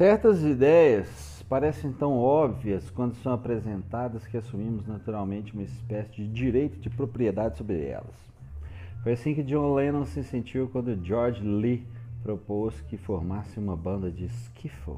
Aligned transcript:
Certas 0.00 0.42
ideias 0.42 1.44
parecem 1.46 1.92
tão 1.92 2.16
óbvias 2.16 2.88
quando 2.88 3.16
são 3.16 3.34
apresentadas 3.34 4.26
que 4.26 4.38
assumimos 4.38 4.86
naturalmente 4.86 5.52
uma 5.52 5.62
espécie 5.62 6.10
de 6.12 6.26
direito 6.26 6.78
de 6.78 6.88
propriedade 6.88 7.58
sobre 7.58 7.84
elas. 7.84 8.16
Foi 9.02 9.12
assim 9.12 9.34
que 9.34 9.42
John 9.42 9.74
Lennon 9.74 10.06
se 10.06 10.24
sentiu 10.24 10.70
quando 10.70 10.98
George 11.04 11.42
Lee 11.42 11.86
propôs 12.22 12.80
que 12.88 12.96
formasse 12.96 13.58
uma 13.58 13.76
banda 13.76 14.10
de 14.10 14.24
skiffle. 14.24 14.96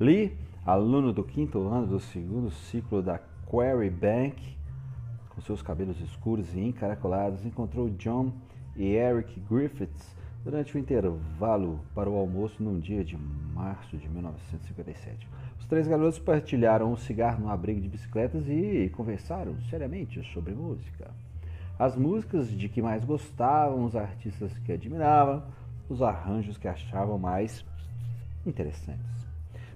Lee, 0.00 0.34
aluno 0.64 1.12
do 1.12 1.22
quinto 1.22 1.68
ano 1.68 1.88
do 1.88 2.00
segundo 2.00 2.50
ciclo 2.50 3.02
da 3.02 3.20
Quarry 3.44 3.90
Bank, 3.90 4.56
com 5.28 5.42
seus 5.42 5.60
cabelos 5.60 6.00
escuros 6.00 6.54
e 6.54 6.60
encaracolados, 6.60 7.44
encontrou 7.44 7.90
John 7.90 8.32
e 8.74 8.86
Eric 8.94 9.38
Griffiths 9.40 10.16
durante 10.44 10.74
o 10.74 10.78
intervalo 10.78 11.80
para 11.94 12.08
o 12.08 12.16
almoço 12.16 12.62
num 12.62 12.78
dia 12.78 13.04
de 13.04 13.16
março 13.54 13.96
de 13.96 14.08
1957. 14.08 15.28
Os 15.58 15.66
três 15.66 15.86
garotos 15.86 16.18
partilharam 16.18 16.92
um 16.92 16.96
cigarro 16.96 17.42
no 17.42 17.50
abrigo 17.50 17.80
de 17.80 17.88
bicicletas 17.88 18.48
e 18.48 18.90
conversaram 18.94 19.54
seriamente 19.68 20.22
sobre 20.32 20.54
música. 20.54 21.10
As 21.78 21.96
músicas 21.96 22.50
de 22.50 22.68
que 22.68 22.82
mais 22.82 23.04
gostavam, 23.04 23.84
os 23.84 23.96
artistas 23.96 24.56
que 24.58 24.72
admiravam, 24.72 25.42
os 25.88 26.02
arranjos 26.02 26.56
que 26.56 26.68
achavam 26.68 27.18
mais 27.18 27.64
interessantes. 28.46 29.28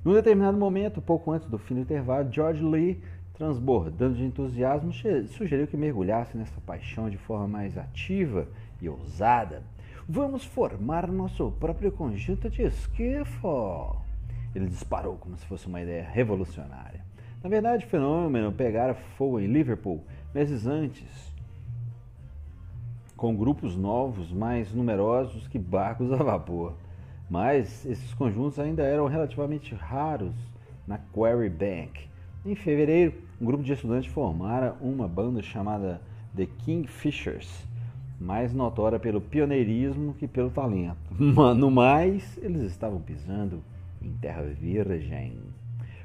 Num 0.05 0.13
determinado 0.13 0.57
momento, 0.57 1.01
pouco 1.01 1.33
antes 1.33 1.49
do 1.49 1.59
fim 1.59 1.75
do 1.75 1.81
intervalo, 1.81 2.31
George 2.31 2.63
Lee, 2.63 3.03
transbordando 3.35 4.17
de 4.17 4.25
entusiasmo, 4.25 4.93
sugeriu 5.29 5.67
que 5.67 5.77
mergulhasse 5.77 6.37
nessa 6.37 6.61
paixão 6.61 7.09
de 7.09 7.17
forma 7.17 7.49
mais 7.49 7.77
ativa 7.77 8.47
e 8.81 8.89
ousada. 8.89 9.63
Vamos 10.07 10.45
formar 10.45 11.11
nosso 11.11 11.51
próprio 11.53 11.91
conjunto 11.91 12.51
de 12.51 12.61
esquifo. 12.61 13.97
Ele 14.55 14.67
disparou 14.67 15.17
como 15.17 15.35
se 15.35 15.47
fosse 15.47 15.67
uma 15.67 15.81
ideia 15.81 16.07
revolucionária. 16.07 17.03
Na 17.43 17.49
verdade, 17.49 17.87
o 17.87 17.89
fenômeno 17.89 18.53
pegara 18.53 18.93
fogo 18.93 19.41
em 19.41 19.47
Liverpool 19.47 20.05
meses 20.35 20.67
antes, 20.67 21.33
com 23.17 23.35
grupos 23.35 23.79
novos 23.79 24.31
mais 24.31 24.75
numerosos 24.75 25.49
que 25.49 25.59
barcos 25.59 26.13
a 26.13 26.17
vapor. 26.17 26.75
Mas 27.31 27.87
esses 27.87 28.13
conjuntos 28.13 28.59
ainda 28.59 28.83
eram 28.83 29.07
relativamente 29.07 29.75
raros 29.75 30.35
na 30.87 30.99
Quarry 30.99 31.49
Bank. 31.49 32.07
Em 32.45 32.55
fevereiro, 32.55 33.15
um 33.41 33.47
grupo 33.47 33.65
de 33.65 33.73
estudantes 33.73 34.13
formara 34.13 34.77
uma 34.83 35.09
banda 35.09 35.41
chamada 35.41 36.03
The 36.37 36.45
Kingfishers 36.45 37.73
mais 38.21 38.53
notória 38.53 38.99
pelo 38.99 39.21
pioneirismo 39.21 40.15
que 40.15 40.27
pelo 40.27 40.51
talento. 40.51 40.97
No 41.57 41.71
mais, 41.71 42.39
eles 42.39 42.63
estavam 42.63 43.01
pisando 43.01 43.63
em 44.03 44.13
terra 44.13 44.43
virgem. 44.43 45.39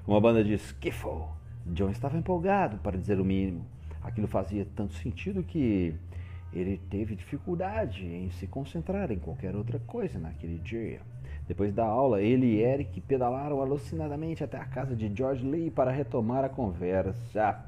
Uma 0.08 0.20
banda 0.20 0.44
de 0.44 0.54
skiffle. 0.54 1.24
John 1.68 1.90
estava 1.90 2.18
empolgado, 2.18 2.78
para 2.80 2.98
dizer 2.98 3.20
o 3.20 3.26
mínimo. 3.26 3.66
Aquilo 4.02 4.28
fazia 4.28 4.66
tanto 4.76 4.94
sentido 4.94 5.44
que 5.44 5.94
ele 6.52 6.80
teve 6.90 7.16
dificuldade 7.16 8.06
em 8.06 8.30
se 8.32 8.48
concentrar 8.48 9.12
em 9.12 9.20
qualquer 9.20 9.56
outra 9.56 9.80
coisa 9.80 10.18
naquele 10.18 10.58
dia. 10.58 11.02
Depois 11.48 11.74
da 11.74 11.86
aula, 11.86 12.22
ele 12.22 12.46
e 12.46 12.62
Eric 12.62 13.02
pedalaram 13.02 13.62
alucinadamente 13.62 14.44
até 14.44 14.58
a 14.58 14.66
casa 14.66 14.96
de 14.96 15.12
George 15.16 15.46
Lee 15.46 15.72
para 15.72 15.92
retomar 15.92 16.44
a 16.44 16.50
conversa. 16.50 17.66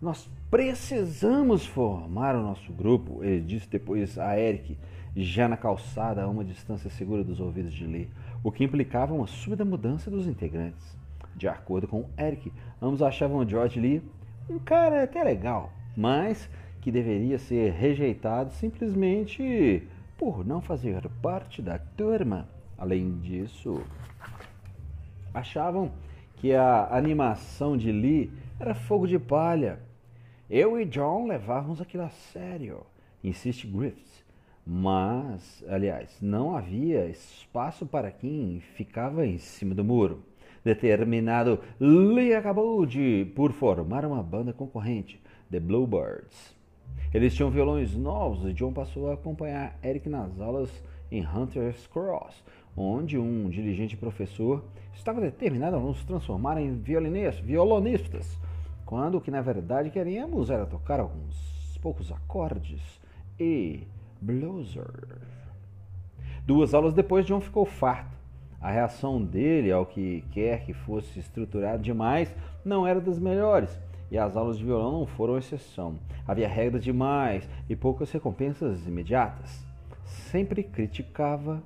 Nós 0.00 0.28
precisamos 0.50 1.64
formar 1.64 2.34
o 2.34 2.42
nosso 2.42 2.72
grupo, 2.72 3.24
ele 3.24 3.40
disse 3.40 3.68
depois 3.68 4.18
a 4.18 4.38
Eric, 4.38 4.76
já 5.16 5.48
na 5.48 5.56
calçada 5.56 6.22
a 6.22 6.28
uma 6.28 6.44
distância 6.44 6.90
segura 6.90 7.22
dos 7.22 7.40
ouvidos 7.40 7.72
de 7.72 7.86
Lee, 7.86 8.10
o 8.42 8.50
que 8.50 8.64
implicava 8.64 9.14
uma 9.14 9.26
súbita 9.26 9.64
mudança 9.64 10.10
dos 10.10 10.26
integrantes. 10.26 10.96
De 11.36 11.48
acordo 11.48 11.88
com 11.88 12.06
Eric, 12.18 12.52
ambos 12.82 13.02
achavam 13.02 13.48
George 13.48 13.80
Lee 13.80 14.02
um 14.48 14.58
cara 14.58 15.04
até 15.04 15.22
legal, 15.22 15.72
mas 15.96 16.50
que 16.80 16.90
deveria 16.90 17.38
ser 17.38 17.72
rejeitado 17.72 18.52
simplesmente 18.52 19.88
por 20.18 20.44
não 20.44 20.60
fazer 20.60 21.08
parte 21.22 21.62
da 21.62 21.78
turma. 21.78 22.46
Além 22.76 23.18
disso, 23.20 23.82
achavam 25.32 25.92
que 26.36 26.52
a 26.52 26.88
animação 26.94 27.76
de 27.76 27.90
Lee 27.90 28.30
era 28.58 28.74
fogo 28.74 29.06
de 29.06 29.18
palha 29.18 29.80
eu 30.50 30.78
e 30.78 30.84
John 30.84 31.26
levávamos 31.26 31.80
aquilo 31.80 32.02
a 32.02 32.10
sério, 32.10 32.82
insiste 33.22 33.66
Griffiths. 33.66 34.22
Mas, 34.66 35.64
aliás, 35.66 36.18
não 36.20 36.54
havia 36.54 37.06
espaço 37.06 37.86
para 37.86 38.10
quem 38.10 38.60
ficava 38.60 39.26
em 39.26 39.38
cima 39.38 39.74
do 39.74 39.82
muro. 39.82 40.22
Determinado, 40.62 41.58
Lee 41.80 42.34
acabou 42.34 42.84
de 42.84 43.26
por 43.34 43.52
formar 43.52 44.04
uma 44.04 44.22
banda 44.22 44.52
concorrente, 44.52 45.18
The 45.50 45.60
Bluebirds. 45.60 46.54
Eles 47.12 47.34
tinham 47.34 47.50
violões 47.50 47.96
novos 47.96 48.44
e 48.44 48.52
John 48.52 48.72
passou 48.72 49.10
a 49.10 49.14
acompanhar 49.14 49.78
Eric 49.82 50.10
nas 50.10 50.38
aulas 50.40 50.70
em 51.10 51.26
Hunter's 51.26 51.86
Cross, 51.86 52.44
onde 52.76 53.16
um 53.16 53.48
dirigente 53.48 53.96
professor 53.96 54.62
estava 54.94 55.22
determinado 55.22 55.76
a 55.76 55.80
nos 55.80 56.04
transformar 56.04 56.60
em 56.60 56.74
violonistas 56.74 58.43
quando 58.94 59.16
o 59.16 59.20
que 59.20 59.28
na 59.28 59.40
verdade 59.40 59.90
queríamos 59.90 60.50
era 60.50 60.64
tocar 60.66 61.00
alguns 61.00 61.76
poucos 61.82 62.12
acordes 62.12 62.80
e 63.40 63.88
blueser. 64.20 65.18
Duas 66.46 66.72
aulas 66.72 66.94
depois, 66.94 67.26
John 67.26 67.40
ficou 67.40 67.66
farto. 67.66 68.16
A 68.60 68.70
reação 68.70 69.20
dele 69.20 69.72
ao 69.72 69.84
que 69.84 70.22
quer 70.30 70.64
que 70.64 70.72
fosse 70.72 71.18
estruturado 71.18 71.82
demais 71.82 72.32
não 72.64 72.86
era 72.86 73.00
das 73.00 73.18
melhores, 73.18 73.76
e 74.12 74.16
as 74.16 74.36
aulas 74.36 74.58
de 74.58 74.64
violão 74.64 74.92
não 74.92 75.06
foram 75.08 75.38
exceção. 75.38 75.98
Havia 76.24 76.46
regras 76.46 76.84
demais 76.84 77.50
e 77.68 77.74
poucas 77.74 78.12
recompensas 78.12 78.86
imediatas. 78.86 79.66
Sempre 80.04 80.62
criticava. 80.62 81.60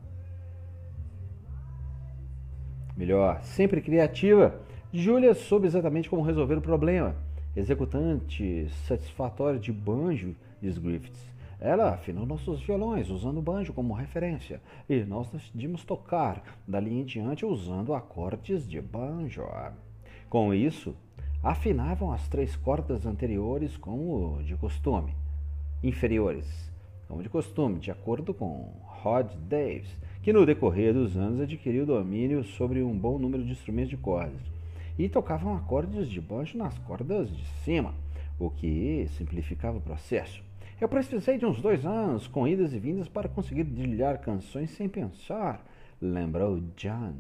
Melhor, 2.97 3.43
sempre 3.43 3.83
criativa 3.83 4.67
Julia 4.91 5.35
soube 5.35 5.67
exatamente 5.67 6.09
como 6.09 6.23
resolver 6.23 6.57
o 6.57 6.63
problema. 6.63 7.15
Executante 7.55 8.71
satisfatório 8.87 9.61
de 9.61 9.71
banjo, 9.71 10.35
diz 10.63 10.79
Griffiths. 10.79 11.31
Ela 11.61 11.91
afinou 11.91 12.25
nossos 12.25 12.63
violões 12.63 13.11
usando 13.11 13.37
o 13.37 13.43
banjo 13.43 13.75
como 13.75 13.93
referência 13.93 14.63
e 14.89 15.05
nós 15.05 15.29
decidimos 15.29 15.85
tocar 15.85 16.43
dali 16.67 16.99
em 16.99 17.05
diante 17.05 17.45
usando 17.45 17.93
acordes 17.93 18.67
de 18.67 18.81
banjo. 18.81 19.43
Com 20.31 20.55
isso, 20.55 20.97
afinavam 21.43 22.11
as 22.11 22.27
três 22.27 22.57
cordas 22.57 23.05
anteriores 23.05 23.77
como 23.77 24.43
de 24.43 24.57
costume, 24.57 25.15
inferiores, 25.83 26.73
como 27.07 27.23
de 27.23 27.29
costume, 27.29 27.79
de 27.79 27.91
acordo 27.91 28.33
com 28.33 28.73
Rod 29.03 29.31
Davis, 29.51 29.95
que 30.23 30.33
no 30.33 30.47
decorrer 30.47 30.95
dos 30.95 31.15
anos 31.15 31.43
adquiriu 31.43 31.85
domínio 31.85 32.43
sobre 32.43 32.83
um 32.83 32.97
bom 32.97 33.19
número 33.19 33.45
de 33.45 33.53
instrumentos 33.53 33.91
de 33.91 33.99
cordas 33.99 34.58
e 34.99 35.09
tocavam 35.09 35.55
acordes 35.55 36.09
de 36.09 36.21
banjo 36.21 36.59
nas 36.59 36.77
cordas 36.79 37.31
de 37.31 37.45
cima, 37.63 37.95
o 38.39 38.51
que 38.51 39.07
simplificava 39.17 39.79
o 39.79 39.81
processo. 39.81 40.43
Eu 40.81 40.89
precisei 40.89 41.39
de 41.39 41.47
uns 41.47 41.61
dois 41.61 41.87
anos 41.87 42.27
com 42.27 42.47
idas 42.47 42.73
e 42.73 42.79
vindas 42.79 43.09
para 43.09 43.29
conseguir 43.29 43.65
dedilhar 43.65 44.21
canções 44.21 44.71
sem 44.71 44.89
pensar, 44.89 45.65
lembrou 46.01 46.61
John. 46.77 47.15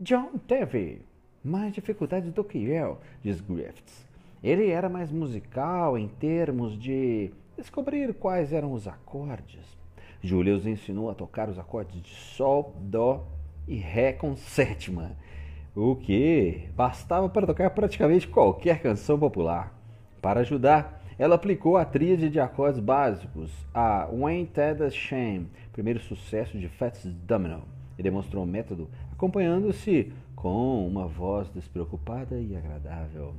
John 0.00 0.38
teve 0.46 1.02
mais 1.44 1.72
dificuldades 1.72 2.32
do 2.32 2.44
que 2.44 2.58
eu, 2.58 2.98
diz 3.22 3.40
Griffiths. 3.40 4.06
Ele 4.42 4.68
era 4.68 4.88
mais 4.88 5.10
musical 5.10 5.98
em 5.98 6.08
termos 6.08 6.78
de 6.78 7.30
descobrir 7.56 8.14
quais 8.14 8.52
eram 8.52 8.72
os 8.72 8.86
acordes. 8.86 9.76
Julius 10.22 10.66
ensinou 10.66 11.10
a 11.10 11.14
tocar 11.14 11.48
os 11.48 11.58
acordes 11.58 12.00
de 12.00 12.10
Sol, 12.10 12.74
Dó 12.80 13.26
e 13.66 13.76
Ré 13.76 14.12
com 14.12 14.36
sétima 14.36 15.16
o 15.80 15.94
que 15.94 16.68
bastava 16.74 17.28
para 17.28 17.46
tocar 17.46 17.70
praticamente 17.70 18.26
qualquer 18.26 18.82
canção 18.82 19.16
popular. 19.16 19.72
Para 20.20 20.40
ajudar, 20.40 21.04
ela 21.16 21.36
aplicou 21.36 21.76
a 21.76 21.84
tríade 21.84 22.28
de 22.28 22.40
acordes 22.40 22.80
básicos 22.80 23.52
a 23.72 24.08
When 24.10 24.44
Ted 24.46 24.90
Shame, 24.90 25.48
primeiro 25.72 26.00
sucesso 26.00 26.58
de 26.58 26.68
Fats 26.68 27.04
Domino, 27.04 27.62
e 27.96 28.02
demonstrou 28.02 28.42
o 28.42 28.46
método 28.46 28.90
acompanhando-se 29.12 30.12
com 30.34 30.84
uma 30.84 31.06
voz 31.06 31.48
despreocupada 31.50 32.40
e 32.40 32.56
agradável. 32.56 33.34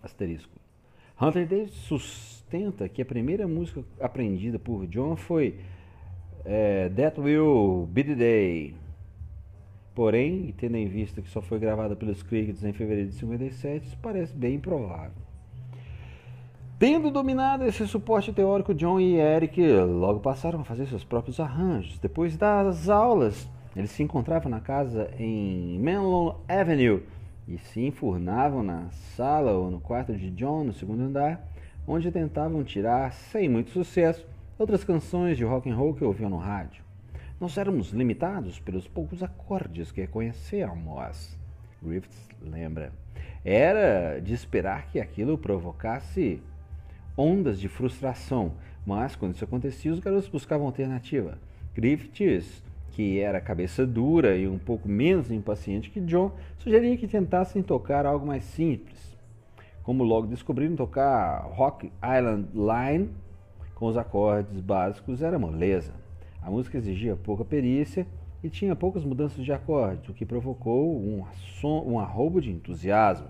Asterisco. 0.00 0.60
Hunter 1.20 1.46
Davis 1.46 1.72
sustenta 1.72 2.88
que 2.88 3.02
a 3.02 3.06
primeira 3.06 3.48
música 3.48 3.82
aprendida 4.00 4.60
por 4.60 4.86
John 4.86 5.16
foi 5.16 5.58
é, 6.44 6.88
That 6.88 7.20
Will 7.20 7.88
Be 7.90 8.04
the 8.04 8.14
Day, 8.14 8.74
Porém, 9.94 10.54
tendo 10.56 10.76
em 10.76 10.86
vista 10.86 11.20
que 11.20 11.28
só 11.28 11.42
foi 11.42 11.58
gravada 11.58 11.94
pelos 11.94 12.22
Crickets 12.22 12.64
em 12.64 12.72
fevereiro 12.72 13.10
de 13.10 13.16
57, 13.16 13.86
isso 13.86 13.98
parece 14.00 14.34
bem 14.34 14.54
improvável. 14.54 15.12
Tendo 16.78 17.10
dominado 17.10 17.64
esse 17.64 17.86
suporte 17.86 18.32
teórico, 18.32 18.74
John 18.74 18.98
e 18.98 19.16
Eric 19.16 19.60
logo 19.82 20.20
passaram 20.20 20.60
a 20.60 20.64
fazer 20.64 20.86
seus 20.86 21.04
próprios 21.04 21.38
arranjos. 21.38 21.98
Depois 21.98 22.36
das 22.36 22.88
aulas, 22.88 23.48
Eles 23.74 23.90
se 23.90 24.02
encontravam 24.02 24.50
na 24.50 24.60
casa 24.60 25.10
em 25.18 25.78
Menlo 25.78 26.40
Avenue 26.46 27.02
e 27.48 27.56
se 27.56 27.80
enfurnavam 27.86 28.62
na 28.62 28.90
sala 28.90 29.52
ou 29.52 29.70
no 29.70 29.80
quarto 29.80 30.12
de 30.12 30.30
John, 30.30 30.64
no 30.64 30.74
segundo 30.74 31.02
andar, 31.02 31.48
onde 31.86 32.12
tentavam 32.12 32.62
tirar, 32.62 33.12
sem 33.12 33.48
muito 33.48 33.70
sucesso, 33.70 34.26
outras 34.58 34.84
canções 34.84 35.38
de 35.38 35.44
rock 35.44 35.70
and 35.70 35.74
roll 35.74 35.94
que 35.94 36.04
ouviam 36.04 36.28
no 36.28 36.36
rádio. 36.36 36.84
Nós 37.42 37.58
éramos 37.58 37.90
limitados 37.90 38.60
pelos 38.60 38.86
poucos 38.86 39.20
acordes 39.20 39.90
que 39.90 40.00
reconhecíamos. 40.00 41.36
Griffiths 41.82 42.28
lembra. 42.40 42.92
Era 43.44 44.20
de 44.20 44.32
esperar 44.32 44.86
que 44.86 45.00
aquilo 45.00 45.36
provocasse 45.36 46.40
ondas 47.16 47.58
de 47.58 47.66
frustração, 47.66 48.52
mas 48.86 49.16
quando 49.16 49.34
isso 49.34 49.42
acontecia, 49.42 49.90
os 49.90 49.98
garotos 49.98 50.28
buscavam 50.28 50.68
alternativa. 50.68 51.36
Griffiths, 51.74 52.62
que 52.92 53.18
era 53.18 53.40
cabeça 53.40 53.84
dura 53.84 54.36
e 54.36 54.46
um 54.46 54.56
pouco 54.56 54.88
menos 54.88 55.32
impaciente 55.32 55.90
que 55.90 56.00
John, 56.00 56.30
sugeria 56.58 56.96
que 56.96 57.08
tentassem 57.08 57.60
tocar 57.60 58.06
algo 58.06 58.24
mais 58.24 58.44
simples. 58.44 59.18
Como 59.82 60.04
logo 60.04 60.28
descobriram, 60.28 60.76
tocar 60.76 61.40
Rock 61.40 61.90
Island 62.04 62.50
Line 62.54 63.10
com 63.74 63.86
os 63.86 63.96
acordes 63.96 64.60
básicos 64.60 65.22
era 65.22 65.40
moleza. 65.40 66.02
A 66.42 66.50
música 66.50 66.76
exigia 66.76 67.14
pouca 67.14 67.44
perícia 67.44 68.04
e 68.42 68.50
tinha 68.50 68.74
poucas 68.74 69.04
mudanças 69.04 69.44
de 69.44 69.52
acorde, 69.52 70.10
o 70.10 70.14
que 70.14 70.26
provocou 70.26 70.96
um, 71.00 71.24
um 71.86 72.00
arrobo 72.00 72.40
de 72.40 72.50
entusiasmo. 72.50 73.28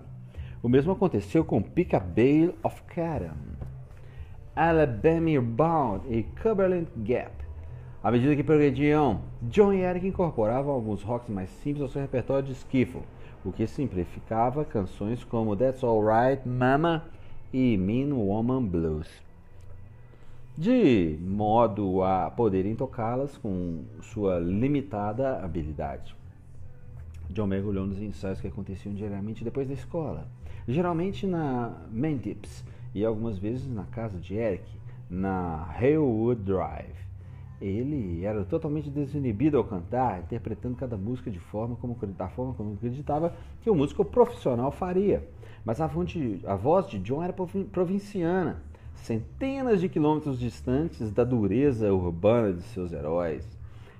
O 0.63 0.67
mesmo 0.67 0.91
aconteceu 0.91 1.45
com 1.45 1.61
Pick 1.61 1.93
a 1.93 1.99
Bale 1.99 2.55
of 2.63 2.81
Cotton, 2.83 3.37
Alabama 4.55 5.39
Bound 5.41 6.07
e 6.09 6.23
Cumberland 6.41 6.87
Gap. 6.97 7.31
À 8.03 8.11
medida 8.11 8.35
que 8.35 8.43
progrediam, 8.43 9.21
John 9.43 9.73
e 9.73 9.81
Eric 9.81 10.07
incorporavam 10.07 10.73
alguns 10.73 11.03
rocks 11.03 11.29
mais 11.29 11.49
simples 11.61 11.83
ao 11.83 11.89
seu 11.89 12.01
repertório 12.01 12.47
de 12.47 12.53
skiffle, 12.53 13.03
o 13.45 13.51
que 13.51 13.67
simplificava 13.67 14.65
canções 14.65 15.23
como 15.23 15.55
That's 15.55 15.83
Alright 15.83 16.47
Mama 16.47 17.05
e 17.53 17.77
Mean 17.77 18.15
Woman 18.15 18.65
Blues 18.65 19.22
de 20.55 21.17
modo 21.19 22.03
a 22.03 22.29
poderem 22.29 22.75
tocá-las 22.75 23.37
com 23.37 23.85
sua 24.01 24.37
limitada 24.37 25.43
habilidade. 25.43 26.15
John 27.31 27.47
mergulhou 27.47 27.87
nos 27.87 27.99
ensaios 27.99 28.39
que 28.39 28.47
aconteciam 28.47 28.93
diariamente 28.93 29.43
depois 29.43 29.67
da 29.67 29.73
escola, 29.73 30.27
geralmente 30.67 31.25
na 31.25 31.73
Mendips 31.89 32.63
e 32.93 33.03
algumas 33.03 33.39
vezes 33.39 33.67
na 33.67 33.85
casa 33.85 34.19
de 34.19 34.35
Eric, 34.35 34.63
na 35.09 35.67
Halewood 35.75 36.43
Drive. 36.43 37.01
Ele 37.59 38.23
era 38.23 38.43
totalmente 38.43 38.91
desinibido 38.91 39.57
ao 39.57 39.63
cantar, 39.63 40.19
interpretando 40.19 40.75
cada 40.75 40.97
música 40.97 41.31
de 41.31 41.39
forma 41.39 41.75
como, 41.77 41.95
da 41.95 42.27
forma 42.27 42.53
como 42.53 42.73
acreditava 42.73 43.33
que 43.61 43.69
o 43.69 43.75
músico 43.75 44.05
profissional 44.05 44.71
faria. 44.71 45.27
Mas 45.65 45.81
a, 45.81 45.87
fonte, 45.89 46.41
a 46.45 46.55
voz 46.55 46.87
de 46.87 46.99
John 46.99 47.23
era 47.23 47.33
provinciana 47.71 48.61
centenas 48.95 49.81
de 49.81 49.89
quilômetros 49.89 50.39
distantes 50.39 51.11
da 51.11 51.23
dureza 51.23 51.93
urbana 51.93 52.53
de 52.53 52.63
seus 52.63 52.93
heróis. 52.93 53.45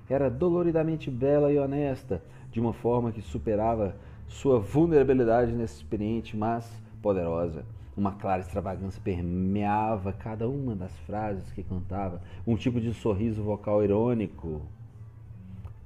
Era 0.09 0.29
doloridamente 0.29 1.09
bela 1.09 1.51
e 1.51 1.57
honesta, 1.57 2.21
de 2.51 2.59
uma 2.59 2.73
forma 2.73 3.11
que 3.11 3.21
superava 3.21 3.95
sua 4.27 4.59
vulnerabilidade 4.59 5.51
inexperiente, 5.51 6.37
mas 6.37 6.69
poderosa. 7.01 7.65
Uma 7.95 8.13
clara 8.13 8.41
extravagância 8.41 9.01
permeava 9.03 10.11
cada 10.11 10.47
uma 10.47 10.75
das 10.75 10.91
frases 10.99 11.51
que 11.51 11.63
cantava, 11.63 12.21
um 12.45 12.55
tipo 12.55 12.81
de 12.81 12.93
sorriso 12.93 13.43
vocal 13.43 13.83
irônico 13.83 14.61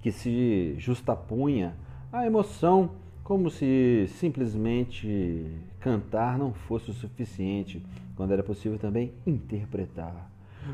que 0.02 0.12
se 0.12 0.76
justapunha 0.78 1.76
à 2.12 2.26
emoção, 2.26 2.92
como 3.24 3.50
se 3.50 4.06
simplesmente 4.08 5.46
cantar 5.82 6.38
não 6.38 6.54
fosse 6.54 6.92
o 6.92 6.94
suficiente 6.94 7.84
quando 8.18 8.32
era 8.32 8.44
possível 8.44 8.78
também 8.80 9.14
interpretar. 9.26 10.30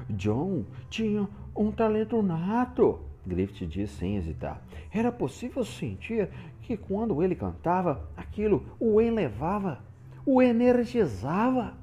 John 0.10 0.64
tinha 0.90 1.28
um 1.56 1.72
talento 1.72 2.20
nato, 2.24 3.02
Griffith 3.28 3.68
disse 3.68 3.96
sem 3.98 4.16
hesitar. 4.16 4.62
Era 4.92 5.12
possível 5.12 5.64
sentir 5.64 6.30
que 6.62 6.76
quando 6.78 7.22
ele 7.22 7.36
cantava, 7.36 8.10
aquilo 8.16 8.66
o 8.80 9.00
elevava, 9.00 9.84
o 10.26 10.42
energizava. 10.42 11.74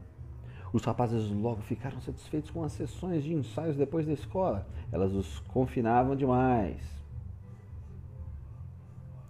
Os 0.72 0.84
rapazes 0.84 1.30
logo 1.30 1.60
ficaram 1.62 2.00
satisfeitos 2.00 2.50
com 2.50 2.64
as 2.64 2.72
sessões 2.72 3.22
de 3.22 3.34
ensaios 3.34 3.76
depois 3.76 4.06
da 4.06 4.12
escola. 4.12 4.66
Elas 4.90 5.12
os 5.12 5.40
confinavam 5.40 6.16
demais. 6.16 6.80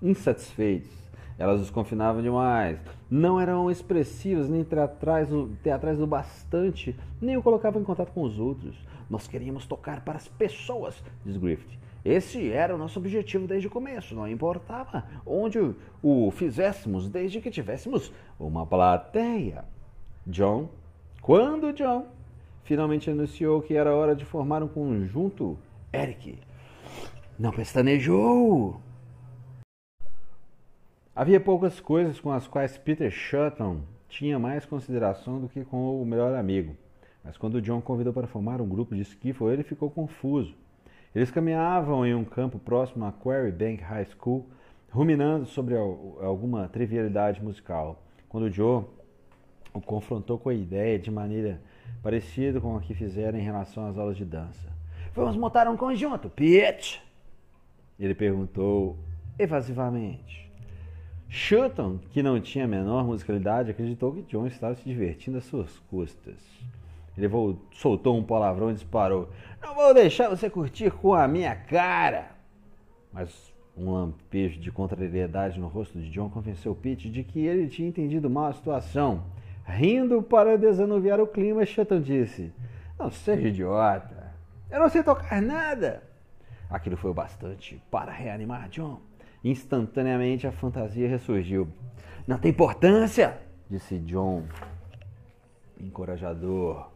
Insatisfeitos, 0.03 0.93
elas 1.41 1.63
os 1.63 1.71
confinavam 1.71 2.21
demais. 2.21 2.79
Não 3.11 3.41
eram 3.41 3.71
expressivas 3.71 4.47
nem 4.47 4.63
teatrais, 4.63 5.27
teatrais 5.63 5.99
o 5.99 6.07
bastante, 6.07 6.95
nem 7.19 7.35
o 7.35 7.43
colocavam 7.43 7.81
em 7.81 7.85
contato 7.85 8.13
com 8.13 8.23
os 8.23 8.39
outros. 8.39 8.77
Nós 9.09 9.27
queríamos 9.27 9.65
tocar 9.65 10.05
para 10.05 10.19
as 10.19 10.29
pessoas, 10.29 11.03
diz 11.25 11.39
Griffith. 11.39 11.79
Esse 12.05 12.53
era 12.53 12.75
o 12.75 12.79
nosso 12.79 12.99
objetivo 12.99 13.47
desde 13.47 13.69
o 13.69 13.71
começo, 13.71 14.15
não 14.15 14.29
importava 14.29 15.05
onde 15.25 15.59
o 16.03 16.31
fizéssemos, 16.31 17.09
desde 17.09 17.41
que 17.41 17.51
tivéssemos 17.51 18.13
uma 18.39 18.67
plateia. 18.67 19.65
John, 20.27 20.69
quando 21.23 21.73
John 21.73 22.07
finalmente 22.65 23.11
anunciou 23.11 23.63
que 23.63 23.75
era 23.75 23.95
hora 23.95 24.15
de 24.15 24.27
formar 24.27 24.63
um 24.63 24.69
conjunto, 24.69 25.59
Eric 25.93 26.39
não 27.39 27.51
pestanejou. 27.51 28.79
Havia 31.15 31.41
poucas 31.41 31.81
coisas 31.81 32.21
com 32.21 32.31
as 32.31 32.47
quais 32.47 32.79
Peter 32.79 33.11
Shutton 33.11 33.81
tinha 34.09 34.39
mais 34.39 34.65
consideração 34.65 35.41
do 35.41 35.49
que 35.49 35.65
com 35.65 36.01
o 36.01 36.07
melhor 36.07 36.35
amigo. 36.35 36.77
Mas 37.25 37.37
quando 37.37 37.61
John 37.61 37.81
convidou 37.81 38.13
para 38.13 38.29
formar 38.29 38.61
um 38.61 38.69
grupo 38.69 38.95
de 38.95 39.03
skiffle, 39.03 39.49
ele 39.49 39.65
ficou 39.65 39.91
confuso. 39.91 40.55
Eles 41.15 41.31
caminhavam 41.31 42.07
em 42.07 42.15
um 42.15 42.25
campo 42.25 42.59
próximo 42.59 43.05
à 43.05 43.13
Quarry 43.13 43.51
Bank 43.51 43.83
High 43.83 44.07
School, 44.17 44.47
ruminando 44.89 45.47
sobre 45.47 45.75
alguma 45.77 46.69
trivialidade 46.69 47.43
musical. 47.43 48.03
Quando 48.29 48.51
Joe 48.51 48.85
o 49.75 49.81
confrontou 49.81 50.39
com 50.39 50.49
a 50.49 50.55
ideia 50.55 50.99
de 50.99 51.11
maneira 51.11 51.61
parecida 52.03 52.61
com 52.61 52.77
a 52.77 52.81
que 52.81 52.95
fizeram 52.95 53.39
em 53.39 53.43
relação 53.43 53.87
às 53.87 53.99
aulas 53.99 54.17
de 54.17 54.25
dança. 54.25 54.69
Vamos 55.13 55.37
montar 55.37 55.69
um 55.69 55.77
conjunto, 55.77 56.31
Pete? 56.31 57.03
Ele 57.99 58.15
perguntou 58.15 58.97
evasivamente. 59.39 60.50
Shelton, 61.31 62.01
que 62.11 62.25
não 62.25 62.41
tinha 62.41 62.65
a 62.65 62.69
menor 62.69 63.05
musicalidade, 63.05 63.71
acreditou 63.71 64.13
que 64.13 64.23
John 64.23 64.49
estava 64.49 64.75
se 64.75 64.83
divertindo 64.83 65.39
às 65.39 65.45
suas 65.45 65.79
custas. 65.89 66.35
Ele 67.17 67.29
soltou 67.73 68.19
um 68.19 68.25
palavrão 68.25 68.71
e 68.71 68.75
disparou: 68.75 69.31
Não 69.63 69.77
vou 69.77 69.95
deixar 69.95 70.29
você 70.29 70.51
curtir 70.51 70.91
com 70.91 71.15
a 71.15 71.29
minha 71.29 71.55
cara! 71.55 72.33
Mas 73.13 73.53
um 73.77 73.93
lampejo 73.93 74.59
de 74.59 74.73
contrariedade 74.73 75.61
no 75.61 75.69
rosto 75.69 76.01
de 76.01 76.11
John 76.11 76.29
convenceu 76.29 76.75
Pete 76.75 77.09
de 77.09 77.23
que 77.23 77.39
ele 77.39 77.69
tinha 77.69 77.89
entendido 77.89 78.29
mal 78.29 78.47
a 78.47 78.53
situação. 78.53 79.23
Rindo 79.65 80.21
para 80.21 80.59
desanuviar 80.59 81.21
o 81.21 81.29
clima, 81.29 81.65
Shelton 81.65 82.01
disse: 82.01 82.53
Não 82.99 83.09
seja 83.09 83.47
idiota, 83.47 84.35
eu 84.69 84.81
não 84.81 84.89
sei 84.89 85.05
tocar 85.05 85.41
nada. 85.41 86.03
Aquilo 86.69 86.97
foi 86.97 87.13
o 87.13 87.15
bastante 87.15 87.81
para 87.89 88.11
reanimar 88.11 88.69
John. 88.69 89.10
Instantaneamente 89.43 90.47
a 90.47 90.53
fantasia 90.53 91.09
ressurgiu. 91.09 91.69
Não 92.27 92.39
tem 92.39 92.51
importância, 92.51 93.39
disse 93.69 93.99
John, 93.99 94.45
encorajador. 95.81 96.91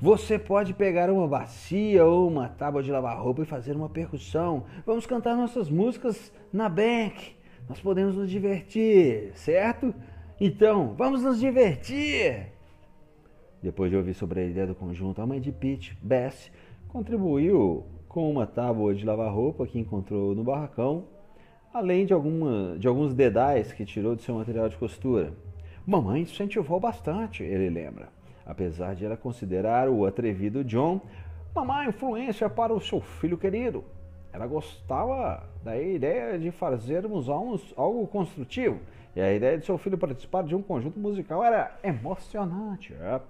Você 0.00 0.38
pode 0.38 0.74
pegar 0.74 1.10
uma 1.10 1.26
bacia 1.26 2.04
ou 2.04 2.28
uma 2.28 2.48
tábua 2.48 2.82
de 2.82 2.92
lavar 2.92 3.18
roupa 3.18 3.42
e 3.42 3.46
fazer 3.46 3.74
uma 3.74 3.88
percussão. 3.88 4.64
Vamos 4.84 5.06
cantar 5.06 5.34
nossas 5.36 5.70
músicas 5.70 6.30
na 6.52 6.68
bank. 6.68 7.34
Nós 7.68 7.80
podemos 7.80 8.14
nos 8.14 8.30
divertir, 8.30 9.32
certo? 9.34 9.94
Então, 10.40 10.94
vamos 10.96 11.22
nos 11.22 11.40
divertir! 11.40 12.52
Depois 13.62 13.90
de 13.90 13.96
ouvir 13.96 14.14
sobre 14.14 14.40
a 14.40 14.44
ideia 14.44 14.66
do 14.66 14.74
conjunto, 14.74 15.20
a 15.20 15.26
mãe 15.26 15.40
de 15.40 15.50
Pete, 15.50 15.98
Bess, 16.00 16.52
contribuiu 16.88 17.86
com 18.06 18.30
uma 18.30 18.46
tábua 18.46 18.94
de 18.94 19.04
lavar 19.04 19.32
roupa 19.32 19.66
que 19.66 19.78
encontrou 19.78 20.34
no 20.34 20.44
barracão 20.44 21.04
além 21.76 22.06
de, 22.06 22.14
alguma, 22.14 22.78
de 22.78 22.88
alguns 22.88 23.12
dedais 23.12 23.72
que 23.72 23.84
tirou 23.84 24.16
de 24.16 24.22
seu 24.22 24.34
material 24.34 24.68
de 24.68 24.76
costura. 24.76 25.32
Mamãe 25.86 26.22
incentivou 26.22 26.80
bastante, 26.80 27.42
ele 27.42 27.68
lembra. 27.68 28.08
Apesar 28.44 28.94
de 28.94 29.04
ela 29.04 29.16
considerar 29.16 29.88
o 29.88 30.06
atrevido 30.06 30.64
John 30.64 31.00
uma 31.54 31.86
influência 31.86 32.48
para 32.48 32.72
o 32.72 32.80
seu 32.80 33.00
filho 33.00 33.36
querido. 33.36 33.84
Ela 34.32 34.46
gostava 34.46 35.48
da 35.62 35.78
ideia 35.78 36.38
de 36.38 36.50
fazermos 36.50 37.28
algo 37.28 38.06
construtivo. 38.06 38.80
E 39.14 39.20
a 39.20 39.32
ideia 39.32 39.58
de 39.58 39.64
seu 39.64 39.78
filho 39.78 39.96
participar 39.96 40.44
de 40.44 40.54
um 40.54 40.62
conjunto 40.62 40.98
musical 40.98 41.42
era 41.42 41.78
emocionante. 41.82 42.94
É. 42.94 43.20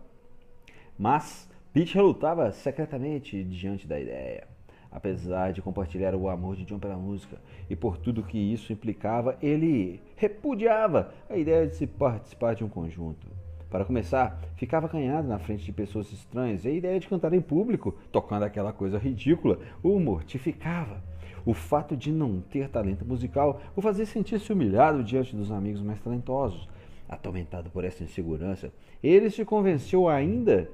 Mas 0.98 1.48
Pete 1.72 1.94
relutava 1.94 2.50
secretamente 2.52 3.42
diante 3.44 3.86
da 3.86 3.98
ideia. 3.98 4.55
Apesar 4.96 5.52
de 5.52 5.60
compartilhar 5.60 6.14
o 6.14 6.26
amor 6.26 6.56
de 6.56 6.64
John 6.64 6.78
pela 6.78 6.96
música 6.96 7.36
e 7.68 7.76
por 7.76 7.98
tudo 7.98 8.22
que 8.22 8.38
isso 8.38 8.72
implicava, 8.72 9.36
ele 9.42 10.00
repudiava 10.16 11.12
a 11.28 11.36
ideia 11.36 11.66
de 11.66 11.76
se 11.76 11.86
participar 11.86 12.54
de 12.54 12.64
um 12.64 12.68
conjunto. 12.70 13.26
Para 13.68 13.84
começar, 13.84 14.40
ficava 14.54 14.86
acanhado 14.86 15.28
na 15.28 15.38
frente 15.38 15.66
de 15.66 15.70
pessoas 15.70 16.10
estranhas 16.10 16.64
e 16.64 16.68
a 16.68 16.72
ideia 16.72 16.98
de 16.98 17.08
cantar 17.08 17.34
em 17.34 17.42
público, 17.42 17.94
tocando 18.10 18.44
aquela 18.44 18.72
coisa 18.72 18.96
ridícula, 18.96 19.58
o 19.82 20.00
mortificava. 20.00 21.02
O 21.44 21.52
fato 21.52 21.94
de 21.94 22.10
não 22.10 22.40
ter 22.40 22.70
talento 22.70 23.04
musical 23.04 23.60
o 23.76 23.82
fazia 23.82 24.06
sentir-se 24.06 24.50
humilhado 24.50 25.04
diante 25.04 25.36
dos 25.36 25.50
amigos 25.50 25.82
mais 25.82 26.00
talentosos. 26.00 26.66
Atormentado 27.06 27.68
por 27.68 27.84
essa 27.84 28.02
insegurança, 28.02 28.72
ele 29.02 29.28
se 29.28 29.44
convenceu 29.44 30.08
ainda 30.08 30.70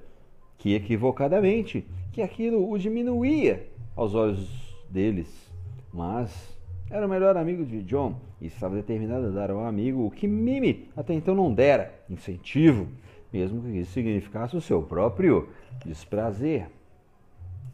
que 0.59 0.75
equivocadamente 0.75 1.85
que 2.13 2.23
aquilo 2.23 2.71
o 2.71 2.79
diminuía 2.79 3.72
aos 3.97 4.15
olhos 4.15 4.49
deles, 4.89 5.51
mas 5.93 6.53
era 6.91 7.07
o 7.07 7.09
melhor 7.09 7.37
amigo 7.37 7.65
de 7.65 7.83
John 7.83 8.17
e 8.41 8.47
estava 8.47 8.75
determinado 8.75 9.27
a 9.27 9.31
dar 9.31 9.51
ao 9.51 9.65
amigo 9.65 10.07
o 10.07 10.11
que 10.11 10.27
Mimi 10.27 10.89
até 10.97 11.15
então 11.15 11.35
não 11.35 11.53
dera: 11.53 11.95
incentivo, 12.09 12.89
mesmo 13.33 13.63
que 13.63 13.79
isso 13.79 13.93
significasse 13.93 14.57
o 14.57 14.61
seu 14.61 14.83
próprio 14.83 15.49
desprazer. 15.85 16.69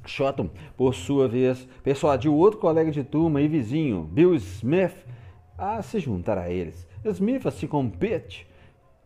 Shotton, 0.07 0.49
por 0.77 0.95
sua 0.95 1.29
vez, 1.29 1.69
persuadiu 1.83 2.35
outro 2.35 2.61
colega 2.61 2.91
de 2.91 3.05
turma 3.05 3.43
e 3.43 3.49
vizinho, 3.49 4.05
Bill 4.05 4.35
Smith, 4.37 4.95
a 5.57 5.83
se 5.83 5.99
juntar 5.99 6.39
a 6.39 6.49
eles. 6.49 6.87
Smith, 7.05 7.45
assim 7.45 7.67
como 7.67 7.91
Pitt, 7.91 8.47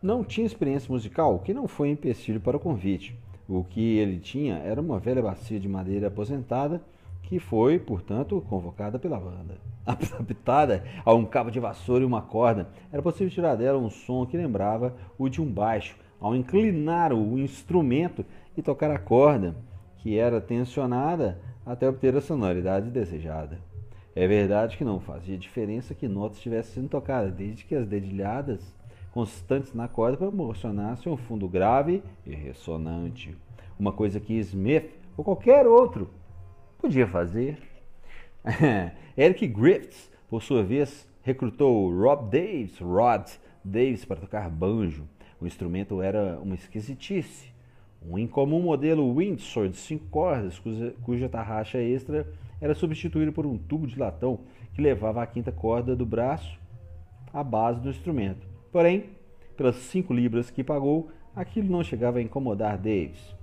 não 0.01 0.23
tinha 0.23 0.45
experiência 0.45 0.91
musical, 0.91 1.35
o 1.35 1.39
que 1.39 1.53
não 1.53 1.67
foi 1.67 1.89
empecilho 1.89 2.39
para 2.39 2.55
o 2.55 2.59
convite. 2.59 3.17
O 3.49 3.63
que 3.63 3.97
ele 3.97 4.19
tinha 4.19 4.57
era 4.59 4.79
uma 4.79 4.99
velha 4.99 5.21
bacia 5.21 5.59
de 5.59 5.67
madeira 5.67 6.07
aposentada 6.07 6.81
que 7.33 7.39
foi, 7.39 7.79
portanto, 7.79 8.45
convocada 8.47 8.99
pela 8.99 9.19
banda. 9.19 9.57
Adaptada 9.83 10.83
a 11.03 11.15
um 11.15 11.25
cabo 11.25 11.49
de 11.49 11.59
vassoura 11.59 12.03
e 12.03 12.05
uma 12.05 12.21
corda, 12.21 12.69
era 12.91 13.01
possível 13.01 13.33
tirar 13.33 13.55
dela 13.55 13.79
um 13.79 13.89
som 13.89 14.23
que 14.23 14.37
lembrava 14.37 14.95
o 15.17 15.27
de 15.27 15.41
um 15.41 15.51
baixo. 15.51 15.95
Ao 16.21 16.35
inclinar 16.35 17.11
o 17.11 17.39
instrumento 17.39 18.23
e 18.55 18.61
tocar 18.61 18.91
a 18.91 18.99
corda, 18.99 19.55
que 19.97 20.15
era 20.15 20.39
tensionada 20.39 21.41
até 21.65 21.89
obter 21.89 22.15
a 22.15 22.21
sonoridade 22.21 22.91
desejada. 22.91 23.57
É 24.15 24.27
verdade 24.27 24.77
que 24.77 24.85
não 24.85 24.99
fazia 24.99 25.35
diferença 25.35 25.95
que 25.95 26.07
notas 26.07 26.37
estivessem 26.37 26.83
sendo 26.83 26.89
tocadas, 26.89 27.33
desde 27.33 27.65
que 27.65 27.73
as 27.73 27.87
dedilhadas 27.87 28.75
constantes 29.11 29.73
na 29.73 29.87
corda 29.87 30.17
proporcionassem 30.17 31.11
um 31.11 31.17
fundo 31.17 31.47
grave 31.47 32.03
e 32.27 32.35
ressonante. 32.35 33.35
Uma 33.79 33.91
coisa 33.91 34.19
que 34.19 34.35
Smith 34.35 34.91
ou 35.17 35.23
qualquer 35.23 35.65
outro 35.65 36.11
Podia 36.83 37.07
fazer. 37.07 37.57
Eric 39.17 39.47
Griffiths, 39.47 40.11
por 40.29 40.43
sua 40.43 40.61
vez, 40.61 41.07
recrutou 41.21 41.89
Rob 41.97 42.29
Davis, 42.29 42.77
Rod 42.77 43.25
Davis, 43.63 44.03
para 44.03 44.19
tocar 44.19 44.49
banjo. 44.49 45.07
O 45.39 45.47
instrumento 45.47 46.01
era 46.01 46.37
uma 46.41 46.55
esquisitice. 46.55 47.53
Um 48.05 48.19
incomum 48.19 48.61
modelo 48.61 49.15
Windsor 49.15 49.69
de 49.69 49.77
cinco 49.77 50.07
cordas, 50.09 50.59
cuja, 50.59 50.93
cuja 51.03 51.29
tarraxa 51.29 51.77
extra 51.77 52.27
era 52.59 52.75
substituída 52.75 53.31
por 53.31 53.45
um 53.45 53.57
tubo 53.57 53.87
de 53.87 53.97
latão 53.97 54.41
que 54.73 54.81
levava 54.81 55.23
a 55.23 55.25
quinta 55.25 55.53
corda 55.53 55.95
do 55.95 56.05
braço 56.05 56.59
à 57.31 57.41
base 57.41 57.79
do 57.79 57.91
instrumento. 57.91 58.45
Porém, 58.73 59.05
pelas 59.55 59.77
cinco 59.77 60.13
libras 60.13 60.51
que 60.51 60.65
pagou, 60.65 61.09
aquilo 61.33 61.71
não 61.71 61.81
chegava 61.81 62.19
a 62.19 62.21
incomodar 62.21 62.77
Davis. 62.77 63.33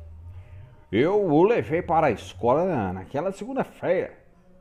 Eu 0.92 1.24
o 1.24 1.44
levei 1.44 1.82
para 1.82 2.08
a 2.08 2.10
escola 2.10 2.92
naquela 2.92 3.30
segunda-feira. 3.30 4.12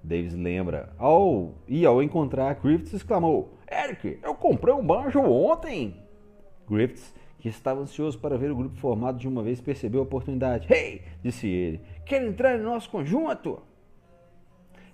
Davis 0.04 0.36
lembra. 0.36 0.94
Ao, 0.98 1.56
e 1.68 1.84
ao 1.86 2.04
encontrar 2.04 2.54
Griffiths, 2.56 2.94
exclamou: 2.94 3.58
Eric, 3.70 4.20
eu 4.22 4.36
comprei 4.36 4.74
um 4.74 4.86
banjo 4.86 5.20
ontem. 5.22 5.96
Griffiths, 6.70 7.16
que 7.40 7.50
estava 7.50 7.82
ansioso 7.82 8.20
para 8.20 8.38
ver 8.38 8.52
o 8.52 8.56
grupo 8.56 8.78
formado 8.78 9.18
de 9.18 9.28
uma 9.28 9.42
vez, 9.42 9.60
percebeu 9.60 10.02
a 10.02 10.04
oportunidade. 10.04 10.72
Hey! 10.72 11.02
disse 11.24 11.48
ele. 11.48 11.82
Quer 12.06 12.24
entrar 12.24 12.60
em 12.60 12.62
nosso 12.62 12.92
conjunto? 12.92 13.64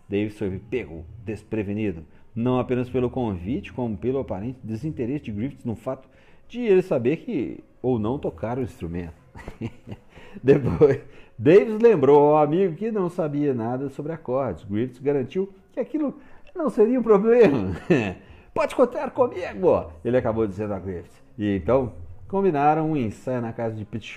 Davis 0.07 0.37
foi 0.37 0.57
pego, 0.57 1.03
desprevenido, 1.25 2.05
não 2.33 2.59
apenas 2.59 2.89
pelo 2.89 3.09
convite, 3.09 3.73
como 3.73 3.97
pelo 3.97 4.19
aparente 4.19 4.59
desinteresse 4.63 5.25
de 5.25 5.31
Griffiths 5.31 5.65
no 5.65 5.75
fato 5.75 6.07
de 6.47 6.61
ele 6.61 6.81
saber 6.81 7.17
que 7.17 7.61
ou 7.81 7.99
não 7.99 8.17
tocar 8.19 8.57
o 8.57 8.61
instrumento. 8.61 9.15
Depois, 10.43 11.01
Davis 11.37 11.81
lembrou 11.81 12.29
ao 12.29 12.43
amigo 12.43 12.75
que 12.75 12.91
não 12.91 13.09
sabia 13.09 13.53
nada 13.53 13.89
sobre 13.89 14.13
acordes. 14.13 14.63
Griffiths 14.63 15.01
garantiu 15.01 15.53
que 15.73 15.79
aquilo 15.79 16.17
não 16.55 16.69
seria 16.69 16.99
um 16.99 17.03
problema. 17.03 17.75
Pode 18.53 18.73
contar 18.73 19.11
comigo, 19.11 19.91
ele 20.03 20.15
acabou 20.15 20.47
dizendo 20.47 20.73
a 20.73 20.79
Griffiths. 20.79 21.21
E 21.37 21.57
então 21.57 21.91
combinaram 22.29 22.91
um 22.91 22.95
ensaio 22.95 23.41
na 23.41 23.51
casa 23.51 23.75
de 23.75 23.83
Pete 23.83 24.15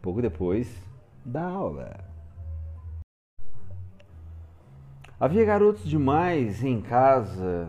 pouco 0.00 0.22
depois 0.22 0.72
da 1.24 1.42
aula. 1.42 1.92
Havia 5.18 5.44
garotos 5.44 5.84
demais 5.84 6.64
em 6.64 6.80
casa 6.80 7.68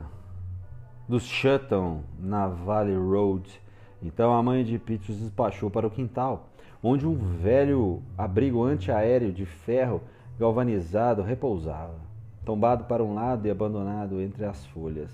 dos 1.07 1.23
Shutton 1.23 2.03
na 2.19 2.47
Valley 2.47 2.95
Road. 2.95 3.61
Então 4.01 4.31
a 4.33 4.43
mãe 4.43 4.63
de 4.63 4.77
Pete 4.77 5.11
os 5.11 5.17
despachou 5.17 5.71
para 5.71 5.87
o 5.87 5.91
quintal 5.91 6.49
onde 6.83 7.07
um 7.07 7.15
velho 7.15 8.03
abrigo 8.17 8.61
antiaéreo 8.61 9.31
de 9.31 9.45
ferro 9.45 10.01
galvanizado 10.37 11.21
repousava, 11.21 11.95
tombado 12.43 12.83
para 12.83 13.01
um 13.01 13.13
lado 13.13 13.47
e 13.47 13.51
abandonado 13.51 14.19
entre 14.19 14.43
as 14.43 14.65
folhas. 14.65 15.09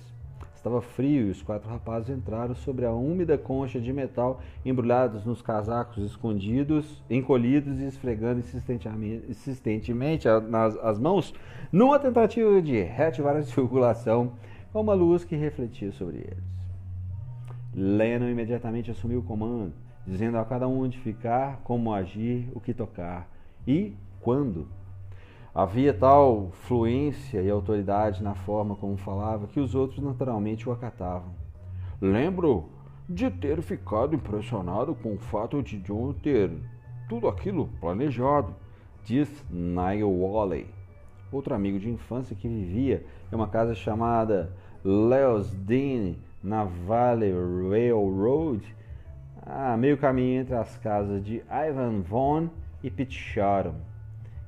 Estava 0.56 0.82
frio 0.82 1.28
e 1.28 1.30
os 1.30 1.44
quatro 1.44 1.70
rapazes 1.70 2.10
entraram 2.10 2.56
sobre 2.56 2.86
a 2.86 2.92
úmida 2.92 3.38
concha 3.38 3.80
de 3.80 3.94
metal, 3.94 4.42
embrulhados 4.66 5.24
nos 5.24 5.42
casacos 5.42 6.04
escondidos, 6.04 7.02
encolhidos 7.10 7.80
e 7.80 7.86
esfregando 7.86 8.44
insistentemente, 9.30 10.28
as 10.28 11.00
mãos, 11.00 11.34
numa 11.72 12.00
tentativa 12.00 12.62
de 12.62 12.82
reativar 12.82 13.38
a 13.38 13.44
circulação 13.44 14.34
com 14.74 14.82
uma 14.82 14.94
luz 14.94 15.24
que 15.24 15.36
refletia 15.38 15.94
sobre 15.94 16.18
eles. 16.18 16.44
Lennon 17.74 18.28
imediatamente 18.28 18.92
assumiu 18.92 19.20
o 19.20 19.24
comando 19.24 19.72
dizendo 20.10 20.38
a 20.38 20.46
cada 20.46 20.68
um 20.68 20.82
onde 20.82 20.98
ficar, 20.98 21.62
como 21.64 21.94
agir, 21.94 22.50
o 22.54 22.60
que 22.60 22.74
tocar 22.74 23.30
e 23.68 23.96
quando. 24.20 24.68
Havia 25.54 25.94
tal 25.94 26.50
fluência 26.52 27.42
e 27.42 27.50
autoridade 27.50 28.24
na 28.24 28.34
forma 28.34 28.76
como 28.76 28.98
falava 28.98 29.48
que 29.48 29.60
os 29.60 29.76
outros 29.76 30.04
naturalmente 30.04 30.68
o 30.68 30.72
acatavam. 30.72 31.32
Lembro 32.02 32.70
de 33.08 33.30
ter 33.30 33.62
ficado 33.62 34.16
impressionado 34.16 34.96
com 34.96 35.14
o 35.14 35.20
fato 35.20 35.62
de 35.62 35.80
John 35.80 36.14
ter 36.14 36.52
tudo 37.08 37.28
aquilo 37.28 37.68
planejado, 37.80 38.56
diz 39.04 39.30
Niall 39.50 40.20
Wally, 40.22 40.68
outro 41.32 41.54
amigo 41.54 41.80
de 41.80 41.90
infância 41.90 42.36
que 42.36 42.48
vivia 42.48 43.06
em 43.32 43.36
uma 43.36 43.48
casa 43.48 43.76
chamada 43.76 44.52
Leo's 44.84 45.52
Dean 45.56 46.16
na 46.44 46.64
Valley 46.64 47.34
Railroad 47.70 48.79
a 49.50 49.76
meio 49.76 49.98
caminho 49.98 50.42
entre 50.42 50.54
as 50.54 50.78
casas 50.78 51.26
de 51.26 51.42
Ivan 51.50 52.02
Vaughn 52.02 52.50
e 52.84 52.92
Sharon, 53.10 53.74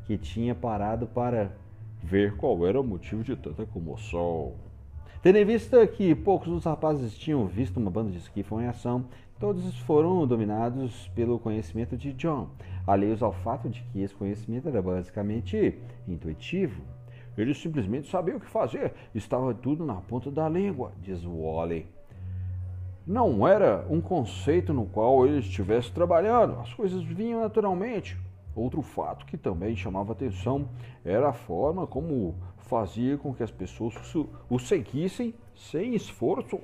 que 0.05 0.15
tinha 0.15 0.53
parado 0.53 1.08
para 1.08 1.51
ver 2.03 2.36
qual 2.38 2.67
era 2.67 2.79
o 2.79 2.84
motivo 2.84 3.24
de 3.24 3.36
tanta 3.36 3.65
comoção. 3.65 4.53
Tendo 5.24 5.38
em 5.38 5.46
vista 5.46 5.86
que 5.88 6.13
poucos 6.13 6.50
dos 6.50 6.65
rapazes 6.65 7.17
tinham 7.17 7.48
visto 7.48 7.77
uma 7.77 7.89
banda 7.89 8.12
de 8.12 8.17
skiffle 8.20 8.63
em 8.63 8.67
ação, 8.67 9.05
todos 9.39 9.75
foram 9.79 10.25
dominados 10.27 11.08
pelo 11.15 11.39
conhecimento 11.39 11.98
de 11.98 12.13
John, 12.13 12.50
alheios 12.86 13.24
ao 13.24 13.34
fato 13.34 13.70
de 13.70 13.81
que 13.81 14.01
esse 14.01 14.13
conhecimento 14.13 14.67
era 14.67 14.81
basicamente 14.84 15.79
intuitivo. 16.08 16.81
Ele 17.36 17.55
simplesmente 17.55 18.08
sabia 18.08 18.36
o 18.36 18.39
que 18.39 18.48
fazer, 18.48 18.93
estava 19.15 19.51
tudo 19.51 19.84
na 19.84 19.96
ponta 19.96 20.29
da 20.29 20.48
língua, 20.48 20.91
diz 21.01 21.24
Wally 21.25 21.88
não 23.05 23.48
era 23.48 23.86
um 23.89 24.00
conceito 24.00 24.74
no 24.74 24.86
qual 24.86 25.25
ele 25.25 25.39
estivesse 25.39 25.91
trabalhando, 25.91 26.60
as 26.60 26.74
coisas 26.74 27.03
vinham 27.03 27.41
naturalmente. 27.41 28.17
Outro 28.55 28.81
fato 28.81 29.25
que 29.25 29.38
também 29.38 29.75
chamava 29.75 30.12
atenção 30.12 30.67
era 31.05 31.29
a 31.29 31.34
forma 31.34 31.88
como 31.88 32.36
fazia 32.58 33.17
com 33.17 33.34
que 33.34 33.43
as 33.43 33.51
pessoas 33.51 33.96
o 34.50 34.60
seguissem 34.60 35.34
sem 35.55 35.96
esforço. 35.96 36.60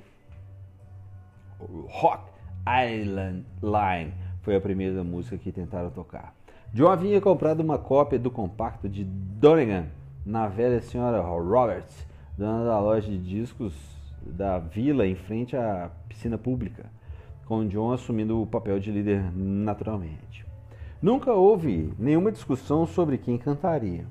Rock 1.88 2.30
Island 2.66 3.44
Line 3.62 4.14
foi 4.42 4.54
a 4.56 4.60
primeira 4.60 5.02
música 5.02 5.36
que 5.36 5.50
tentaram 5.50 5.90
tocar. 5.90 6.34
John 6.72 6.88
havia 6.88 7.20
comprado 7.20 7.60
uma 7.60 7.78
cópia 7.78 8.18
do 8.18 8.30
compacto 8.30 8.88
de 8.88 9.04
Donegan 9.04 9.86
na 10.24 10.46
velha 10.46 10.80
senhora 10.80 11.20
Roberts, 11.20 12.06
dona 12.36 12.64
da 12.66 12.78
loja 12.78 13.10
de 13.10 13.18
discos 13.18 13.97
da 14.22 14.58
vila 14.58 15.06
em 15.06 15.14
frente 15.14 15.56
à 15.56 15.90
piscina 16.08 16.36
pública, 16.36 16.86
com 17.46 17.66
John 17.66 17.92
assumindo 17.92 18.40
o 18.40 18.46
papel 18.46 18.78
de 18.78 18.90
líder 18.90 19.32
naturalmente. 19.34 20.46
Nunca 21.00 21.32
houve 21.32 21.92
nenhuma 21.98 22.32
discussão 22.32 22.86
sobre 22.86 23.18
quem 23.18 23.38
cantaria. 23.38 24.04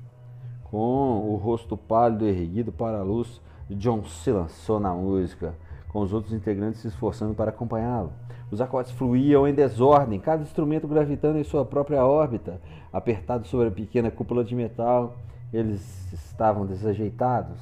Com 0.64 1.20
o 1.30 1.36
rosto 1.36 1.76
pálido 1.76 2.26
erguido 2.26 2.72
para 2.72 2.98
a 2.98 3.02
luz, 3.02 3.40
John 3.70 4.04
se 4.04 4.30
lançou 4.30 4.80
na 4.80 4.94
música, 4.94 5.54
com 5.88 6.00
os 6.00 6.12
outros 6.12 6.32
integrantes 6.32 6.80
se 6.80 6.88
esforçando 6.88 7.34
para 7.34 7.50
acompanhá-lo. 7.50 8.12
Os 8.50 8.60
acordes 8.60 8.92
fluíam 8.92 9.46
em 9.46 9.52
desordem, 9.52 10.18
cada 10.18 10.42
instrumento 10.42 10.88
gravitando 10.88 11.38
em 11.38 11.44
sua 11.44 11.64
própria 11.64 12.04
órbita. 12.04 12.60
Apertados 12.92 13.48
sobre 13.50 13.68
a 13.68 13.70
pequena 13.70 14.10
cúpula 14.10 14.42
de 14.42 14.54
metal, 14.54 15.16
eles 15.52 16.10
estavam 16.12 16.66
desajeitados, 16.66 17.58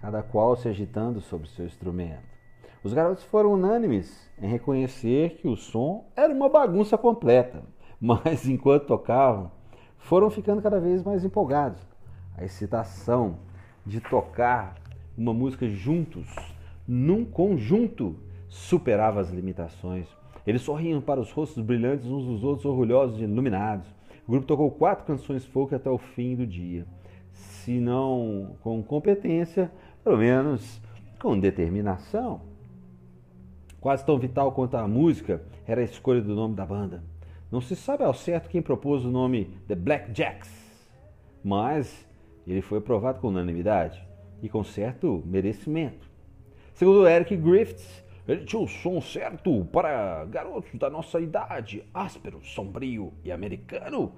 cada 0.00 0.22
qual 0.22 0.56
se 0.56 0.68
agitando 0.68 1.20
sobre 1.20 1.48
seu 1.48 1.66
instrumento. 1.66 2.36
Os 2.82 2.92
garotos 2.92 3.24
foram 3.24 3.54
unânimes 3.54 4.30
em 4.40 4.46
reconhecer 4.46 5.36
que 5.36 5.48
o 5.48 5.56
som 5.56 6.04
era 6.14 6.32
uma 6.32 6.48
bagunça 6.48 6.96
completa, 6.96 7.62
mas 8.00 8.48
enquanto 8.48 8.86
tocavam, 8.86 9.50
foram 9.98 10.30
ficando 10.30 10.62
cada 10.62 10.78
vez 10.78 11.02
mais 11.02 11.24
empolgados. 11.24 11.80
A 12.36 12.44
excitação 12.44 13.38
de 13.84 14.00
tocar 14.00 14.76
uma 15.16 15.32
música 15.32 15.68
juntos, 15.68 16.28
num 16.86 17.24
conjunto, 17.24 18.16
superava 18.48 19.20
as 19.20 19.30
limitações. 19.30 20.06
Eles 20.46 20.62
sorriam 20.62 21.00
para 21.00 21.20
os 21.20 21.32
rostos 21.32 21.62
brilhantes 21.62 22.06
uns 22.06 22.24
dos 22.24 22.44
outros, 22.44 22.64
orgulhosos 22.66 23.18
e 23.18 23.24
iluminados. 23.24 23.88
O 24.26 24.30
grupo 24.30 24.46
tocou 24.46 24.70
quatro 24.70 25.04
canções 25.04 25.44
folk 25.44 25.74
até 25.74 25.90
o 25.90 25.98
fim 25.98 26.36
do 26.36 26.46
dia. 26.46 26.86
Se 27.32 27.80
não 27.80 28.56
com 28.62 28.82
competência, 28.82 29.72
pelo 30.06 30.18
menos 30.18 30.80
com 31.20 31.36
determinação. 31.36 32.40
Quase 33.80 34.06
tão 34.06 34.16
vital 34.16 34.52
quanto 34.52 34.76
a 34.76 34.86
música 34.86 35.42
era 35.66 35.80
a 35.80 35.84
escolha 35.84 36.20
do 36.20 36.32
nome 36.32 36.54
da 36.54 36.64
banda. 36.64 37.02
Não 37.50 37.60
se 37.60 37.74
sabe 37.74 38.04
ao 38.04 38.14
certo 38.14 38.48
quem 38.48 38.62
propôs 38.62 39.04
o 39.04 39.10
nome 39.10 39.58
The 39.66 39.74
Black 39.74 40.14
Jacks, 40.14 40.48
mas 41.42 42.06
ele 42.46 42.62
foi 42.62 42.78
aprovado 42.78 43.18
com 43.18 43.26
unanimidade 43.26 44.00
e 44.40 44.48
com 44.48 44.62
certo 44.62 45.24
merecimento. 45.26 46.08
Segundo 46.72 47.08
Eric 47.08 47.36
Griffiths, 47.36 48.04
ele 48.28 48.44
tinha 48.44 48.62
o 48.62 48.68
som 48.68 49.00
certo 49.00 49.64
para 49.72 50.24
garotos 50.26 50.72
da 50.78 50.88
nossa 50.88 51.20
idade, 51.20 51.82
áspero, 51.92 52.40
sombrio 52.44 53.12
e 53.24 53.32
americano. 53.32 54.12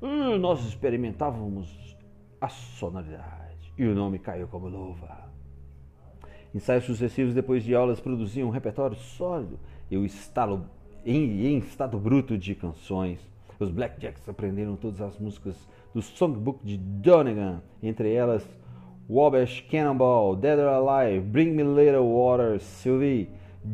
Hum, 0.00 0.38
nós 0.38 0.64
experimentávamos 0.64 1.96
a 2.40 2.48
sonoridade 2.48 3.72
e 3.76 3.84
o 3.84 3.92
nome 3.92 4.20
caiu 4.20 4.46
como 4.46 4.68
luva. 4.68 5.21
Ensaios 6.54 6.84
sucessivos 6.84 7.34
depois 7.34 7.64
de 7.64 7.74
aulas 7.74 8.00
produziam 8.00 8.48
um 8.48 8.52
repertório 8.52 8.96
sólido 8.96 9.58
e 9.90 9.96
o 9.96 10.04
estalo 10.04 10.66
em, 11.04 11.46
em 11.46 11.58
estado 11.58 11.98
bruto 11.98 12.36
de 12.36 12.54
canções. 12.54 13.20
Os 13.58 13.70
Blackjacks 13.70 14.28
aprenderam 14.28 14.76
todas 14.76 15.00
as 15.00 15.18
músicas 15.18 15.56
do 15.94 16.02
Songbook 16.02 16.64
de 16.64 16.76
Donegan, 16.76 17.62
entre 17.82 18.12
elas 18.12 18.44
Wabash 19.08 19.60
Cannonball, 19.70 20.36
Dead 20.36 20.58
or 20.58 20.68
Alive, 20.68 21.20
Bring 21.20 21.52
Me 21.52 21.62
Little 21.62 22.06
Water, 22.06 22.60
Sylvie, 22.60 23.28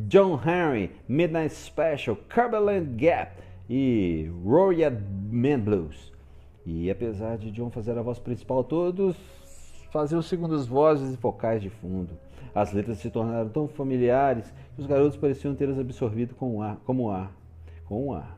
John 0.08 0.38
Henry, 0.44 0.90
Midnight 1.08 1.54
Special, 1.54 2.16
Cumberland 2.28 2.96
Gap 2.96 3.32
e 3.68 4.30
Royal 4.44 4.92
Man 5.30 5.60
Blues. 5.60 6.12
E 6.66 6.90
apesar 6.90 7.38
de 7.38 7.50
John 7.50 7.70
fazer 7.70 7.96
a 7.96 8.02
voz 8.02 8.18
principal, 8.18 8.62
todos 8.62 9.16
faziam 9.90 10.20
segundas 10.20 10.66
vozes 10.66 11.14
e 11.14 11.16
vocais 11.16 11.62
de 11.62 11.70
fundo. 11.70 12.27
As 12.58 12.72
letras 12.72 12.98
se 12.98 13.08
tornaram 13.08 13.48
tão 13.48 13.68
familiares 13.68 14.52
que 14.74 14.80
os 14.80 14.86
garotos 14.88 15.16
pareciam 15.16 15.54
tê-las 15.54 15.78
absorvido 15.78 16.34
com 16.34 16.60
ar, 16.60 16.76
como 16.84 17.08
ar, 17.08 17.30
com 17.84 18.08
o 18.08 18.12
ar. 18.12 18.36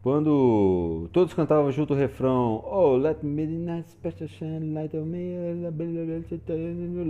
Quando 0.00 1.10
todos 1.12 1.34
cantavam 1.34 1.72
junto 1.72 1.92
o 1.92 1.96
refrão 1.96 2.62
Oh, 2.64 2.94
let 2.96 3.24
midnight 3.24 3.90
special 3.90 4.28
shine 4.28 4.72
light 4.72 4.96
on 4.96 5.06
me, 5.06 5.34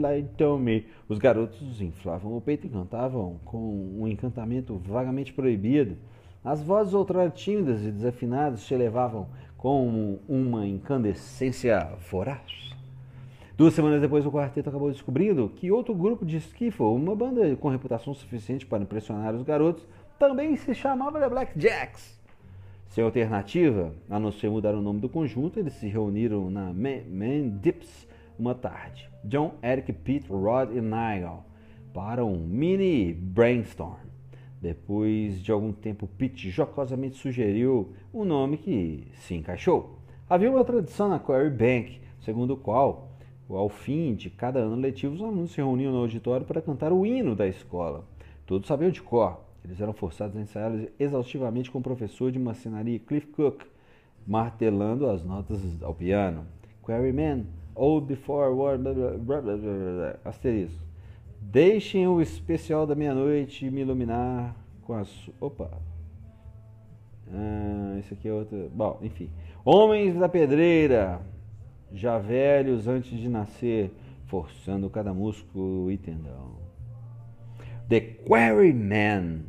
light 0.00 0.42
on 0.42 0.58
me. 0.58 0.86
Os 1.06 1.18
garotos 1.18 1.82
inflavam 1.82 2.34
o 2.34 2.40
peito 2.40 2.66
e 2.66 2.70
cantavam 2.70 3.38
com 3.44 3.98
um 4.00 4.08
encantamento 4.08 4.78
vagamente 4.78 5.34
proibido. 5.34 5.98
As 6.42 6.62
vozes 6.62 6.94
outrora 6.94 7.28
tímidas 7.28 7.84
e 7.84 7.92
desafinadas 7.92 8.60
se 8.60 8.72
elevavam 8.72 9.28
com 9.58 10.18
uma 10.26 10.66
incandescência 10.66 11.92
voraz. 12.10 12.77
Duas 13.58 13.74
semanas 13.74 14.00
depois, 14.00 14.24
o 14.24 14.30
quarteto 14.30 14.68
acabou 14.68 14.88
descobrindo 14.88 15.48
que 15.48 15.72
outro 15.72 15.92
grupo 15.92 16.24
de 16.24 16.36
skiffle, 16.36 16.86
uma 16.86 17.16
banda 17.16 17.56
com 17.56 17.68
reputação 17.68 18.14
suficiente 18.14 18.64
para 18.64 18.84
impressionar 18.84 19.34
os 19.34 19.42
garotos, 19.42 19.84
também 20.16 20.54
se 20.54 20.72
chamava 20.72 21.18
The 21.18 21.28
Black 21.28 21.60
Jacks. 21.60 22.20
Sem 22.86 23.02
alternativa, 23.02 23.92
a 24.08 24.20
não 24.20 24.30
ser 24.30 24.48
mudar 24.48 24.76
o 24.76 24.80
nome 24.80 25.00
do 25.00 25.08
conjunto, 25.08 25.58
eles 25.58 25.72
se 25.72 25.88
reuniram 25.88 26.48
na 26.48 26.72
Man 26.72 27.58
Dips 27.60 28.06
uma 28.38 28.54
tarde. 28.54 29.10
John, 29.24 29.54
Eric, 29.60 29.92
Pete, 29.92 30.30
Rod 30.30 30.70
e 30.70 30.80
Nigel 30.80 31.42
para 31.92 32.24
um 32.24 32.38
mini 32.38 33.12
brainstorm. 33.12 34.06
Depois 34.62 35.42
de 35.42 35.50
algum 35.50 35.72
tempo, 35.72 36.06
Pete 36.06 36.48
jocosamente 36.48 37.16
sugeriu 37.16 37.92
um 38.14 38.24
nome 38.24 38.56
que 38.56 39.08
se 39.14 39.34
encaixou. 39.34 39.98
Havia 40.30 40.48
uma 40.48 40.64
tradição 40.64 41.08
na 41.08 41.18
Quarry 41.18 41.50
Bank, 41.50 42.00
segundo 42.20 42.54
o 42.54 42.56
qual 42.56 43.07
ao 43.56 43.68
fim 43.68 44.14
de 44.14 44.28
cada 44.28 44.60
ano 44.60 44.76
letivo, 44.76 45.14
os 45.14 45.22
alunos 45.22 45.52
se 45.52 45.56
reuniam 45.56 45.92
no 45.92 45.98
auditório 45.98 46.46
para 46.46 46.60
cantar 46.60 46.92
o 46.92 47.06
hino 47.06 47.34
da 47.34 47.46
escola. 47.46 48.04
Todos 48.46 48.68
sabiam 48.68 48.90
de 48.90 49.00
cor. 49.00 49.40
Eles 49.64 49.80
eram 49.80 49.92
forçados 49.92 50.36
a 50.36 50.40
ensaiar 50.40 50.72
exaustivamente 50.98 51.70
com 51.70 51.78
o 51.78 51.82
professor 51.82 52.30
de 52.30 52.38
marcenaria 52.38 52.98
Cliff 52.98 53.26
Cook, 53.28 53.62
martelando 54.26 55.08
as 55.08 55.24
notas 55.24 55.60
ao 55.82 55.94
piano. 55.94 56.46
Quarryman, 56.82 57.46
Old 57.74 58.06
Before 58.06 58.52
War, 58.54 58.78
asterisco. 60.24 60.82
Deixem 61.40 62.06
o 62.06 62.20
especial 62.20 62.86
da 62.86 62.94
meia-noite 62.94 63.70
me 63.70 63.82
iluminar 63.82 64.56
com 64.82 64.94
a 64.94 65.04
sua... 65.04 65.34
Opa! 65.40 65.70
Ah, 67.32 67.96
esse 67.98 68.14
aqui 68.14 68.28
é 68.28 68.32
outro... 68.32 68.70
Bom, 68.74 68.98
enfim. 69.02 69.30
Homens 69.64 70.16
da 70.16 70.28
Pedreira, 70.28 71.20
já 71.92 72.18
velhos 72.18 72.86
antes 72.86 73.18
de 73.18 73.28
nascer, 73.28 73.92
forçando 74.26 74.90
cada 74.90 75.12
músculo 75.12 75.90
e 75.90 75.96
tendão. 75.96 76.58
The 77.88 78.00
Quarryman. 78.00 79.44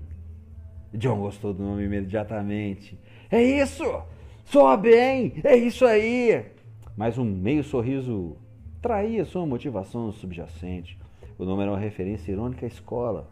John 0.93 1.19
gostou 1.19 1.53
do 1.53 1.61
nome 1.61 1.83
imediatamente. 1.83 2.97
É 3.29 3.43
isso! 3.43 3.83
Soa 4.45 4.75
bem! 4.75 5.33
É 5.43 5.55
isso 5.55 5.85
aí! 5.85 6.45
Mas 6.97 7.17
um 7.17 7.25
meio 7.25 7.63
sorriso 7.63 8.35
traía 8.81 9.25
sua 9.25 9.45
motivação 9.45 10.11
subjacente. 10.11 10.97
O 11.37 11.45
nome 11.45 11.61
era 11.63 11.71
uma 11.71 11.77
referência 11.77 12.31
irônica 12.31 12.65
à 12.65 12.67
escola. 12.67 13.29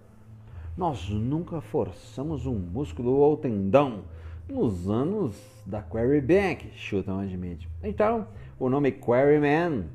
Nós 0.78 1.10
nunca 1.10 1.60
forçamos 1.60 2.46
um 2.46 2.54
músculo 2.54 3.13
ou 3.13 3.36
tendão 3.36 4.04
nos 4.48 4.89
anos 4.89 5.36
da 5.65 5.82
Quarry 5.82 6.22
Bank, 6.22 6.70
chutam 6.76 7.20
admite. 7.20 7.67
Então, 7.84 8.28
o 8.60 8.70
nome 8.70 8.91
Quarryman 8.91 9.86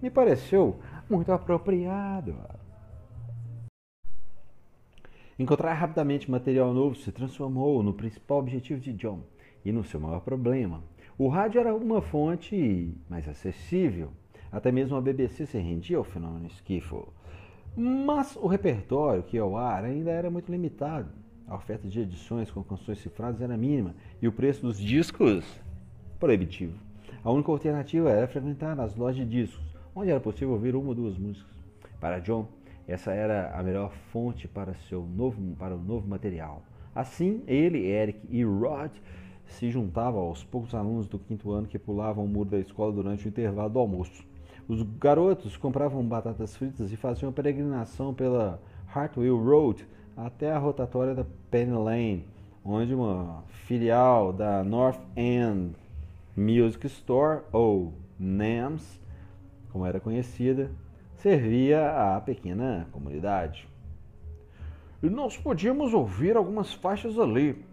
me 0.00 0.10
pareceu 0.10 0.78
muito 1.08 1.30
apropriado. 1.32 2.34
Encontrar 5.38 5.74
rapidamente 5.74 6.30
material 6.30 6.72
novo 6.72 6.94
se 6.94 7.12
transformou 7.12 7.82
no 7.82 7.92
principal 7.92 8.38
objetivo 8.38 8.80
de 8.80 8.92
John 8.94 9.20
e 9.64 9.70
no 9.70 9.84
seu 9.84 10.00
maior 10.00 10.20
problema. 10.20 10.82
O 11.18 11.28
rádio 11.28 11.60
era 11.60 11.74
uma 11.74 12.00
fonte 12.00 12.94
mais 13.08 13.28
acessível. 13.28 14.10
Até 14.50 14.72
mesmo 14.72 14.96
a 14.96 15.00
BBC 15.00 15.44
se 15.44 15.58
rendia 15.58 15.98
ao 15.98 16.04
fenômeno 16.04 16.46
skiffle. 16.46 17.08
Mas 17.76 18.34
o 18.36 18.46
repertório 18.46 19.22
que 19.22 19.36
ia 19.36 19.42
ao 19.42 19.56
ar 19.56 19.84
ainda 19.84 20.10
era 20.10 20.30
muito 20.30 20.50
limitado. 20.50 21.10
A 21.46 21.54
oferta 21.54 21.86
de 21.86 22.00
edições 22.00 22.50
com 22.50 22.64
canções 22.64 22.98
cifradas 22.98 23.42
era 23.42 23.56
mínima 23.56 23.94
e 24.20 24.26
o 24.26 24.32
preço 24.32 24.62
dos 24.62 24.78
discos 24.78 25.44
proibitivo. 26.18 26.85
A 27.26 27.32
única 27.32 27.50
alternativa 27.50 28.08
era 28.08 28.28
frequentar 28.28 28.78
as 28.78 28.94
lojas 28.94 29.16
de 29.16 29.24
discos, 29.24 29.60
onde 29.92 30.12
era 30.12 30.20
possível 30.20 30.52
ouvir 30.52 30.76
uma 30.76 30.90
ou 30.90 30.94
duas 30.94 31.18
músicas. 31.18 31.50
Para 31.98 32.20
John, 32.20 32.46
essa 32.86 33.12
era 33.12 33.50
a 33.50 33.64
melhor 33.64 33.90
fonte 34.12 34.46
para, 34.46 34.74
seu 34.88 35.02
novo, 35.02 35.42
para 35.56 35.74
o 35.74 35.82
novo 35.82 36.06
material. 36.06 36.62
Assim, 36.94 37.42
ele, 37.48 37.84
Eric 37.84 38.20
e 38.30 38.44
Rod 38.44 38.92
se 39.44 39.68
juntavam 39.72 40.20
aos 40.20 40.44
poucos 40.44 40.72
alunos 40.72 41.08
do 41.08 41.18
quinto 41.18 41.50
ano 41.50 41.66
que 41.66 41.80
pulavam 41.80 42.24
o 42.24 42.28
muro 42.28 42.50
da 42.50 42.60
escola 42.60 42.92
durante 42.92 43.26
o 43.26 43.28
intervalo 43.28 43.70
do 43.70 43.80
almoço. 43.80 44.24
Os 44.68 44.84
garotos 44.84 45.56
compravam 45.56 46.04
batatas 46.04 46.56
fritas 46.56 46.92
e 46.92 46.96
faziam 46.96 47.32
peregrinação 47.32 48.14
pela 48.14 48.62
Hartwell 48.94 49.36
Road 49.36 49.84
até 50.16 50.52
a 50.52 50.58
rotatória 50.60 51.12
da 51.12 51.26
Penny 51.50 51.72
Lane, 51.72 52.24
onde 52.64 52.94
uma 52.94 53.42
filial 53.48 54.32
da 54.32 54.62
North 54.62 55.00
End 55.16 55.74
Music 56.36 56.86
Store, 56.86 57.42
ou 57.50 57.94
NAMS, 58.18 59.00
como 59.72 59.86
era 59.86 59.98
conhecida, 59.98 60.70
servia 61.16 62.14
à 62.14 62.20
pequena 62.20 62.86
comunidade. 62.92 63.68
E 65.02 65.08
nós 65.08 65.36
podíamos 65.36 65.94
ouvir 65.94 66.36
algumas 66.36 66.72
faixas 66.72 67.18
ali. 67.18 67.64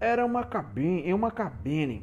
Era 0.00 0.24
uma 0.24 0.44
cabine, 0.44 1.02
em 1.02 1.12
uma 1.12 1.30
cabine. 1.30 2.02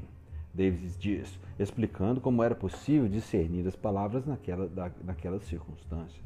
Davis 0.53 0.97
diz, 0.97 1.37
explicando 1.59 2.21
como 2.21 2.43
era 2.43 2.55
possível 2.55 3.09
discernir 3.09 3.67
as 3.67 3.75
palavras 3.75 4.25
naquela, 4.25 4.67
da, 4.67 4.89
naquelas 5.03 5.43
circunstâncias. 5.43 6.23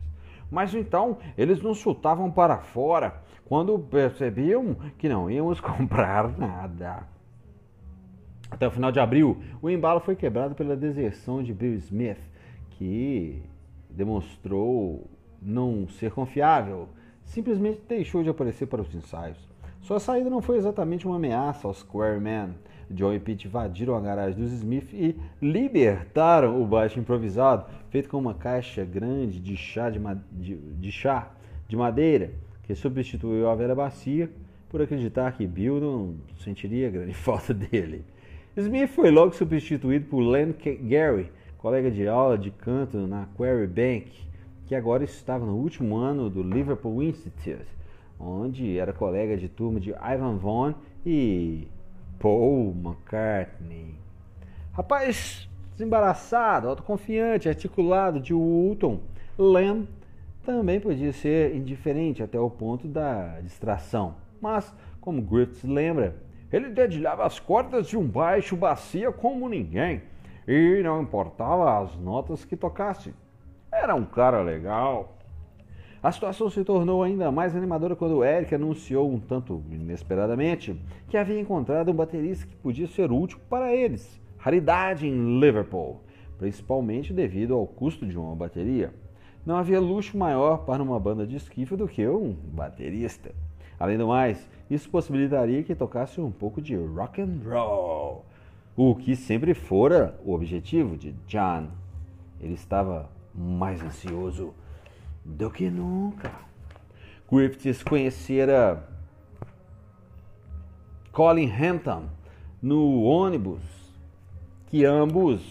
Mas 0.52 0.73
então 0.73 1.17
eles 1.38 1.62
nos 1.62 1.78
chutavam 1.78 2.32
para 2.32 2.58
fora 2.58 3.21
quando 3.45 3.78
percebiam 3.80 4.75
que 4.97 5.10
não 5.10 5.30
íamos 5.30 5.60
comprar 5.62 6.38
nada. 6.38 7.08
Até 8.52 8.68
o 8.68 8.72
final 8.72 8.92
de 8.92 9.00
abril, 9.00 9.38
o 9.62 9.70
embalo 9.70 10.00
foi 10.00 10.16
quebrado 10.16 10.56
pela 10.56 10.76
deserção 10.76 11.44
de 11.44 11.54
Bill 11.54 11.76
Smith, 11.76 12.20
que 12.72 13.42
demonstrou 13.90 15.10
não 15.42 15.88
ser 15.88 16.12
confiável, 16.12 16.90
simplesmente 17.24 17.82
deixou 17.88 18.24
de 18.24 18.30
aparecer 18.30 18.68
para 18.68 18.82
os 18.82 18.94
ensaios. 18.94 19.38
Sua 19.82 20.00
saída 20.00 20.30
não 20.30 20.42
foi 20.42 20.58
exatamente 20.58 21.06
uma 21.06 21.16
ameaça 21.16 21.68
aos 21.68 21.80
Squareman. 21.80 22.50
John 22.92 23.14
e 23.14 23.20
Pete 23.20 23.48
invadiram 23.48 23.96
a 23.96 24.02
garagem 24.02 24.40
dos 24.40 24.52
Smith 24.52 24.92
e 24.94 25.16
libertaram 25.40 26.62
o 26.62 26.66
baixo 26.66 27.00
improvisado, 27.00 27.66
feito 27.92 28.10
com 28.10 28.18
uma 28.18 28.34
caixa 28.34 28.84
grande 28.84 29.40
de 29.40 29.56
chá 29.56 29.92
de, 29.92 30.00
de, 30.32 30.56
de, 30.56 30.92
chá 30.92 31.32
de 31.68 31.78
madeira, 31.78 32.32
que 32.64 32.74
substituiu 32.74 33.48
a 33.48 33.56
velha 33.56 33.76
bacia 33.76 34.30
por 34.70 34.82
acreditar 34.82 35.32
que 35.34 35.46
Bill 35.46 35.80
não 35.80 36.16
sentiria 36.40 36.90
grande 36.90 37.14
falta 37.16 37.54
dele. 37.54 38.04
Smith 38.60 38.89
foi 38.89 39.10
logo 39.10 39.34
substituído 39.34 40.06
por 40.06 40.19
Len 40.19 40.54
Gary, 40.82 41.32
colega 41.58 41.89
de 41.89 42.08
aula 42.08 42.38
de 42.38 42.52
canto 42.52 42.98
na 43.08 43.26
Quarry 43.38 43.67
Bank, 43.67 44.12
que 44.65 44.76
agora 44.76 45.04
estava 45.04 45.45
no 45.45 45.56
último 45.56 45.95
ano 45.98 46.30
do 46.30 46.43
Liverpool 46.43 47.02
Institute, 47.02 47.65
onde 48.19 48.78
era 48.78 48.91
colega 48.91 49.38
de 49.38 49.48
turma 49.48 49.80
de 49.80 49.91
Ivan 49.91 50.38
Vaughan 50.38 50.76
e 51.06 51.67
Paul 52.19 52.76
McCartney. 52.76 53.95
Rapaz 54.74 55.50
desembaraçado, 55.72 56.67
autoconfiante, 56.67 57.48
articulado 57.48 58.19
de 58.19 58.34
Woolton, 58.34 59.00
Len 59.38 59.88
também 60.43 60.80
podia 60.80 61.13
ser 61.13 61.56
indiferente 61.56 62.22
até 62.22 62.38
o 62.38 62.50
ponto 62.50 62.88
da 62.88 63.39
distração. 63.39 64.15
Mas, 64.41 64.74
como 65.00 65.22
Griffiths 65.22 65.63
lembra, 65.63 66.15
ele 66.52 66.70
dedilhava 66.70 67.26
as 67.26 67.40
cordas 67.40 67.88
de 67.88 67.98
um 67.98 68.06
baixo 68.06 68.56
bacia 68.56 69.12
como 69.12 69.48
ninguém 69.48 70.02
e 70.48 70.82
não 70.84 71.02
importava 71.02 71.80
as 71.80 71.96
notas 71.98 72.44
que 72.44 72.58
tocasse. 72.58 73.14
Era 73.72 73.94
um 73.94 74.06
cara 74.06 74.42
legal. 74.42 75.16
A 76.02 76.12
situação 76.12 76.50
se 76.50 76.64
tornou 76.64 77.04
ainda 77.04 77.32
mais 77.32 77.56
animadora 77.56 77.96
quando 77.96 78.24
Eric 78.24 78.56
anunciou, 78.56 79.12
um 79.12 79.20
tanto 79.20 79.62
inesperadamente, 79.70 80.80
que 81.08 81.18
havia 81.18 81.40
encontrado 81.40 81.92
um 81.92 81.94
baterista 81.94 82.48
que 82.48 82.56
podia 82.56 82.88
ser 82.88 83.12
útil 83.12 83.38
para 83.50 83.76
eles. 83.76 84.20
Raridade 84.38 85.06
em 85.06 85.40
Liverpool, 85.40 86.02
principalmente 86.38 87.14
devido 87.14 87.54
ao 87.54 87.68
custo 87.68 88.08
de 88.08 88.18
uma 88.18 88.34
bateria. 88.34 88.94
Não 89.46 89.58
havia 89.58 89.80
luxo 89.80 90.18
maior 90.18 90.60
para 90.60 90.82
uma 90.82 91.00
banda 91.00 91.28
de 91.28 91.36
esquife 91.36 91.76
do 91.76 91.88
que 91.88 92.08
um 92.08 92.32
baterista. 92.32 93.32
Além 93.78 93.98
do 93.98 94.08
mais, 94.08 94.50
isso 94.70 94.90
possibilitaria 94.90 95.64
que 95.64 95.74
tocasse 95.74 96.22
um 96.22 96.32
pouco 96.32 96.62
de 96.62 96.76
rock 96.76 97.22
and 97.22 97.40
roll, 97.44 98.26
o 98.76 98.96
que 98.96 99.16
sempre 99.16 99.54
fora 99.54 100.20
o 100.24 100.34
objetivo 100.34 100.96
de 100.96 101.14
John. 101.28 101.68
Ele 102.40 102.54
estava 102.54 103.10
mais 103.34 103.82
ansioso 103.82 104.54
do 105.26 105.50
que 105.50 105.70
nunca. 105.70 106.32
Griffiths 107.32 107.84
conhecera 107.84 108.88
Colin 111.12 111.52
Hampton 111.52 112.06
no 112.62 113.04
ônibus 113.04 113.62
que 114.68 114.86
ambos 114.86 115.42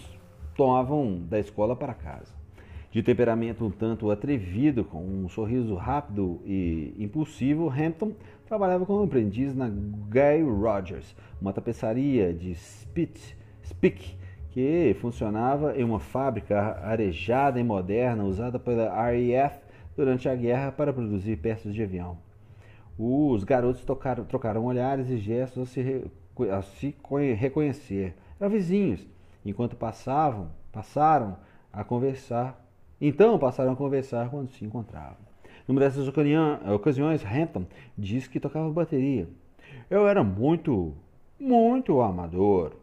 tomavam 0.55 1.21
da 1.29 1.39
escola 1.39 1.75
para 1.75 1.93
casa. 1.93 2.39
De 2.91 3.03
temperamento 3.03 3.63
um 3.63 3.69
tanto 3.69 4.09
atrevido, 4.09 4.83
com 4.83 5.03
um 5.03 5.29
sorriso 5.29 5.75
rápido 5.75 6.41
e 6.43 6.95
impulsivo, 6.97 7.69
Hampton 7.69 8.13
trabalhava 8.49 8.83
como 8.83 9.03
aprendiz 9.03 9.55
na 9.55 9.69
Guy 9.69 10.41
Rogers, 10.41 11.15
uma 11.39 11.53
tapeçaria 11.53 12.33
de 12.33 12.55
spit, 12.55 13.37
speak 13.63 14.17
que 14.49 14.97
funcionava 14.99 15.77
em 15.77 15.83
uma 15.83 15.99
fábrica 15.99 16.79
arejada 16.83 17.59
e 17.59 17.63
moderna 17.63 18.23
usada 18.23 18.57
pela 18.57 18.89
RAF 18.89 19.59
durante 19.95 20.27
a 20.27 20.35
guerra 20.35 20.71
para 20.71 20.91
produzir 20.91 21.37
peças 21.37 21.73
de 21.73 21.83
avião. 21.83 22.17
Os 22.97 23.43
garotos 23.43 23.85
tocaram, 23.85 24.25
trocaram 24.25 24.65
olhares 24.65 25.09
e 25.09 25.17
gestos 25.17 25.63
a 25.63 25.65
se, 25.71 26.11
a 26.51 26.61
se 26.63 26.95
reconhecer. 27.35 28.15
Eram 28.39 28.49
vizinhos, 28.49 29.07
enquanto 29.45 29.75
passavam, 29.75 30.49
passaram 30.71 31.37
a 31.71 31.83
conversar 31.83 32.65
então 33.01 33.39
passaram 33.39 33.71
a 33.71 33.75
conversar 33.75 34.29
quando 34.29 34.49
se 34.49 34.65
encontravam. 34.65 35.28
Numa 35.69 35.81
dessas 35.81 36.07
ocasiões, 36.07 37.23
Hampton 37.23 37.63
disse 37.95 38.27
que 38.27 38.39
tocava 38.39 38.71
bateria. 38.71 39.27
Eu 39.87 40.07
era 40.07 40.23
muito, 40.23 40.95
muito 41.39 42.01
amador. 42.01 42.75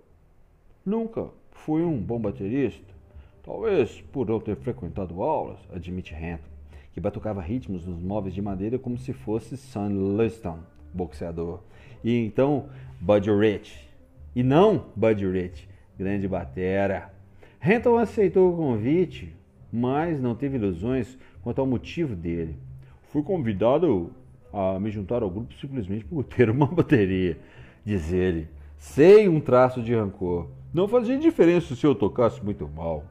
Nunca 0.85 1.31
fui 1.51 1.83
um 1.83 1.99
bom 1.99 2.20
baterista. 2.20 2.94
Talvez 3.42 4.01
por 4.12 4.29
não 4.29 4.38
ter 4.38 4.55
frequentado 4.55 5.20
aulas, 5.20 5.59
admite 5.75 6.14
Hampton, 6.14 6.49
que 6.92 7.01
batucava 7.01 7.40
ritmos 7.40 7.85
nos 7.85 8.01
móveis 8.01 8.33
de 8.33 8.40
madeira 8.40 8.79
como 8.79 8.96
se 8.96 9.12
fosse 9.12 9.57
Sun 9.57 10.16
Liston, 10.16 10.61
boxeador. 10.94 11.59
E 12.05 12.16
então 12.16 12.68
Buddy 13.01 13.33
Rich. 13.33 13.90
E 14.33 14.44
não 14.44 14.85
Buddy 14.94 15.27
Rich, 15.27 15.68
grande 15.99 16.29
batera. 16.29 17.12
Hampton 17.61 17.99
aceitou 17.99 18.53
o 18.53 18.57
convite 18.57 19.35
mas 19.72 20.20
não 20.20 20.35
teve 20.35 20.57
ilusões 20.57 21.18
quanto 21.42 21.61
ao 21.61 21.66
motivo 21.66 22.14
dele. 22.14 22.57
Fui 23.06 23.22
convidado 23.22 24.10
a 24.52 24.78
me 24.78 24.90
juntar 24.90 25.22
ao 25.22 25.30
grupo 25.30 25.54
simplesmente 25.54 26.04
por 26.04 26.24
ter 26.24 26.50
uma 26.50 26.66
bateria, 26.70 27.38
diz 27.84 28.12
ele. 28.12 28.48
Sei 28.76 29.28
um 29.28 29.40
traço 29.40 29.82
de 29.82 29.94
rancor. 29.94 30.48
Não 30.72 30.86
fazia 30.86 31.18
diferença 31.18 31.74
se 31.74 31.86
eu 31.86 31.94
tocasse 31.94 32.44
muito 32.44 32.68
mal. 32.68 33.04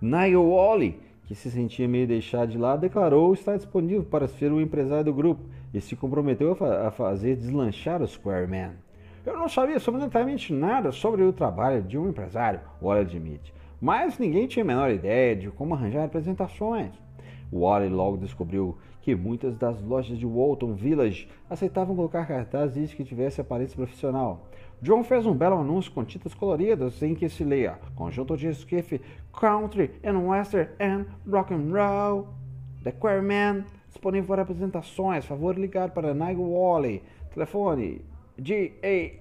Nigel 0.00 0.50
Wally, 0.50 0.98
que 1.26 1.34
se 1.34 1.50
sentia 1.50 1.86
meio 1.86 2.06
deixado 2.06 2.50
de 2.50 2.58
lado, 2.58 2.80
declarou 2.80 3.32
estar 3.34 3.56
disponível 3.56 4.02
para 4.02 4.26
ser 4.26 4.50
o 4.50 4.60
empresário 4.60 5.04
do 5.04 5.14
grupo 5.14 5.42
e 5.74 5.80
se 5.80 5.94
comprometeu 5.94 6.52
a, 6.52 6.56
fa 6.56 6.88
a 6.88 6.90
fazer 6.90 7.36
deslanchar 7.36 8.02
o 8.02 8.08
Squareman. 8.08 8.72
Eu 9.26 9.36
não 9.36 9.48
sabia 9.48 9.76
absolutamente 9.76 10.52
nada 10.52 10.90
sobre 10.90 11.22
o 11.22 11.32
trabalho 11.32 11.82
de 11.82 11.98
um 11.98 12.08
empresário, 12.08 12.60
Wally 12.80 13.02
admite 13.02 13.52
mas 13.80 14.18
ninguém 14.18 14.46
tinha 14.46 14.62
a 14.62 14.66
menor 14.66 14.90
ideia 14.90 15.34
de 15.34 15.50
como 15.50 15.74
arranjar 15.74 16.04
apresentações. 16.04 16.92
Wally 17.50 17.88
logo 17.88 18.18
descobriu 18.18 18.76
que 19.02 19.14
muitas 19.14 19.56
das 19.56 19.80
lojas 19.82 20.18
de 20.18 20.26
Walton 20.26 20.74
Village 20.74 21.28
aceitavam 21.48 21.96
colocar 21.96 22.26
cartazes 22.26 22.92
que 22.92 23.04
tivesse 23.04 23.40
aparência 23.40 23.76
profissional. 23.76 24.46
John 24.82 25.04
fez 25.04 25.26
um 25.26 25.34
belo 25.34 25.58
anúncio 25.58 25.92
com 25.92 26.04
tintas 26.04 26.34
coloridas 26.34 27.02
em 27.02 27.14
que 27.14 27.28
se 27.28 27.44
leia 27.44 27.78
Conjunto 27.94 28.36
de 28.36 28.48
esquife 28.48 29.00
Country 29.32 29.90
and 30.04 30.18
Western 30.18 30.70
and 30.80 31.06
Rock 31.30 31.52
and 31.52 31.70
Roll 31.70 32.28
The 32.82 32.92
Quarryman 32.92 33.64
disponível 33.88 34.28
para 34.28 34.42
apresentações. 34.42 35.26
Favor 35.26 35.58
ligar 35.58 35.90
para 35.90 36.14
Nigel 36.14 36.50
Wally. 36.50 37.02
Telefone 37.34 38.02
G.A. 38.38 39.20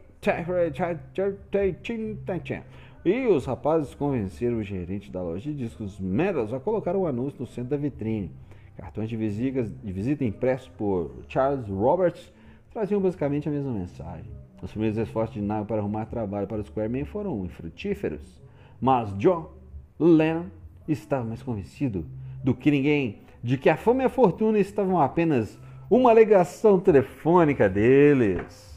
E 3.05 3.27
os 3.27 3.45
rapazes 3.45 3.95
convenceram 3.95 4.57
o 4.57 4.63
gerente 4.63 5.09
da 5.11 5.21
loja 5.21 5.49
de 5.49 5.55
discos 5.55 5.99
Meadows 5.99 6.53
a 6.53 6.59
colocar 6.59 6.95
o 6.95 7.01
um 7.01 7.05
anúncio 7.05 7.39
no 7.39 7.47
centro 7.47 7.69
da 7.69 7.77
vitrine. 7.77 8.31
Cartões 8.79 9.09
de, 9.09 9.17
visitas, 9.17 9.69
de 9.83 9.91
visita 9.91 10.23
impressos 10.23 10.69
por 10.69 11.11
Charles 11.27 11.67
Roberts 11.67 12.31
traziam 12.71 13.01
basicamente 13.01 13.49
a 13.49 13.51
mesma 13.51 13.73
mensagem. 13.73 14.31
Os 14.61 14.71
primeiros 14.71 14.97
esforços 14.97 15.33
de 15.33 15.41
Nile 15.41 15.65
para 15.65 15.79
arrumar 15.79 16.05
trabalho 16.05 16.47
para 16.47 16.61
os 16.61 16.67
Squareman 16.67 17.03
foram 17.03 17.45
infrutíferos, 17.45 18.41
mas 18.79 19.13
John 19.17 19.51
Lennon 19.99 20.45
estava 20.87 21.25
mais 21.25 21.43
convencido 21.43 22.05
do 22.41 22.55
que 22.55 22.71
ninguém 22.71 23.17
de 23.43 23.57
que 23.57 23.69
a 23.69 23.75
fama 23.75 24.03
e 24.03 24.05
a 24.05 24.09
fortuna 24.09 24.57
estavam 24.57 24.97
apenas 24.97 25.59
uma 25.89 26.09
alegação 26.09 26.79
telefônica 26.79 27.67
deles. 27.67 28.68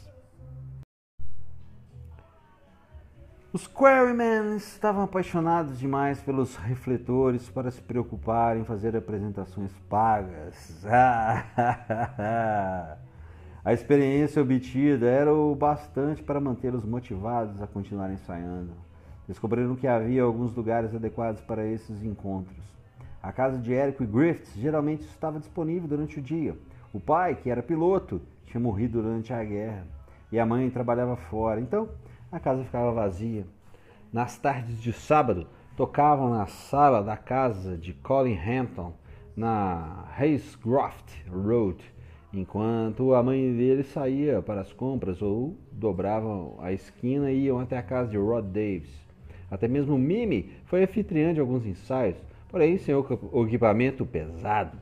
Os 3.53 3.67
Quarrymen 3.67 4.55
estavam 4.55 5.03
apaixonados 5.03 5.77
demais 5.77 6.19
pelos 6.19 6.55
refletores 6.55 7.47
para 7.51 7.69
se 7.69 7.79
preocupar 7.79 8.57
em 8.57 8.63
fazer 8.63 8.95
apresentações 8.95 9.71
pagas. 9.87 10.83
a 13.63 13.71
experiência 13.71 14.41
obtida 14.41 15.05
era 15.05 15.31
o 15.31 15.53
bastante 15.53 16.23
para 16.23 16.41
mantê-los 16.41 16.83
motivados 16.83 17.61
a 17.61 17.67
continuar 17.67 18.11
ensaiando. 18.11 18.71
Descobriram 19.27 19.75
que 19.75 19.85
havia 19.85 20.23
alguns 20.23 20.51
lugares 20.55 20.95
adequados 20.95 21.41
para 21.41 21.63
esses 21.63 22.03
encontros. 22.03 22.57
A 23.21 23.31
casa 23.31 23.59
de 23.59 23.71
Eric 23.71 24.03
Griffiths 24.03 24.55
geralmente 24.55 25.03
estava 25.03 25.37
disponível 25.37 25.87
durante 25.87 26.17
o 26.17 26.23
dia. 26.23 26.57
O 26.91 26.99
pai, 26.99 27.35
que 27.35 27.51
era 27.51 27.61
piloto, 27.61 28.19
tinha 28.47 28.59
morrido 28.59 28.99
durante 28.99 29.31
a 29.31 29.43
guerra 29.43 29.85
e 30.31 30.39
a 30.39 30.45
mãe 30.47 30.67
trabalhava 30.71 31.15
fora. 31.15 31.61
Então, 31.61 31.87
a 32.33 32.39
casa 32.39 32.63
ficava 32.63 32.91
vazia. 32.91 33.45
nas 34.11 34.39
tardes 34.39 34.81
de 34.81 34.91
sábado, 34.91 35.47
tocavam 35.77 36.31
na 36.31 36.47
sala 36.47 37.01
da 37.03 37.15
casa 37.15 37.77
de 37.77 37.93
Colin 37.93 38.37
Hampton, 38.37 38.93
na 39.35 40.05
Hayscroft 40.17 41.13
Road, 41.27 41.77
enquanto 42.33 43.13
a 43.13 43.21
mãe 43.21 43.55
dele 43.55 43.83
saía 43.83 44.41
para 44.41 44.61
as 44.61 44.73
compras 44.73 45.21
ou 45.21 45.55
dobravam 45.71 46.57
a 46.59 46.71
esquina 46.71 47.31
e 47.31 47.45
iam 47.45 47.59
até 47.59 47.77
a 47.77 47.83
casa 47.83 48.09
de 48.09 48.17
Rod 48.17 48.45
Davis. 48.45 48.91
Até 49.49 49.67
mesmo 49.67 49.95
Mimi 49.97 50.51
foi 50.65 50.83
anfitriã 50.83 51.35
de 51.35 51.39
alguns 51.39 51.65
ensaios, 51.67 52.17
porém 52.49 52.79
sem 52.79 52.95
o 52.95 53.45
equipamento 53.45 54.05
pesado. 54.07 54.77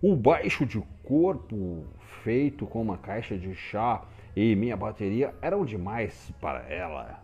O 0.00 0.14
baixo 0.14 0.64
de 0.64 0.80
corpo 1.02 1.84
feito 2.22 2.66
com 2.66 2.82
uma 2.82 2.98
caixa 2.98 3.36
de 3.36 3.52
chá 3.54 4.02
e 4.36 4.54
minha 4.56 4.76
bateria 4.76 5.34
eram 5.40 5.64
demais 5.64 6.32
para 6.40 6.60
ela. 6.70 7.22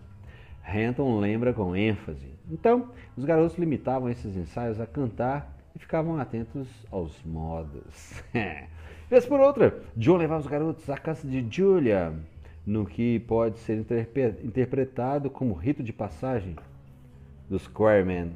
Renton 0.63 1.19
lembra 1.19 1.53
com 1.53 1.75
ênfase. 1.75 2.29
Então, 2.51 2.91
os 3.17 3.25
garotos 3.25 3.59
limitavam 3.59 4.09
esses 4.09 4.37
ensaios 4.37 4.81
a 4.81 4.87
cantar 4.87 5.57
e 5.75 5.79
ficavam 5.79 6.19
atentos 6.19 6.69
aos 6.91 7.23
modos. 7.25 8.23
Vez 9.11 9.27
por 9.27 9.41
outra, 9.41 9.83
John 9.97 10.17
levava 10.17 10.41
os 10.41 10.47
garotos 10.47 10.89
à 10.89 10.97
casa 10.97 11.27
de 11.27 11.45
Julia, 11.51 12.15
no 12.65 12.87
que 12.87 13.19
pode 13.21 13.59
ser 13.59 13.85
interpretado 14.45 15.29
como 15.29 15.55
rito 15.55 15.83
de 15.83 15.93
passagem 15.93 16.55
dos 17.49 17.63
Squaremen. 17.63 18.33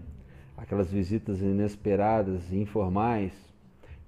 Aquelas 0.57 0.91
visitas 0.91 1.41
inesperadas 1.41 2.51
e 2.51 2.57
informais 2.57 3.33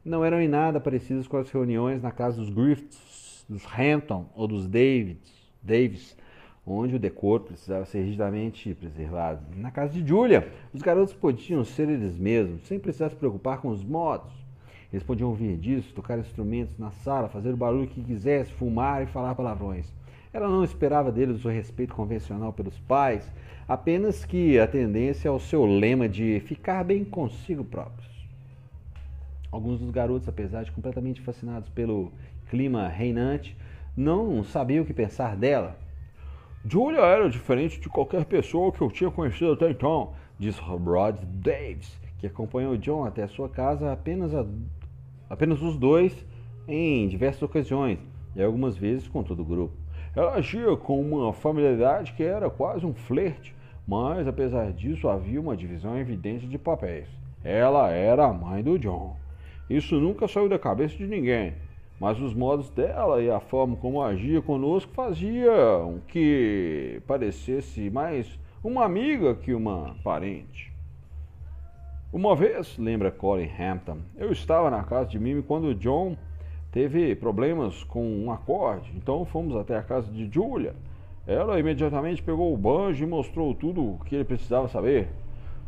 não 0.05 0.25
eram 0.25 0.41
em 0.41 0.49
nada 0.49 0.81
parecidas 0.81 1.29
com 1.29 1.37
as 1.37 1.51
reuniões 1.51 2.03
na 2.03 2.11
casa 2.11 2.41
dos 2.41 2.51
Griffiths, 2.51 3.26
dos 3.49 3.65
Hampton 3.67 4.27
ou 4.35 4.47
dos 4.47 4.67
Davids, 4.67 5.33
Davis, 5.63 6.17
onde 6.67 6.97
o 6.97 6.99
decoro 6.99 7.45
precisava 7.45 7.85
ser 7.85 8.03
rigidamente 8.03 8.75
preservado. 8.75 9.41
Na 9.57 9.71
casa 9.71 9.93
de 9.93 10.07
Julia, 10.07 10.53
os 10.75 10.83
garotos 10.83 11.15
podiam 11.15 11.65
ser 11.65 11.89
eles 11.89 12.19
mesmos, 12.19 12.63
sem 12.67 12.79
precisar 12.79 13.11
se 13.11 13.17
preocupar 13.17 13.61
com 13.61 13.69
os 13.69 13.85
modos. 13.85 14.33
Eles 14.93 15.05
podiam 15.05 15.31
ouvir 15.31 15.57
disso, 15.57 15.95
tocar 15.95 16.19
instrumentos 16.19 16.77
na 16.79 16.91
sala, 16.91 17.29
fazer 17.29 17.53
o 17.53 17.57
barulho 17.57 17.87
que 17.87 18.03
quisesse, 18.03 18.53
fumar 18.53 19.03
e 19.03 19.07
falar 19.07 19.35
palavrões. 19.35 19.93
Ela 20.33 20.49
não 20.49 20.65
esperava 20.65 21.13
deles 21.13 21.45
o 21.45 21.49
respeito 21.49 21.95
convencional 21.95 22.53
pelos 22.53 22.79
pais, 22.81 23.31
apenas 23.69 24.25
que 24.25 24.59
a 24.59 24.67
tendência 24.67 25.31
ao 25.31 25.41
seu 25.41 25.65
lema 25.65 26.09
de 26.09 26.41
ficar 26.41 26.85
bem 26.85 27.05
consigo 27.05 27.65
próprios. 27.65 28.07
Alguns 29.51 29.81
dos 29.81 29.91
garotos, 29.91 30.29
apesar 30.29 30.65
de 30.65 30.73
completamente 30.73 31.21
fascinados 31.21 31.69
pelo 31.71 32.13
clima 32.49 32.89
reinante, 32.89 33.57
não 33.97 34.45
sabiam 34.45 34.83
o 34.83 34.87
que 34.87 34.93
pensar 34.93 35.37
dela. 35.37 35.77
Julia 36.65 37.01
era 37.01 37.31
diferente 37.31 37.81
de 37.81 37.89
qualquer 37.89 38.25
pessoa 38.25 38.73
que 38.73 38.81
eu 38.81 38.91
tinha 38.91 39.11
conhecido 39.11 39.53
até 39.53 39.71
então, 39.71 40.13
diz 40.39 40.59
Rod 40.59 41.17
Davis, 41.25 41.99
que 42.19 42.27
acompanhou 42.27 42.77
John 42.77 43.05
até 43.05 43.27
sua 43.29 43.49
casa 43.49 43.93
apenas, 43.93 44.35
a, 44.35 44.45
apenas 45.31 45.63
os 45.63 45.77
dois 45.77 46.13
em 46.67 47.09
diversas 47.09 47.43
ocasiões, 47.43 47.99
e 48.35 48.43
algumas 48.43 48.77
vezes 48.77 49.07
com 49.07 49.23
todo 49.23 49.43
o 49.43 49.45
grupo. 49.45 49.75
Ela 50.15 50.35
agia 50.35 50.77
com 50.77 51.01
uma 51.01 51.33
familiaridade 51.33 52.13
que 52.15 52.23
era 52.23 52.51
quase 52.51 52.85
um 52.85 52.95
flerte, 52.95 53.55
mas 53.87 54.27
apesar 54.27 54.73
disso 54.73 55.09
havia 55.09 55.41
uma 55.41 55.57
divisão 55.57 55.97
evidente 55.97 56.47
de 56.47 56.59
papéis. 56.59 57.09
Ela 57.45 57.91
era 57.91 58.27
a 58.27 58.33
mãe 58.33 58.63
do 58.63 58.79
John. 58.79 59.17
Isso 59.71 60.01
nunca 60.01 60.27
saiu 60.27 60.49
da 60.49 60.59
cabeça 60.59 60.97
de 60.97 61.07
ninguém 61.07 61.55
mas 61.99 62.21
os 62.21 62.35
modos 62.35 62.69
dela 62.71 63.23
e 63.23 63.31
a 63.31 63.41
forma 63.41 63.77
como 63.77 64.03
agia 64.03 64.43
conosco 64.43 64.93
faziam 64.93 66.01
que 66.09 67.01
parecesse 67.07 67.89
mais 67.91 68.39
uma 68.63 68.85
amiga 68.85 69.35
que 69.35 69.55
uma 69.55 69.95
parente. 70.03 70.73
Uma 72.13 72.37
vez, 72.37 72.77
lembra 72.79 73.11
Colin 73.11 73.51
Hampton, 73.59 73.99
eu 74.17 74.31
estava 74.31 74.71
na 74.71 74.83
casa 74.85 75.11
de 75.11 75.19
Mimi 75.19 75.43
quando 75.43 75.75
John 75.75 76.17
teve 76.71 77.15
problemas 77.15 77.83
com 77.85 78.07
um 78.07 78.31
acorde, 78.31 78.93
então 78.97 79.25
fomos 79.25 79.57
até 79.57 79.77
a 79.77 79.83
casa 79.83 80.11
de 80.11 80.29
Julia. 80.33 80.75
Ela 81.27 81.59
imediatamente 81.59 82.23
pegou 82.23 82.53
o 82.53 82.57
banjo 82.57 83.03
e 83.03 83.07
mostrou 83.07 83.55
tudo 83.55 83.83
o 83.83 83.99
que 84.05 84.15
ele 84.15 84.25
precisava 84.25 84.69
saber. 84.69 85.09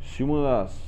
Se 0.00 0.22
uma 0.22 0.42
das 0.42 0.78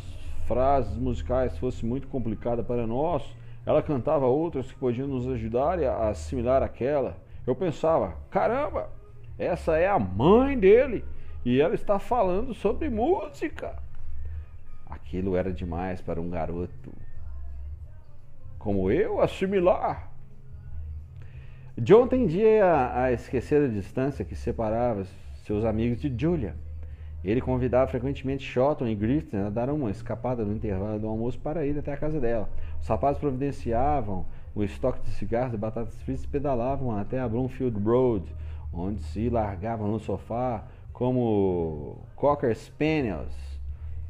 frases 0.47 0.97
musicais 0.97 1.59
fosse 1.59 1.85
muito 1.85 2.07
complicada 2.09 2.63
para 2.63 2.87
nós, 2.87 3.23
ela 3.65 3.83
cantava 3.83 4.27
outras 4.27 4.71
que 4.71 4.79
podiam 4.79 5.07
nos 5.07 5.27
ajudar 5.29 5.83
a 5.83 6.09
assimilar 6.09 6.63
aquela. 6.63 7.17
Eu 7.47 7.55
pensava, 7.55 8.17
caramba, 8.31 8.91
essa 9.39 9.77
é 9.77 9.89
a 9.89 9.99
mãe 9.99 10.59
dele 10.59 11.05
e 11.45 11.61
ela 11.61 11.75
está 11.75 11.99
falando 11.99 12.55
sobre 12.55 12.89
música. 12.89 13.77
Aquilo 14.87 15.37
era 15.37 15.53
demais 15.53 16.01
para 16.01 16.21
um 16.21 16.29
garoto 16.29 16.93
como 18.59 18.91
eu 18.91 19.21
assimilar. 19.21 20.11
John 21.79 22.07
tendia 22.07 22.93
a 22.95 23.11
esquecer 23.11 23.65
a 23.65 23.69
distância 23.69 24.25
que 24.25 24.35
separava 24.35 25.05
seus 25.45 25.65
amigos 25.65 26.01
de 26.01 26.15
Julia. 26.17 26.55
Ele 27.23 27.41
convidava 27.41 27.91
frequentemente 27.91 28.45
Shotton 28.45 28.87
e 28.87 28.95
Griffith 28.95 29.37
a 29.37 29.51
dar 29.51 29.69
uma 29.69 29.91
escapada 29.91 30.45
no 30.45 30.55
intervalo 30.55 30.99
do 30.99 31.07
almoço 31.07 31.39
para 31.39 31.67
ir 31.67 31.79
até 31.79 31.93
a 31.93 31.97
casa 31.97 32.19
dela. 32.19 32.49
Os 32.81 32.89
rapazes 32.89 33.21
providenciavam 33.21 34.25
o 34.55 34.65
estoque 34.65 35.01
de 35.03 35.11
cigarros 35.11 35.55
e 35.55 35.59
batatas 35.59 36.01
fritas 36.03 36.25
e 36.25 36.29
pedalavam 36.29 36.97
até 36.97 37.21
a 37.21 37.29
Bloomfield 37.29 37.79
Road, 37.85 38.25
onde 38.73 39.01
se 39.01 39.29
largavam 39.29 39.89
no 39.89 40.01
sofá 40.01 40.65
como 40.93 41.99
Cocker 42.17 42.57
Spaniels 42.57 43.35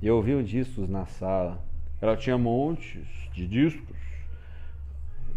e 0.01 0.11
ouviam 0.11 0.43
discos 0.43 0.89
na 0.89 1.07
sala. 1.07 1.59
Ela 2.01 2.17
tinha 2.17 2.39
montes 2.39 3.07
de 3.33 3.47
discos 3.47 3.97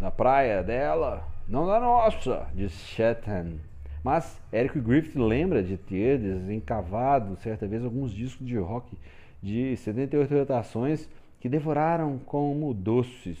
na 0.00 0.10
praia 0.10 0.62
dela, 0.62 1.26
não 1.48 1.66
da 1.66 1.80
nossa, 1.80 2.46
disse 2.54 2.76
Shetland. 2.86 3.60
Mas 4.04 4.38
Eric 4.52 4.78
Griffith 4.80 5.18
lembra 5.18 5.62
de 5.62 5.78
ter 5.78 6.18
desencavado 6.18 7.36
certa 7.36 7.66
vez 7.66 7.82
alguns 7.82 8.12
discos 8.12 8.46
de 8.46 8.58
rock 8.58 8.98
de 9.42 9.74
78 9.78 10.34
rotações 10.34 11.08
que 11.40 11.48
devoraram 11.48 12.18
como 12.18 12.74
doces. 12.74 13.38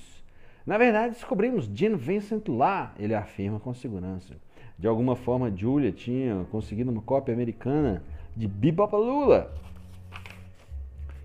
Na 0.66 0.78
verdade, 0.78 1.12
descobrimos 1.12 1.66
Gene 1.66 1.96
Vincent 1.96 2.48
lá, 2.48 2.94
ele 2.98 3.14
afirma 3.14 3.60
com 3.60 3.74
segurança. 3.74 4.34
De 4.78 4.88
alguma 4.88 5.14
forma, 5.14 5.54
Julia 5.54 5.92
tinha 5.92 6.46
conseguido 6.50 6.90
uma 6.90 7.02
cópia 7.02 7.34
americana 7.34 8.02
de 8.34 8.48
Bebopalula. 8.48 9.52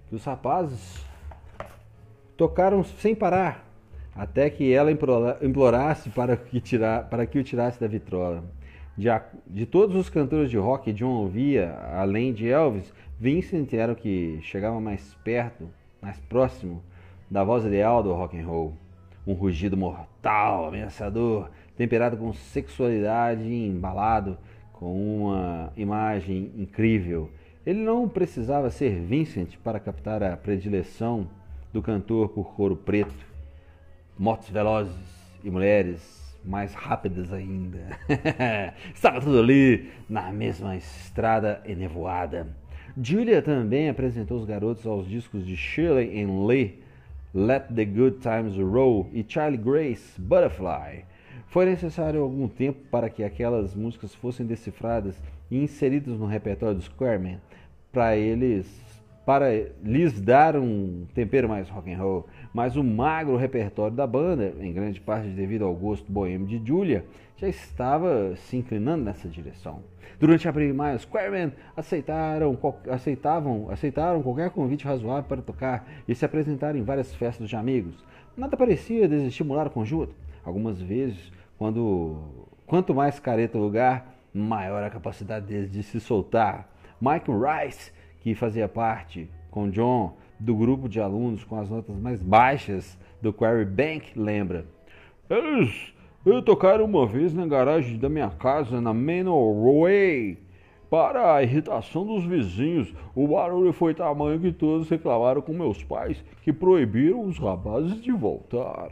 Que 0.09 0.15
os 0.15 0.25
rapazes 0.25 1.05
tocaram 2.35 2.83
sem 2.83 3.15
parar, 3.15 3.65
até 4.13 4.49
que 4.49 4.73
ela 4.73 4.91
implorasse 4.91 6.09
para 6.09 6.35
que, 6.35 6.59
tirar, 6.59 7.09
para 7.09 7.25
que 7.25 7.39
o 7.39 7.43
tirasse 7.43 7.79
da 7.79 7.87
vitrola. 7.87 8.43
De, 8.99 9.07
de 9.47 9.65
todos 9.65 9.95
os 9.95 10.09
cantores 10.09 10.51
de 10.51 10.57
rock 10.57 10.83
que 10.83 10.93
John 10.93 11.21
ouvia, 11.21 11.73
além 11.93 12.33
de 12.33 12.49
Elvis, 12.49 12.93
Vincent 13.17 13.71
era 13.71 13.93
o 13.93 13.95
que 13.95 14.39
chegava 14.41 14.77
mais 14.81 15.13
perto, 15.23 15.69
mais 16.01 16.19
próximo 16.19 16.83
da 17.31 17.41
voz 17.41 17.63
ideal 17.63 18.03
do 18.03 18.11
rock 18.11 18.37
and 18.37 18.45
roll. 18.45 18.73
Um 19.25 19.31
rugido 19.31 19.77
mortal, 19.77 20.67
ameaçador, 20.67 21.49
temperado 21.77 22.17
com 22.17 22.33
sexualidade 22.33 23.43
e 23.43 23.69
embalado 23.69 24.37
com 24.73 25.27
uma 25.27 25.71
imagem 25.77 26.51
incrível. 26.57 27.31
Ele 27.65 27.79
não 27.79 28.05
precisava 28.09 28.69
ser 28.69 28.99
Vincent 28.99 29.55
para 29.63 29.79
captar 29.79 30.21
a 30.21 30.35
predileção 30.35 31.25
do 31.71 31.81
cantor 31.81 32.27
por 32.27 32.53
couro 32.53 32.75
preto, 32.75 33.25
motos 34.17 34.49
velozes 34.49 34.93
e 35.41 35.49
mulheres 35.49 36.18
mais 36.43 36.73
rápidas 36.73 37.31
ainda. 37.31 37.79
Estava 38.93 39.21
tudo 39.21 39.39
ali 39.39 39.89
na 40.09 40.31
mesma 40.31 40.75
estrada 40.75 41.61
enevoada. 41.65 42.47
Julia 43.01 43.41
também 43.41 43.89
apresentou 43.89 44.37
os 44.37 44.45
garotos 44.45 44.85
aos 44.85 45.07
discos 45.07 45.45
de 45.45 45.55
Shirley 45.55 46.21
and 46.21 46.45
Lee, 46.45 46.79
Let 47.33 47.67
the 47.73 47.85
Good 47.85 48.17
Times 48.19 48.57
Roll 48.57 49.09
e 49.13 49.23
Charlie 49.27 49.57
Grace, 49.57 50.19
Butterfly. 50.19 51.05
Foi 51.47 51.65
necessário 51.65 52.21
algum 52.21 52.47
tempo 52.47 52.79
para 52.91 53.09
que 53.09 53.23
aquelas 53.23 53.75
músicas 53.75 54.13
fossem 54.13 54.45
decifradas 54.45 55.15
e 55.49 55.63
inseridas 55.63 56.19
no 56.19 56.25
repertório 56.25 56.75
dos 56.75 56.85
Squaremen, 56.85 57.39
para 57.91 58.15
eles, 58.15 58.67
para 59.29 59.51
lhes 59.83 60.19
dar 60.19 60.55
um 60.55 61.05
tempero 61.13 61.47
mais 61.47 61.69
rock 61.69 61.93
and 61.93 61.99
roll 61.99 62.25
mas 62.51 62.75
o 62.75 62.83
magro 62.83 63.35
repertório 63.35 63.95
da 63.95 64.07
banda, 64.07 64.55
em 64.59 64.73
grande 64.73 64.99
parte 64.99 65.27
devido 65.27 65.65
ao 65.65 65.75
gosto 65.75 66.11
boêmio 66.11 66.47
de 66.47 66.59
Julia, 66.67 67.05
já 67.37 67.47
estava 67.47 68.35
se 68.35 68.57
inclinando 68.57 69.03
nessa 69.03 69.27
direção. 69.27 69.83
Durante 70.19 70.49
abril 70.49 70.71
e 70.71 70.73
maio, 70.73 70.95
os 70.95 71.03
Squaremen 71.03 71.53
aceitaram, 71.77 72.57
aceitavam, 72.89 73.69
aceitaram 73.69 74.23
qualquer 74.23 74.49
convite 74.49 74.83
razoável 74.83 75.25
para 75.25 75.43
tocar 75.43 75.87
e 76.07 76.15
se 76.15 76.25
apresentar 76.25 76.75
em 76.75 76.81
várias 76.81 77.13
festas 77.13 77.47
de 77.47 77.55
amigos. 77.55 78.03
Nada 78.35 78.57
parecia 78.57 79.07
desestimular 79.07 79.67
o 79.67 79.69
conjunto. 79.69 80.15
Algumas 80.43 80.81
vezes, 80.81 81.31
quando 81.55 82.47
quanto 82.65 82.95
mais 82.95 83.19
careta 83.19 83.59
o 83.59 83.61
lugar, 83.61 84.11
maior 84.33 84.83
a 84.83 84.89
capacidade 84.89 85.45
deles 85.45 85.71
de 85.71 85.83
se 85.83 85.99
soltar. 85.99 86.67
Mike 86.99 87.29
Rice 87.31 87.91
que 88.21 88.35
fazia 88.35 88.67
parte, 88.67 89.29
com 89.49 89.69
John, 89.69 90.15
do 90.39 90.55
grupo 90.55 90.87
de 90.87 90.99
alunos 90.99 91.43
com 91.43 91.59
as 91.59 91.69
notas 91.69 91.95
mais 91.97 92.21
baixas 92.21 92.97
do 93.21 93.33
Quarry 93.33 93.65
Bank, 93.65 94.17
lembra. 94.17 94.65
Eles, 95.29 95.93
eles 96.25 96.43
tocaram 96.43 96.85
uma 96.85 97.05
vez 97.05 97.33
na 97.33 97.45
garagem 97.45 97.97
da 97.97 98.09
minha 98.09 98.29
casa, 98.29 98.79
na 98.79 98.93
Manor 98.93 99.81
Way. 99.81 100.37
Para 100.89 101.35
a 101.35 101.43
irritação 101.43 102.05
dos 102.05 102.25
vizinhos, 102.25 102.91
o 103.13 103.27
barulho 103.27 103.71
foi 103.71 103.93
tamanho 103.93 104.39
que 104.39 104.51
todos 104.51 104.89
reclamaram 104.89 105.41
com 105.41 105.53
meus 105.53 105.83
pais, 105.83 106.23
que 106.41 106.51
proibiram 106.51 107.25
os 107.25 107.37
rapazes 107.37 108.01
de 108.01 108.11
voltar. 108.11 108.89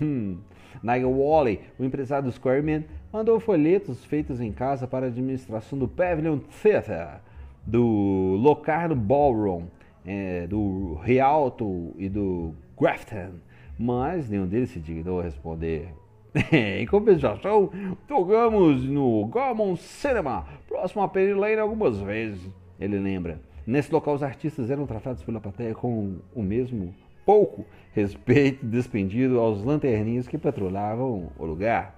Hum. 0.00 0.36
Nigel 0.82 1.10
Wally, 1.10 1.60
o 1.78 1.84
empresário 1.84 2.26
do 2.26 2.32
Squareman, 2.32 2.84
mandou 3.12 3.40
folhetos 3.40 4.04
feitos 4.04 4.40
em 4.40 4.52
casa 4.52 4.86
para 4.86 5.06
a 5.06 5.08
administração 5.08 5.78
do 5.78 5.88
Pavilion 5.88 6.38
Theatre, 6.62 7.20
do 7.68 8.36
Locarno 8.40 8.96
Ballroom, 8.96 9.66
é, 10.06 10.46
do 10.46 10.94
Rialto 11.02 11.94
e 11.98 12.08
do 12.08 12.54
Grafton, 12.80 13.34
mas 13.78 14.30
nenhum 14.30 14.46
deles 14.46 14.70
se 14.70 14.80
dignou 14.80 15.20
a 15.20 15.24
responder. 15.24 15.90
em 16.52 16.86
compensação, 16.86 17.70
tocamos 18.06 18.84
no 18.84 19.26
Gammon 19.26 19.76
Cinema, 19.76 20.46
próximo 20.66 21.02
a 21.02 21.08
Penny 21.08 21.34
Lane 21.34 21.58
algumas 21.58 21.98
vezes, 22.00 22.40
ele 22.80 22.98
lembra. 22.98 23.38
Nesse 23.66 23.92
local, 23.92 24.14
os 24.14 24.22
artistas 24.22 24.70
eram 24.70 24.86
tratados 24.86 25.22
pela 25.22 25.40
plateia 25.40 25.74
com 25.74 26.16
o 26.34 26.42
mesmo 26.42 26.94
pouco 27.26 27.66
respeito 27.92 28.64
despendido 28.64 29.38
aos 29.38 29.62
lanterninhos 29.62 30.26
que 30.26 30.38
patrulhavam 30.38 31.30
o 31.38 31.44
lugar. 31.44 31.97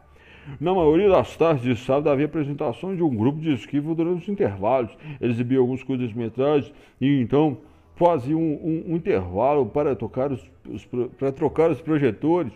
Na 0.61 0.74
maioria 0.74 1.09
das 1.09 1.37
tardes 1.37 1.62
de 1.62 1.76
sábado 1.76 2.11
havia 2.11 2.26
apresentações 2.26 2.96
de 2.96 3.03
um 3.03 3.14
grupo 3.14 3.40
de 3.40 3.53
esquivo 3.53 3.94
durante 3.94 4.22
os 4.22 4.29
intervalos. 4.29 4.90
Eles 5.20 5.37
exibiam 5.37 5.62
alguns 5.62 5.83
curtas-metragens 5.83 6.72
e 7.00 7.20
então 7.20 7.59
faziam 7.96 8.40
um, 8.40 8.53
um, 8.53 8.92
um, 8.92 8.96
intervalo 8.96 9.66
para, 9.66 9.94
tocar 9.94 10.33
os, 10.33 10.40
os, 10.66 10.87
para 11.18 11.31
trocar 11.31 11.70
os 11.70 11.83
projetores, 11.83 12.53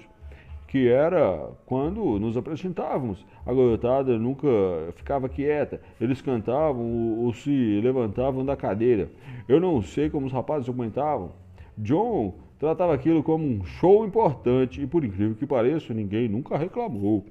que 0.66 0.88
era 0.88 1.50
quando 1.66 2.18
nos 2.18 2.36
apresentávamos. 2.36 3.24
A 3.44 3.52
garotada 3.52 4.18
nunca 4.18 4.48
ficava 4.96 5.28
quieta, 5.28 5.80
eles 6.00 6.22
cantavam 6.22 6.82
ou, 6.82 7.26
ou 7.26 7.34
se 7.34 7.80
levantavam 7.82 8.44
da 8.44 8.56
cadeira. 8.56 9.10
Eu 9.46 9.60
não 9.60 9.82
sei 9.82 10.08
como 10.08 10.26
os 10.26 10.32
rapazes 10.32 10.68
aguentavam. 10.68 11.32
John 11.76 12.34
tratava 12.58 12.94
aquilo 12.94 13.22
como 13.22 13.44
um 13.44 13.64
show 13.64 14.06
importante 14.06 14.80
e, 14.80 14.86
por 14.86 15.04
incrível 15.04 15.34
que 15.34 15.46
pareça, 15.46 15.92
ninguém 15.92 16.28
nunca 16.28 16.56
reclamou. 16.56 17.26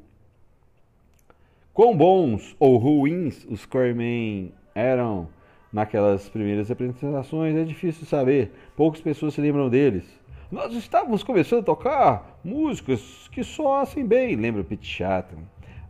Quão 1.73 1.97
bons 1.97 2.55
ou 2.59 2.77
ruins 2.77 3.47
os 3.49 3.65
Coreyman 3.65 4.51
eram 4.75 5.27
naquelas 5.71 6.29
primeiras 6.29 6.69
apresentações 6.69 7.55
é 7.55 7.63
difícil 7.63 8.05
saber. 8.05 8.53
Poucas 8.77 9.01
pessoas 9.01 9.33
se 9.33 9.41
lembram 9.41 9.69
deles. 9.69 10.03
Nós 10.51 10.71
estávamos 10.75 11.23
começando 11.23 11.61
a 11.61 11.65
tocar 11.65 12.39
músicas 12.43 13.27
que 13.31 13.43
soassem 13.43 14.05
bem, 14.05 14.35
lembra 14.35 14.63
Pete 14.63 14.85
Chatton. 14.85 15.39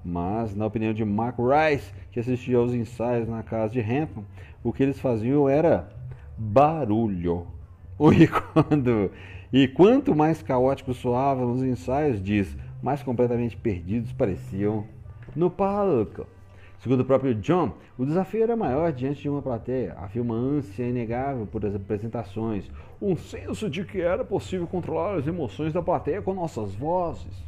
Mas, 0.06 0.56
na 0.56 0.66
opinião 0.66 0.94
de 0.94 1.04
Mark 1.04 1.36
Rice, 1.38 1.92
que 2.14 2.20
assistia 2.22 2.60
aos 2.60 2.74
ensaios 2.74 3.28
na 3.28 3.44
casa 3.44 3.74
de 3.74 3.82
Hampton, 3.82 4.24
o 4.64 4.72
que 4.72 4.84
eles 4.84 5.02
faziam 5.02 5.50
era 5.50 5.90
barulho. 6.38 7.46
E, 8.00 8.28
quando, 8.28 9.12
e 9.52 9.68
quanto 9.68 10.16
mais 10.16 10.42
caótico 10.42 10.94
soavam 10.94 11.52
os 11.52 11.62
ensaios, 11.62 12.22
diz, 12.22 12.58
mais 12.82 13.04
completamente 13.04 13.56
perdidos 13.56 14.12
pareciam 14.12 14.86
no 15.36 15.50
palco. 15.50 16.28
Segundo 16.80 17.00
o 17.00 17.06
próprio 17.06 17.34
John, 17.36 17.72
o 17.98 18.06
desafio 18.06 18.44
era 18.44 18.58
maior 18.58 18.92
diante 18.92 19.22
de 19.22 19.30
uma 19.30 19.42
plateia. 19.42 19.96
Havia 19.98 20.22
uma 20.22 20.36
ânsia 20.36 20.84
inegável 20.84 21.48
por 21.48 21.66
as 21.66 21.74
apresentações, 21.74 22.70
um 23.02 23.16
senso 23.16 23.70
de 23.70 23.86
que 23.86 24.02
era 24.02 24.26
possível 24.26 24.68
controlar 24.68 25.16
as 25.16 25.26
emoções 25.26 25.72
da 25.72 25.82
plateia 25.82 26.22
com 26.22 26.34
nossas 26.34 26.76
vozes. 26.76 27.42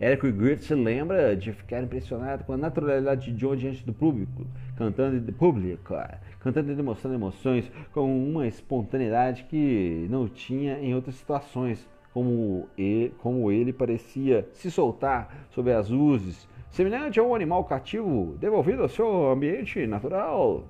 Eric 0.00 0.30
Griffith 0.32 0.66
se 0.66 0.74
lembra 0.74 1.34
de 1.34 1.52
ficar 1.52 1.82
impressionado 1.82 2.44
com 2.44 2.52
a 2.52 2.56
naturalidade 2.56 3.32
de 3.32 3.38
John 3.38 3.56
diante 3.56 3.86
do 3.86 3.94
público, 3.94 4.44
cantando 4.76 5.18
de 5.18 5.32
público, 5.32 5.94
cantando 6.40 6.70
e 6.70 6.74
demonstrando 6.74 7.14
emoções 7.14 7.70
com 7.94 8.04
uma 8.04 8.46
espontaneidade 8.46 9.44
que 9.44 10.06
não 10.10 10.28
tinha 10.28 10.78
em 10.80 10.94
outras 10.94 11.14
situações, 11.14 11.88
como 12.12 12.68
ele, 12.76 13.14
como 13.18 13.50
ele 13.50 13.72
parecia 13.72 14.46
se 14.52 14.70
soltar 14.70 15.46
sobre 15.50 15.72
as 15.72 15.88
luzes, 15.88 16.46
semelhante 16.76 17.18
a 17.18 17.22
um 17.22 17.34
animal 17.34 17.64
cativo 17.64 18.36
devolvido 18.38 18.82
ao 18.82 18.88
seu 18.90 19.30
ambiente 19.30 19.86
natural. 19.86 20.64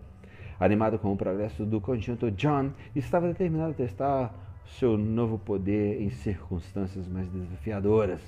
Animado 0.61 1.01
com 1.01 1.13
o 1.13 1.17
progresso 1.17 1.67
do 1.67 1.81
conjunto, 1.81 2.31
John 2.31 2.71
estava 2.95 3.27
determinado 3.27 3.73
a 3.73 3.75
testar 3.75 4.33
seu 4.79 4.97
novo 4.97 5.37
poder 5.37 6.01
em 6.01 6.09
circunstâncias 6.11 7.09
mais 7.09 7.29
desafiadoras. 7.29 8.21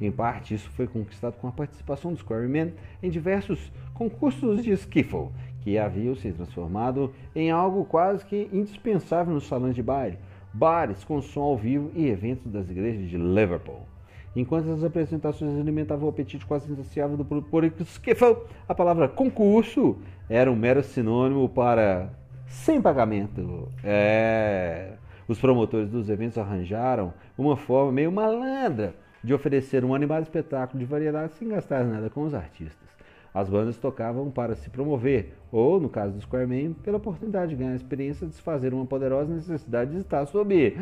Em 0.00 0.10
parte, 0.10 0.54
isso 0.54 0.70
foi 0.70 0.86
conquistado 0.86 1.34
com 1.34 1.46
a 1.46 1.52
participação 1.52 2.14
dos 2.14 2.22
Quarrymen 2.22 2.72
em 3.02 3.10
diversos 3.10 3.70
concursos 3.92 4.64
de 4.64 4.72
skiffle, 4.72 5.28
que 5.60 5.76
haviam 5.76 6.14
se 6.14 6.32
transformado 6.32 7.12
em 7.36 7.50
algo 7.50 7.84
quase 7.84 8.24
que 8.24 8.48
indispensável 8.50 9.34
nos 9.34 9.46
salões 9.46 9.74
de 9.74 9.82
baile, 9.82 10.18
bares 10.50 11.04
com 11.04 11.20
som 11.20 11.42
ao 11.42 11.58
vivo 11.58 11.90
e 11.94 12.08
eventos 12.08 12.50
das 12.50 12.70
igrejas 12.70 13.06
de 13.10 13.18
Liverpool. 13.18 13.97
Enquanto 14.38 14.70
as 14.70 14.84
apresentações 14.84 15.58
alimentavam 15.58 16.06
o 16.06 16.10
apetite 16.10 16.46
quase 16.46 16.70
insaciável 16.70 17.16
do 17.16 17.24
por 17.24 17.64
skiffle, 17.64 18.36
a 18.68 18.72
palavra 18.72 19.08
concurso 19.08 19.96
era 20.30 20.48
um 20.48 20.54
mero 20.54 20.80
sinônimo 20.80 21.48
para 21.48 22.12
sem 22.46 22.80
pagamento. 22.80 23.68
É. 23.82 24.92
Os 25.26 25.40
promotores 25.40 25.90
dos 25.90 26.08
eventos 26.08 26.38
arranjaram 26.38 27.12
uma 27.36 27.56
forma 27.56 27.90
meio 27.90 28.12
malandra 28.12 28.94
de 29.24 29.34
oferecer 29.34 29.84
um 29.84 29.92
animado 29.92 30.22
espetáculo 30.22 30.78
de 30.78 30.84
variedade 30.84 31.32
sem 31.32 31.48
gastar 31.48 31.82
nada 31.84 32.08
com 32.08 32.22
os 32.22 32.32
artistas. 32.32 32.88
As 33.34 33.48
bandas 33.48 33.76
tocavam 33.76 34.30
para 34.30 34.54
se 34.54 34.70
promover, 34.70 35.34
ou, 35.50 35.80
no 35.80 35.88
caso 35.88 36.14
do 36.14 36.20
Squareman, 36.20 36.74
pela 36.74 36.98
oportunidade 36.98 37.50
de 37.50 37.56
ganhar 37.56 37.72
a 37.72 37.76
experiência 37.76 38.24
de 38.24 38.32
desfazer 38.32 38.72
uma 38.72 38.86
poderosa 38.86 39.34
necessidade 39.34 39.90
de 39.90 39.98
estar 39.98 40.24
sob 40.26 40.76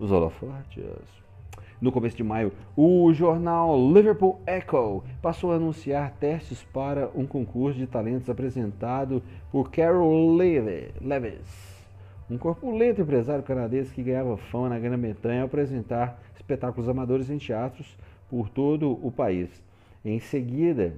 os 0.00 0.10
holofotes. 0.10 1.21
No 1.82 1.90
começo 1.90 2.16
de 2.16 2.22
maio, 2.22 2.52
o 2.76 3.12
jornal 3.12 3.76
Liverpool 3.92 4.40
Echo 4.46 5.02
passou 5.20 5.50
a 5.50 5.56
anunciar 5.56 6.12
testes 6.12 6.62
para 6.72 7.10
um 7.12 7.26
concurso 7.26 7.76
de 7.76 7.88
talentos 7.88 8.30
apresentado 8.30 9.20
por 9.50 9.68
Carol 9.68 10.32
Levis, 10.32 11.84
um 12.30 12.38
corpulento 12.38 13.02
empresário 13.02 13.42
canadense 13.42 13.92
que 13.92 14.04
ganhava 14.04 14.36
fama 14.36 14.68
na 14.68 14.78
Grã-Bretanha 14.78 15.40
ao 15.40 15.46
apresentar 15.46 16.22
espetáculos 16.36 16.88
amadores 16.88 17.28
em 17.30 17.38
teatros 17.38 17.98
por 18.30 18.48
todo 18.48 18.92
o 19.04 19.10
país. 19.10 19.50
Em 20.04 20.20
seguida, 20.20 20.94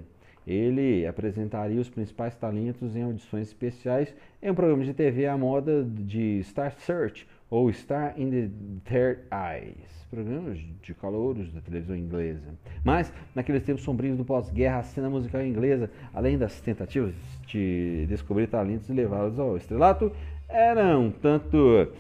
ele 0.47 1.07
apresentaria 1.07 1.81
os 1.81 1.89
principais 1.89 2.37
talentos 2.37 2.95
em 2.95 3.05
audições 3.05 3.49
especiais 3.49 4.15
em 4.43 4.51
um 4.51 4.55
programa 4.55 4.85
de 4.85 4.93
TV 4.93 5.27
à 5.27 5.39
moda 5.39 5.83
de 5.83 6.43
Star 6.45 6.75
Search 6.79 7.27
ou 7.51 7.73
Star 7.73 8.15
in 8.19 8.31
the 8.31 8.51
Third 8.85 9.23
Eyes, 9.33 10.07
programas 10.11 10.59
de 10.83 10.95
calouros 10.95 11.53
da 11.53 11.61
televisão 11.61 11.97
inglesa. 11.97 12.55
Mas, 12.83 13.13
naqueles 13.35 13.63
tempos 13.63 13.83
sombrios 13.83 14.17
do 14.17 14.25
pós-guerra, 14.25 14.79
a 14.79 14.83
cena 14.83 15.11
musical 15.11 15.45
inglesa, 15.45 15.91
além 16.13 16.39
das 16.39 16.61
tentativas 16.61 17.15
de 17.47 18.07
descobrir 18.09 18.49
talentos 18.49 18.89
e 18.89 18.93
levá-los 18.93 19.39
ao 19.39 19.57
estrelato, 19.57 20.11
era 20.49 20.99
um 20.99 21.11
tanto 21.11 21.93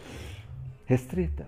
restrita. 0.86 1.46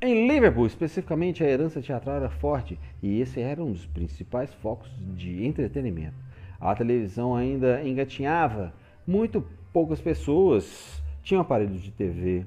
Em 0.00 0.28
Liverpool, 0.28 0.66
especificamente, 0.66 1.42
a 1.42 1.48
herança 1.48 1.80
teatral 1.80 2.16
era 2.16 2.28
forte 2.28 2.78
e 3.02 3.20
esse 3.20 3.40
era 3.40 3.62
um 3.62 3.72
dos 3.72 3.86
principais 3.86 4.52
focos 4.54 4.90
de 5.16 5.44
entretenimento. 5.46 6.14
A 6.60 6.74
televisão 6.74 7.34
ainda 7.34 7.82
engatinhava, 7.82 8.72
muito 9.06 9.44
poucas 9.72 10.00
pessoas 10.00 11.02
tinham 11.22 11.40
aparelhos 11.40 11.82
de 11.82 11.90
TV 11.90 12.46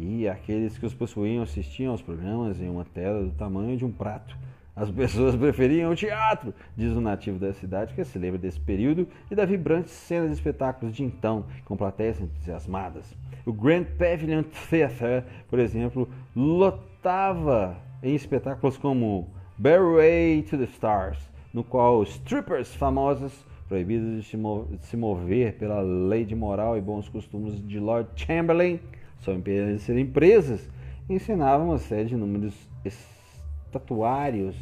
e 0.00 0.28
aqueles 0.28 0.78
que 0.78 0.86
os 0.86 0.94
possuíam 0.94 1.42
assistiam 1.42 1.92
aos 1.92 2.02
programas 2.02 2.60
em 2.60 2.68
uma 2.68 2.84
tela 2.84 3.22
do 3.22 3.30
tamanho 3.32 3.76
de 3.76 3.84
um 3.84 3.90
prato. 3.90 4.36
As 4.74 4.90
pessoas 4.92 5.34
preferiam 5.34 5.90
o 5.90 5.96
teatro, 5.96 6.54
diz 6.76 6.92
o 6.92 7.00
nativo 7.00 7.38
da 7.38 7.52
cidade 7.52 7.94
que 7.94 8.04
se 8.04 8.18
lembra 8.18 8.38
desse 8.38 8.60
período 8.60 9.08
e 9.30 9.34
da 9.34 9.44
vibrante 9.44 9.90
cena 9.90 10.26
de 10.26 10.34
espetáculos 10.34 10.94
de 10.94 11.02
então, 11.02 11.46
com 11.64 11.76
plateias 11.76 12.20
entusiasmadas. 12.20 13.12
O 13.44 13.52
Grand 13.52 13.84
Pavilion 13.98 14.44
Theatre, 14.70 15.24
por 15.48 15.58
exemplo, 15.58 16.08
lotava 16.36 17.76
em 18.02 18.14
espetáculos 18.14 18.76
como 18.76 19.28
Way 19.58 20.42
to 20.42 20.56
the 20.56 20.64
Stars, 20.64 21.18
no 21.52 21.64
qual 21.64 22.02
strippers 22.04 22.74
famosas, 22.74 23.44
proibidas 23.66 24.24
de 24.24 24.38
se 24.86 24.96
mover 24.96 25.54
pela 25.58 25.80
lei 25.80 26.24
de 26.24 26.34
moral 26.34 26.78
e 26.78 26.80
bons 26.80 27.08
costumes 27.08 27.60
de 27.66 27.80
Lord 27.80 28.10
Chamberlain, 28.14 28.80
só 29.20 29.32
impedidas 29.32 29.76
de 29.76 29.82
serem 29.82 30.06
presas, 30.06 30.68
ensinavam 31.08 31.68
uma 31.68 31.78
série 31.78 32.06
de 32.06 32.16
números 32.16 32.54
estatuários 32.84 34.56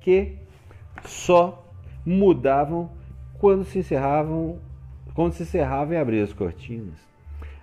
que 0.00 0.36
só 1.04 1.66
mudavam 2.04 2.90
quando 3.38 3.64
se 3.64 3.78
encerravam, 3.78 4.58
quando 5.14 5.32
se 5.32 5.42
encerravam 5.42 5.94
e 5.94 5.96
abriam 5.96 6.24
as 6.24 6.32
cortinas. 6.32 6.98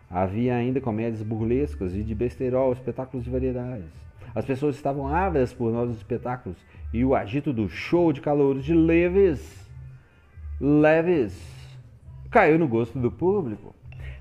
Havia 0.10 0.56
ainda 0.56 0.80
comédias 0.80 1.22
burlescas 1.22 1.94
e 1.94 2.02
de 2.02 2.16
besterol, 2.16 2.72
espetáculos 2.72 3.26
de 3.26 3.32
variedades. 3.32 3.92
As 4.34 4.46
pessoas 4.46 4.76
estavam 4.76 5.08
ávidas 5.08 5.54
por 5.54 5.72
novos 5.72 5.98
espetáculos 5.98 6.58
e 6.94 7.04
o 7.04 7.16
agito 7.16 7.52
do 7.52 7.68
show 7.68 8.14
de 8.14 8.22
calores 8.22 8.64
de 8.64 8.74
Leves, 8.74 9.68
Leves, 10.60 11.36
caiu 12.32 12.58
no 12.58 12.68
gosto 12.68 12.98
do 12.98 13.12
público. 13.12 13.76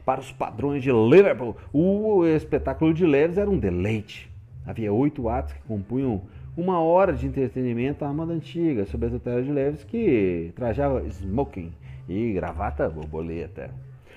Para 0.07 0.21
os 0.21 0.31
padrões 0.31 0.85
de 0.85 0.93
Liverpool, 0.93 1.57
o 1.73 2.25
espetáculo 2.25 2.95
de 2.95 3.05
Leves 3.05 3.39
era 3.39 3.51
um 3.51 3.59
deleite. 3.59 4.31
Havia 4.65 4.93
oito 4.93 5.29
atos 5.29 5.53
que 5.55 5.63
compunham 5.67 6.23
uma 6.57 6.79
hora 6.79 7.13
de 7.13 7.27
entretenimento 7.27 8.05
à 8.05 8.13
moda 8.13 8.33
antiga, 8.33 8.87
sob 8.87 9.05
a 9.05 9.11
tutela 9.11 9.43
de 9.43 9.51
Leves, 9.51 9.83
que 9.83 10.53
trajava 10.55 11.03
smoking 11.09 11.73
e 12.09 12.33
gravata 12.35 12.89
borboleta. 12.89 13.69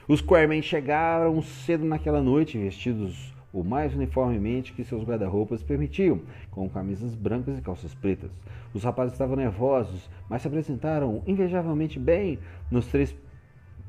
Os 0.08 0.22
Quarmen 0.22 0.62
chegaram 0.62 1.42
cedo 1.42 1.86
naquela 1.86 2.22
noite, 2.22 2.56
vestidos 2.56 3.34
o 3.52 3.64
mais 3.64 3.92
uniformemente 3.96 4.74
que 4.74 4.84
seus 4.84 5.04
guarda-roupas 5.04 5.64
permitiam, 5.64 6.22
com 6.52 6.70
camisas 6.70 7.16
brancas 7.16 7.58
e 7.58 7.64
calças 7.64 7.96
pretas. 7.96 8.30
Os 8.76 8.84
rapazes 8.84 9.14
estavam 9.14 9.36
nervosos, 9.36 10.08
mas 10.30 10.44
se 10.44 10.48
apresentaram 10.48 11.24
invejavelmente 11.26 11.98
bem 11.98 12.38
nos 12.70 12.86
três 12.86 13.16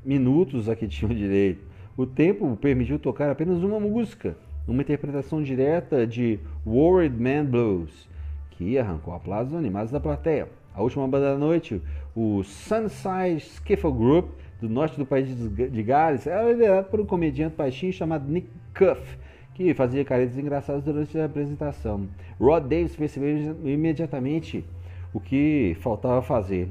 minutos 0.03 0.67
a 0.67 0.75
que 0.75 0.89
tinham 0.89 1.13
direito. 1.15 1.69
O 2.01 2.07
tempo 2.07 2.57
permitiu 2.57 2.99
tocar 2.99 3.29
apenas 3.29 3.63
uma 3.63 3.79
música, 3.79 4.35
uma 4.67 4.81
interpretação 4.81 5.43
direta 5.43 6.07
de 6.07 6.41
Worried 6.67 7.15
Man 7.15 7.45
Blues, 7.45 8.09
que 8.53 8.79
arrancou 8.79 9.13
aplausos 9.13 9.53
animados 9.53 9.93
da 9.93 10.01
plateia. 10.01 10.49
A 10.75 10.81
última 10.81 11.07
banda 11.07 11.33
da 11.33 11.39
noite, 11.39 11.83
o 12.17 12.43
Sunside 12.43 13.37
Skiffle 13.37 13.93
Group, 13.93 14.31
do 14.63 14.67
norte 14.67 14.97
do 14.97 15.05
país 15.05 15.29
de 15.29 15.83
Gales, 15.83 16.27
era 16.27 16.51
liderado 16.51 16.89
por 16.89 17.01
um 17.01 17.05
comediante 17.05 17.55
baixinho 17.55 17.93
chamado 17.93 18.27
Nick 18.27 18.49
Cuff, 18.75 19.19
que 19.53 19.75
fazia 19.75 20.03
caretas 20.03 20.39
engraçadas 20.39 20.83
durante 20.83 21.19
a 21.19 21.27
apresentação. 21.27 22.09
Rod 22.41 22.65
Davis 22.65 22.97
percebeu 22.97 23.59
imediatamente 23.63 24.65
o 25.13 25.21
que 25.21 25.77
faltava 25.81 26.23
fazer. 26.23 26.71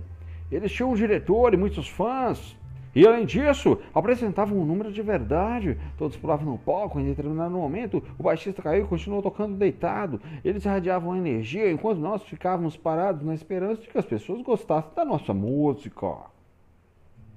Eles 0.52 0.72
tinham 0.72 0.92
um 0.92 0.96
diretor 0.96 1.54
e 1.54 1.58
muitos 1.58 1.88
fãs, 1.88 2.58
e 3.00 3.08
além 3.08 3.26
disso, 3.26 3.80
apresentavam 3.96 4.60
um 4.60 4.66
número 4.66 4.92
de 4.92 5.02
verdade. 5.02 5.78
Todos 5.98 6.18
pulavam 6.18 6.52
no 6.52 6.58
palco 6.58 7.00
em 7.00 7.06
determinado 7.06 7.56
momento. 7.56 8.04
O 8.18 8.24
baixista 8.24 8.62
caiu 8.62 8.84
e 8.84 8.88
continuou 8.90 9.22
tocando 9.22 9.56
deitado. 9.56 10.20
Eles 10.44 10.66
irradiavam 10.66 11.16
energia 11.16 11.72
enquanto 11.72 12.00
nós 12.00 12.22
ficávamos 12.24 12.76
parados 12.76 13.24
na 13.24 13.34
esperança 13.34 13.82
de 13.82 13.88
que 13.88 13.98
as 13.98 14.06
pessoas 14.06 14.42
gostassem 14.42 14.92
da 14.94 15.06
nossa 15.06 15.34
música. 15.34 16.14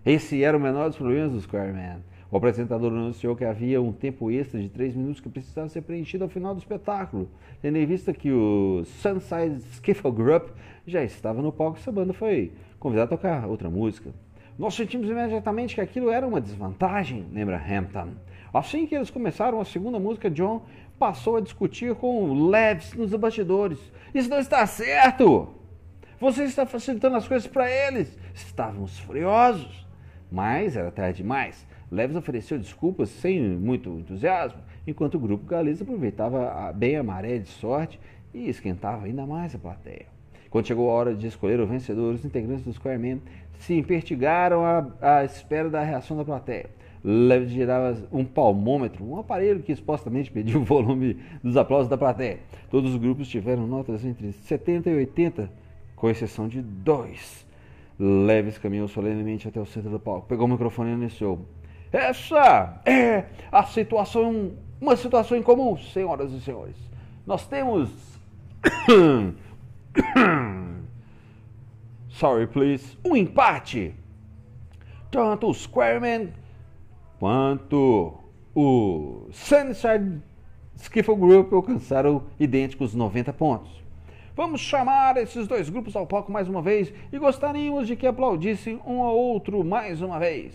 Esse 0.04 0.42
era 0.42 0.56
o 0.56 0.60
menor 0.60 0.88
dos 0.88 0.98
problemas 0.98 1.30
dos 1.30 1.44
Squareman. 1.44 2.00
O 2.28 2.36
apresentador 2.38 2.90
anunciou 2.90 3.36
que 3.36 3.44
havia 3.44 3.80
um 3.80 3.92
tempo 3.92 4.32
extra 4.32 4.60
de 4.60 4.68
3 4.68 4.96
minutos 4.96 5.20
que 5.20 5.28
precisava 5.28 5.68
ser 5.68 5.82
preenchido 5.82 6.24
ao 6.24 6.30
final 6.30 6.56
do 6.56 6.58
espetáculo, 6.58 7.28
tendo 7.60 7.78
em 7.78 7.86
vista 7.86 8.12
que 8.12 8.32
o 8.32 8.82
Sunside 8.84 9.62
Skiffle 9.74 10.10
Group 10.10 10.48
já 10.84 11.04
estava 11.04 11.40
no 11.40 11.52
palco 11.52 11.78
e 11.78 11.80
essa 11.80 11.92
banda 11.92 12.12
foi 12.12 12.50
convidada 12.80 13.14
a 13.14 13.16
tocar 13.16 13.46
outra 13.46 13.70
música. 13.70 14.10
Nós 14.59 14.74
sentimos 14.74 15.09
imediatamente 15.09 15.74
que 15.74 15.80
aquilo 15.80 16.11
era 16.11 16.26
uma 16.26 16.40
desvantagem, 16.40 17.26
lembra 17.32 17.57
Hampton. 17.57 18.11
Assim 18.53 18.86
que 18.86 18.94
eles 18.94 19.11
começaram 19.11 19.61
a 19.61 19.64
segunda 19.64 19.98
música, 19.98 20.30
John 20.30 20.62
passou 20.98 21.36
a 21.36 21.40
discutir 21.40 21.94
com 21.94 22.48
Leves 22.48 22.92
nos 22.94 23.14
bastidores. 23.14 23.78
Isso 24.14 24.28
não 24.28 24.38
está 24.38 24.66
certo! 24.66 25.48
Você 26.20 26.44
está 26.44 26.64
facilitando 26.66 27.16
as 27.16 27.26
coisas 27.26 27.48
para 27.48 27.68
eles. 27.68 28.16
Estávamos 28.34 28.98
furiosos. 29.00 29.86
Mas 30.30 30.76
era 30.76 30.90
tarde 30.92 31.22
demais. 31.22 31.66
Leves 31.90 32.14
ofereceu 32.14 32.59
desculpas 32.59 33.09
sem 33.09 33.40
muito 33.40 33.90
entusiasmo, 33.90 34.61
enquanto 34.86 35.16
o 35.16 35.20
grupo 35.20 35.44
galês 35.44 35.82
aproveitava 35.82 36.72
bem 36.72 36.96
a 36.96 37.03
maré 37.03 37.38
de 37.38 37.48
sorte 37.48 37.98
e 38.32 38.48
esquentava 38.48 39.07
ainda 39.07 39.26
mais 39.26 39.55
a 39.55 39.59
plateia. 39.59 40.07
Quando 40.48 40.66
chegou 40.66 40.90
a 40.90 40.92
hora 40.92 41.14
de 41.14 41.26
escolher 41.26 41.59
o 41.61 41.66
vencedor, 41.66 42.14
os 42.14 42.24
integrantes 42.24 42.64
do 42.64 42.72
Squareman 42.72 43.20
se 43.62 43.74
impertigaram 43.74 44.64
à, 44.64 44.86
à 45.00 45.24
espera 45.24 45.70
da 45.70 45.82
reação 45.82 46.16
da 46.16 46.24
plateia. 46.24 46.70
Leves 47.04 47.50
girava 47.50 47.96
um 48.12 48.24
palmômetro, 48.24 49.04
um 49.04 49.18
aparelho 49.18 49.62
que 49.62 49.74
supostamente 49.74 50.32
media 50.34 50.56
o 50.56 50.64
volume 50.64 51.18
dos 51.42 51.56
aplausos 51.56 51.88
da 51.88 51.98
plateia. 51.98 52.38
Todos 52.70 52.92
os 52.92 52.96
grupos 52.96 53.28
tiveram 53.28 53.66
notas 53.66 54.04
entre 54.04 54.32
70 54.32 54.90
e 54.90 54.96
80, 54.96 55.50
com 55.96 56.10
exceção 56.10 56.46
de 56.46 56.62
dois. 56.62 57.46
Leves 57.98 58.58
caminhou 58.58 58.88
solenemente 58.88 59.48
até 59.48 59.60
o 59.60 59.66
centro 59.66 59.90
do 59.90 59.98
palco, 59.98 60.26
pegou 60.26 60.46
o 60.46 60.50
microfone 60.50 60.90
e 60.90 60.94
anunciou: 60.94 61.46
essa 61.92 62.80
é 62.86 63.24
a 63.50 63.64
situação, 63.64 64.52
uma 64.80 64.96
situação 64.96 65.36
incomum, 65.36 65.76
senhoras 65.76 66.32
e 66.32 66.40
senhores. 66.40 66.76
Nós 67.26 67.46
temos. 67.46 67.90
Sorry, 72.12 72.46
please. 72.46 72.96
Um 73.04 73.16
empate. 73.16 73.94
Tanto 75.10 75.48
o 75.48 75.54
Squareman 75.54 76.28
quanto 77.18 78.14
o 78.54 79.28
Sunnyside 79.32 80.20
Skiffle 80.76 81.16
Group 81.16 81.52
alcançaram 81.52 82.24
idênticos 82.38 82.94
90 82.94 83.32
pontos. 83.32 83.82
Vamos 84.36 84.60
chamar 84.60 85.16
esses 85.16 85.46
dois 85.46 85.68
grupos 85.68 85.96
ao 85.96 86.06
palco 86.06 86.30
mais 86.30 86.48
uma 86.48 86.62
vez 86.62 86.92
e 87.12 87.18
gostaríamos 87.18 87.86
de 87.86 87.96
que 87.96 88.06
aplaudissem 88.06 88.80
um 88.86 89.02
ao 89.02 89.16
outro 89.16 89.64
mais 89.64 90.02
uma 90.02 90.18
vez. 90.18 90.54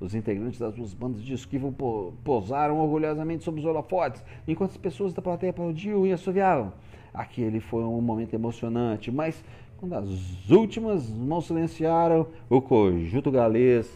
Os 0.00 0.14
integrantes 0.14 0.58
das 0.58 0.74
duas 0.74 0.94
bandas 0.94 1.22
de 1.22 1.34
esquivo 1.34 1.74
posaram 2.22 2.78
orgulhosamente 2.78 3.44
sobre 3.44 3.60
os 3.60 3.66
holofotes, 3.66 4.22
enquanto 4.46 4.70
as 4.70 4.76
pessoas 4.76 5.12
da 5.12 5.20
plateia 5.20 5.50
aplaudiam 5.50 6.06
e 6.06 6.12
assoviavam. 6.12 6.72
Aquele 7.12 7.58
foi 7.58 7.82
um 7.82 8.00
momento 8.00 8.34
emocionante, 8.34 9.10
mas 9.10 9.42
quando 9.78 9.94
as 9.94 10.50
últimas 10.50 11.08
mãos 11.08 11.46
silenciaram, 11.46 12.26
o 12.50 12.60
conjunto 12.60 13.30
galês 13.30 13.88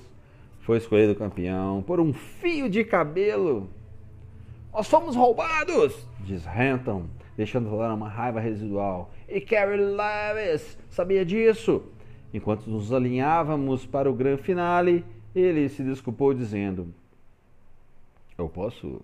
foi 0.61 0.79
escolhido 0.79 1.15
campeão 1.15 1.83
por 1.83 1.99
um 1.99 2.13
fio 2.13 2.71
de 2.71 2.85
cabelo. 2.85 3.69
Nós 4.73 4.89
fomos 4.89 5.17
roubados, 5.17 6.07
diz 6.21 6.45
Renton, 6.45 7.07
deixando 7.37 7.69
rolar 7.69 7.93
uma 7.93 8.09
raiva 8.09 8.39
residual. 8.39 9.11
E 9.29 9.41
Carrie 9.41 9.77
Levis 9.77 10.79
sabia 10.89 11.25
disso. 11.25 11.83
Enquanto 12.33 12.69
nos 12.69 12.93
alinhávamos 12.93 13.85
para 13.85 14.09
o 14.09 14.15
grande 14.15 14.43
finale, 14.43 15.05
ele 15.35 15.69
se 15.69 15.83
desculpou 15.83 16.33
dizendo: 16.33 16.95
Eu 18.39 18.49
posso 18.49 19.03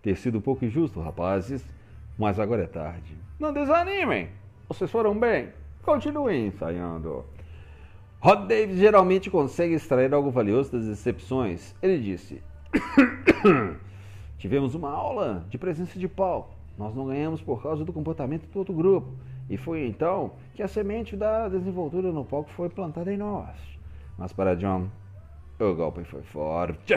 ter 0.00 0.16
sido 0.16 0.38
um 0.38 0.40
pouco 0.40 0.64
injusto, 0.64 1.00
rapazes, 1.00 1.62
mas 2.18 2.40
agora 2.40 2.64
é 2.64 2.66
tarde. 2.66 3.14
Não 3.38 3.52
desanimem! 3.52 4.30
Vocês 4.68 4.90
foram 4.90 5.16
bem. 5.16 5.50
Continuem 5.82 6.46
ensaiando. 6.46 7.24
Rod 8.20 8.48
Davis 8.48 8.76
geralmente 8.76 9.30
consegue 9.30 9.74
extrair 9.74 10.12
algo 10.12 10.30
valioso 10.30 10.72
das 10.72 10.86
decepções. 10.86 11.74
Ele 11.80 11.98
disse: 11.98 12.42
Tivemos 14.38 14.74
uma 14.74 14.90
aula 14.90 15.46
de 15.48 15.56
presença 15.56 15.98
de 15.98 16.08
pau. 16.08 16.54
Nós 16.76 16.94
não 16.94 17.06
ganhamos 17.06 17.40
por 17.40 17.62
causa 17.62 17.84
do 17.84 17.92
comportamento 17.92 18.46
do 18.46 18.58
outro 18.58 18.74
grupo. 18.74 19.12
E 19.48 19.56
foi 19.56 19.86
então 19.86 20.32
que 20.54 20.62
a 20.62 20.68
semente 20.68 21.16
da 21.16 21.48
desenvoltura 21.48 22.12
no 22.12 22.24
palco 22.24 22.50
foi 22.50 22.68
plantada 22.68 23.12
em 23.12 23.16
nós. 23.16 23.56
Mas 24.18 24.32
para 24.32 24.54
John, 24.54 24.88
o 25.58 25.74
golpe 25.74 26.04
foi 26.04 26.22
forte. 26.22 26.94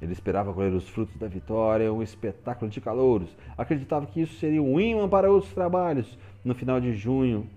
Ele 0.00 0.12
esperava 0.12 0.52
colher 0.52 0.72
os 0.72 0.88
frutos 0.88 1.16
da 1.16 1.26
vitória, 1.26 1.92
um 1.92 2.02
espetáculo 2.02 2.70
de 2.70 2.80
calouros. 2.80 3.34
Acreditava 3.56 4.06
que 4.06 4.20
isso 4.20 4.38
seria 4.38 4.62
um 4.62 4.78
imã 4.78 5.08
para 5.08 5.30
outros 5.30 5.52
trabalhos. 5.52 6.18
No 6.44 6.54
final 6.54 6.80
de 6.80 6.94
junho, 6.94 7.48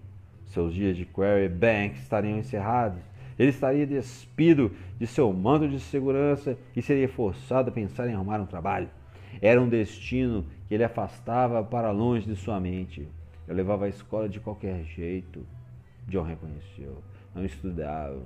seus 0.50 0.74
dias 0.74 0.98
de 0.98 1.06
Quarry 1.06 1.50
Bank 1.50 1.96
estariam 1.98 2.38
encerrados. 2.38 3.02
Ele 3.38 3.50
estaria 3.50 3.88
despido 3.88 4.72
de 5.00 5.08
seu 5.08 5.32
manto 5.32 5.68
de 5.68 5.80
segurança 5.80 6.58
e 6.76 6.82
seria 6.82 7.08
forçado 7.08 7.70
a 7.70 7.74
pensar 7.74 8.08
em 8.08 8.14
arrumar 8.14 8.42
um 8.42 8.46
trabalho. 8.46 8.90
Era 9.42 9.62
um 9.62 9.70
destino 9.70 10.46
que 10.68 10.74
ele 10.74 10.84
afastava 10.84 11.64
para 11.64 11.92
longe 11.92 12.26
de 12.26 12.36
sua 12.36 12.60
mente. 12.60 13.08
Eu 13.48 13.56
levava 13.56 13.86
a 13.86 13.90
escola 13.90 14.28
de 14.28 14.40
qualquer 14.40 14.84
jeito. 14.84 15.46
John 16.08 16.24
reconheceu. 16.24 17.02
Não 17.34 17.46
estudava 17.46 18.22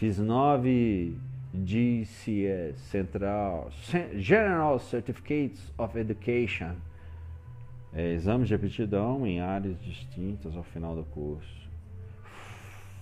Fiz 0.00 0.18
nove 0.18 1.14
GCS, 1.52 2.80
Central, 2.90 3.68
General 4.16 4.78
Certificates 4.78 5.70
of 5.76 5.98
Education, 5.98 6.76
é, 7.92 8.12
exames 8.12 8.48
de 8.48 8.54
aptidão 8.54 9.26
em 9.26 9.40
áreas 9.40 9.80
distintas 9.82 10.56
ao 10.56 10.62
final 10.62 10.94
do 10.94 11.04
curso. 11.04 11.68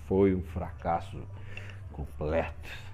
Foi 0.07 0.33
um 0.33 0.41
fracasso 0.41 1.17
completo. 1.91 2.89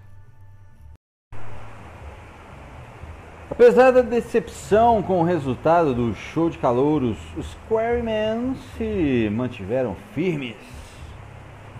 Apesar 3.50 3.91
da 3.91 4.02
decepção 4.02 5.04
com 5.04 5.22
o 5.22 5.24
resultado 5.24 5.93
do 5.93 6.14
show 6.16 6.50
de 6.50 6.58
calouros, 6.58 7.18
os 7.38 7.56
Quarrymen 7.70 8.56
se 8.76 9.30
mantiveram 9.32 9.96
firmes 10.14 10.58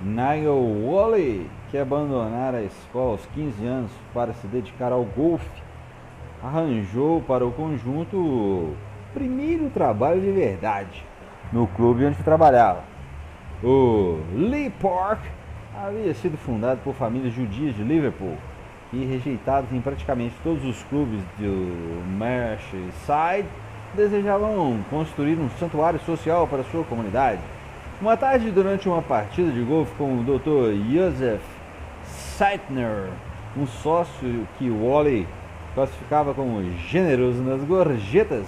Nigel 0.01 0.55
Woolley, 0.55 1.49
que 1.72 1.78
abandonara 1.78 2.59
a 2.59 2.63
escola 2.63 3.11
aos 3.11 3.26
15 3.28 3.66
anos 3.66 3.91
para 4.13 4.34
se 4.34 4.47
dedicar 4.47 4.91
ao 4.91 5.03
golfe, 5.03 5.49
arranjou 6.43 7.22
para 7.22 7.45
o 7.45 7.51
conjunto 7.51 8.76
primeiro 9.16 9.70
trabalho 9.70 10.22
de 10.22 10.30
verdade 10.30 11.03
no 11.51 11.66
clube 11.68 12.05
onde 12.05 12.22
trabalhava. 12.22 12.84
O 13.63 14.20
Lee 14.36 14.70
Park 14.70 15.22
havia 15.74 16.13
sido 16.13 16.38
fundado 16.38 16.82
por 16.84 16.93
famílias 16.93 17.34
judias 17.34 17.74
de 17.74 17.82
Liverpool 17.82 18.36
e 18.91 19.05
rejeitados 19.05 19.72
em 19.72 19.80
praticamente 19.80 20.36
todos 20.43 20.63
os 20.66 20.84
clubes 20.84 21.22
do 21.38 22.03
Merseyside, 22.18 23.47
desejavam 23.95 24.80
construir 24.89 25.38
um 25.39 25.49
santuário 25.51 25.99
social 26.01 26.45
para 26.47 26.63
sua 26.63 26.84
comunidade. 26.84 27.39
Uma 28.01 28.18
tarde, 28.18 28.51
durante 28.51 28.89
uma 28.89 29.01
partida 29.01 29.49
de 29.51 29.61
golfe 29.61 29.93
com 29.95 30.20
o 30.20 30.24
Dr. 30.24 30.76
Joseph 30.91 31.41
Seitner, 32.03 33.09
um 33.57 33.66
sócio 33.66 34.45
que 34.57 34.70
Wally 34.70 35.26
classificava 35.74 36.34
como 36.34 36.61
generoso 36.89 37.41
nas 37.41 37.61
gorjetas, 37.63 38.45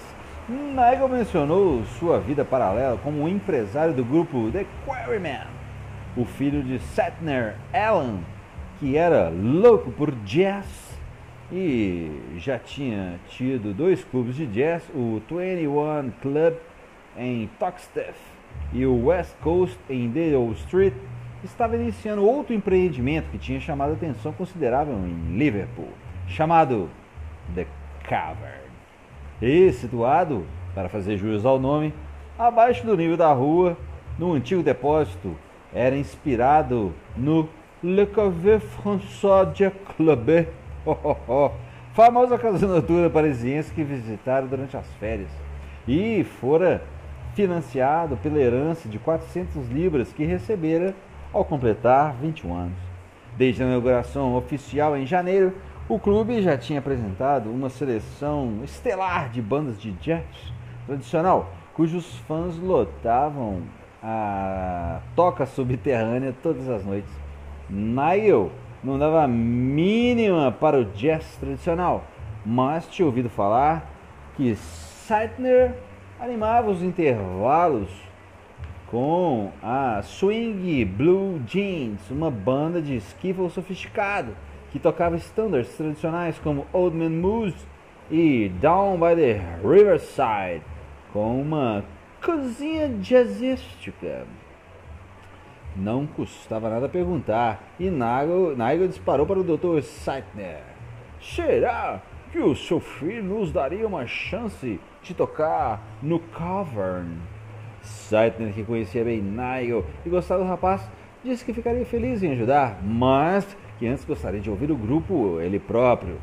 Nigel 0.50 1.10
mencionou 1.10 1.84
sua 2.00 2.22
vida 2.22 2.46
paralela 2.46 2.98
como 3.04 3.28
empresário 3.28 3.94
do 3.94 4.06
grupo 4.06 4.50
The 4.50 4.66
Quarrymen. 4.86 5.42
O 6.16 6.24
filho 6.24 6.64
de 6.64 6.80
Seitner, 6.80 7.56
Alan, 7.74 8.20
que 8.80 8.96
era 8.96 9.30
louco 9.30 9.92
por 9.92 10.10
jazz 10.24 10.98
e 11.52 12.38
já 12.38 12.58
tinha 12.58 13.20
tido 13.28 13.74
dois 13.74 14.06
clubes 14.06 14.38
de 14.38 14.46
jazz, 14.46 14.84
o 14.96 15.22
21 15.30 16.12
Club 16.22 16.54
em 17.18 17.50
Toxteth 17.60 18.16
e 18.72 18.86
o 18.86 19.08
West 19.08 19.36
Coast 19.42 19.78
em 19.90 20.10
Dale 20.10 20.52
Street, 20.54 20.94
estava 21.44 21.76
iniciando 21.76 22.26
outro 22.26 22.54
empreendimento 22.54 23.30
que 23.32 23.38
tinha 23.38 23.60
chamado 23.60 23.94
atenção 23.94 24.32
considerável 24.32 24.94
em 24.94 25.38
Liverpool, 25.38 25.90
chamado 26.26 26.90
The 27.54 27.68
Cavern. 28.04 28.67
E 29.42 29.72
situado, 29.72 30.46
para 30.74 30.90
fazer 30.90 31.18
jus 31.18 31.46
ao 31.46 31.60
nome, 31.60 31.94
abaixo 32.40 32.86
do 32.86 32.98
nível 32.98 33.16
da 33.16 33.32
rua, 33.32 33.78
no 34.18 34.34
antigo 34.34 34.64
depósito, 34.64 35.36
era 35.72 35.96
inspirado 35.96 36.92
no 37.16 37.48
Le 37.84 38.08
Café 38.08 38.60
François 38.60 39.46
de 39.54 39.70
Club, 39.96 40.48
famosa 41.94 42.40
casa 42.40 42.66
noturna 42.66 43.12
parisiense 43.12 43.72
que 43.72 43.84
visitaram 43.84 44.48
durante 44.48 44.76
as 44.76 44.88
férias, 44.96 45.30
e 45.88 46.24
fora 46.24 46.82
financiado 47.36 48.18
pela 48.18 48.40
herança 48.40 48.90
de 48.90 48.98
400 48.98 49.70
libras 49.70 50.12
que 50.12 50.26
recebera 50.26 50.96
ao 51.32 51.46
completar 51.46 52.16
21 52.20 52.56
anos. 52.56 52.78
Desde 53.38 53.62
a 53.62 53.68
inauguração 53.68 54.36
oficial 54.36 54.98
em 54.98 55.06
janeiro, 55.06 55.54
o 55.90 55.98
clube 55.98 56.42
já 56.42 56.58
tinha 56.58 56.80
apresentado 56.80 57.50
uma 57.50 57.70
seleção 57.70 58.60
estelar 58.64 59.30
de 59.30 59.42
bandas 59.42 59.80
de 59.80 59.92
jazz 59.94 60.26
tradicional, 60.86 61.50
cujos 61.74 62.18
fãs 62.28 62.58
lotavam 62.58 63.62
a 64.04 65.00
toca 65.16 65.46
subterrânea 65.46 66.36
todas 66.44 66.68
as 66.68 66.86
noites. 66.86 67.12
Nigel 67.70 68.52
não 68.84 69.00
dava 69.00 69.24
a 69.24 69.28
mínima 69.28 70.52
para 70.52 70.78
o 70.78 70.86
jazz 70.86 71.38
tradicional, 71.38 72.04
mas 72.46 72.88
tinha 72.88 73.06
ouvido 73.06 73.30
falar 73.30 73.90
que 74.36 74.56
Seitner 74.56 75.74
animava 76.20 76.70
os 76.70 76.84
intervalos 76.84 77.90
com 78.88 79.52
a 79.64 80.02
Swing 80.02 80.84
Blue 80.84 81.42
Jeans, 81.46 82.12
uma 82.12 82.30
banda 82.30 82.82
de 82.82 82.96
skiffle 82.98 83.50
sofisticado 83.50 84.34
que 84.78 84.84
tocava 84.84 85.16
standards 85.16 85.76
tradicionais 85.76 86.38
como 86.38 86.68
Old 86.72 86.96
Man 86.96 87.10
Moose 87.10 87.66
e 88.12 88.50
Down 88.62 89.00
by 89.00 89.16
the 89.16 89.42
Riverside, 89.64 90.62
com 91.12 91.42
uma 91.42 91.84
cozinha 92.24 92.88
jazzística. 93.02 94.26
Não 95.76 96.06
custava 96.06 96.70
nada 96.70 96.88
perguntar, 96.88 97.60
e 97.80 97.90
Nigel, 97.90 98.56
Nigel 98.56 98.88
disparou 98.88 99.26
para 99.26 99.40
o 99.40 99.44
Dr. 99.44 99.82
Seitner. 99.82 100.62
Será 101.20 102.00
que 102.32 102.38
o 102.38 102.56
seu 102.56 102.80
filho 102.80 103.24
nos 103.24 103.52
daria 103.52 103.88
uma 103.88 104.06
chance 104.06 104.80
de 105.02 105.14
tocar 105.16 105.82
no 106.04 106.20
Cavern? 106.20 107.18
Seitner, 107.82 108.54
que 108.54 108.64
conhecia 108.64 109.04
bem 109.04 109.22
Nigel 109.22 109.86
e 110.06 110.10
gostava 110.10 110.44
do 110.44 110.50
rapaz, 110.50 110.88
disse 111.24 111.44
que 111.44 111.54
ficaria 111.54 111.86
feliz 111.86 112.22
em 112.22 112.32
ajudar, 112.34 112.80
mas 112.84 113.58
que 113.78 113.88
antes 113.88 114.06
gostaria 114.06 114.40
de 114.40 114.50
ouvir 114.50 114.72
o 114.72 114.76
grupo 114.76 115.40
ele 115.40 115.60
próprio. 115.60 116.18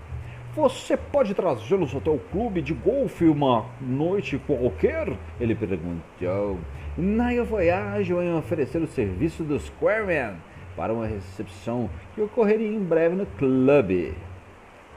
Você 0.54 0.96
pode 0.96 1.34
trazê-los 1.34 1.94
até 1.96 2.10
o 2.10 2.18
clube 2.18 2.62
de 2.62 2.72
golfe 2.72 3.24
uma 3.24 3.64
noite 3.80 4.40
qualquer? 4.46 5.12
Ele 5.40 5.54
perguntou. 5.54 6.58
Naya 6.96 7.44
ágil 7.92 8.22
em 8.22 8.34
oferecer 8.36 8.80
o 8.80 8.86
serviço 8.86 9.42
do 9.42 9.58
Squareman 9.58 10.34
para 10.76 10.92
uma 10.92 11.06
recepção 11.06 11.90
que 12.14 12.20
ocorreria 12.20 12.68
em 12.68 12.78
breve 12.78 13.16
no 13.16 13.26
clube. 13.26 14.14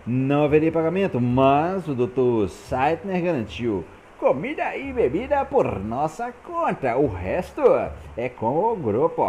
Não 0.05 0.43
haveria 0.43 0.71
pagamento, 0.71 1.19
mas 1.19 1.87
o 1.87 1.95
Dr. 1.95 2.47
Seitner 2.49 3.21
garantiu 3.21 3.83
comida 4.19 4.75
e 4.75 4.93
bebida 4.93 5.43
por 5.45 5.79
nossa 5.79 6.31
conta. 6.31 6.95
O 6.97 7.07
resto 7.07 7.61
é 8.15 8.29
com 8.29 8.71
o 8.71 8.75
grupo. 8.75 9.23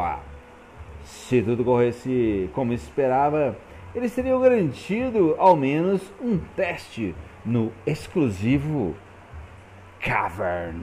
Se 1.09 1.41
tudo 1.41 1.65
corresse 1.65 2.51
como 2.53 2.75
esperava, 2.75 3.57
eles 3.95 4.15
teriam 4.15 4.39
garantido 4.43 5.35
ao 5.39 5.57
menos 5.57 6.03
um 6.21 6.39
teste 6.55 7.15
no 7.47 7.73
exclusivo 7.87 8.95
Cavern. 10.01 10.77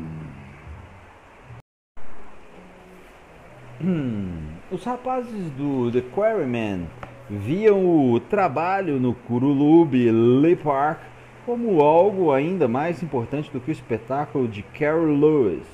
Hum, 3.79 4.47
os 4.71 4.83
rapazes 4.83 5.51
do 5.51 5.91
The 5.91 6.01
Quarrymen 6.01 6.87
viam 7.29 8.11
o 8.11 8.19
trabalho 8.19 8.99
no 8.99 9.13
Kurulub 9.13 9.93
Lee 9.93 10.55
Park 10.55 11.01
como 11.45 11.81
algo 11.81 12.31
ainda 12.31 12.67
mais 12.67 13.03
importante 13.03 13.51
do 13.51 13.59
que 13.59 13.69
o 13.69 13.71
espetáculo 13.71 14.47
de 14.47 14.63
Carol 14.63 15.05
Lewis. 15.05 15.67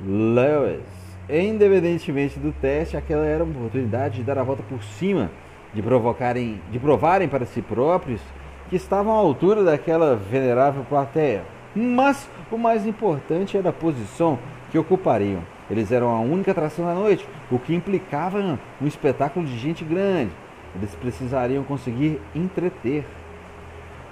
Lewis, 0.00 0.99
independentemente 1.38 2.38
do 2.38 2.52
teste, 2.52 2.96
aquela 2.96 3.24
era 3.24 3.44
uma 3.44 3.56
oportunidade 3.56 4.16
de 4.16 4.22
dar 4.22 4.38
a 4.38 4.42
volta 4.42 4.62
por 4.62 4.82
cima, 4.82 5.30
de 5.72 5.82
provocarem, 5.82 6.60
de 6.70 6.78
provarem 6.78 7.28
para 7.28 7.46
si 7.46 7.62
próprios 7.62 8.20
que 8.68 8.76
estavam 8.76 9.12
à 9.12 9.16
altura 9.16 9.62
daquela 9.62 10.16
venerável 10.16 10.84
plateia. 10.88 11.42
Mas 11.74 12.28
o 12.50 12.58
mais 12.58 12.86
importante 12.86 13.56
era 13.56 13.70
a 13.70 13.72
posição 13.72 14.38
que 14.70 14.78
ocupariam. 14.78 15.42
Eles 15.70 15.92
eram 15.92 16.08
a 16.08 16.20
única 16.20 16.50
atração 16.50 16.84
da 16.84 16.94
noite, 16.94 17.26
o 17.50 17.58
que 17.58 17.74
implicava 17.74 18.58
um 18.80 18.86
espetáculo 18.86 19.46
de 19.46 19.56
gente 19.56 19.84
grande. 19.84 20.32
Eles 20.74 20.94
precisariam 20.94 21.62
conseguir 21.62 22.20
entreter. 22.34 23.04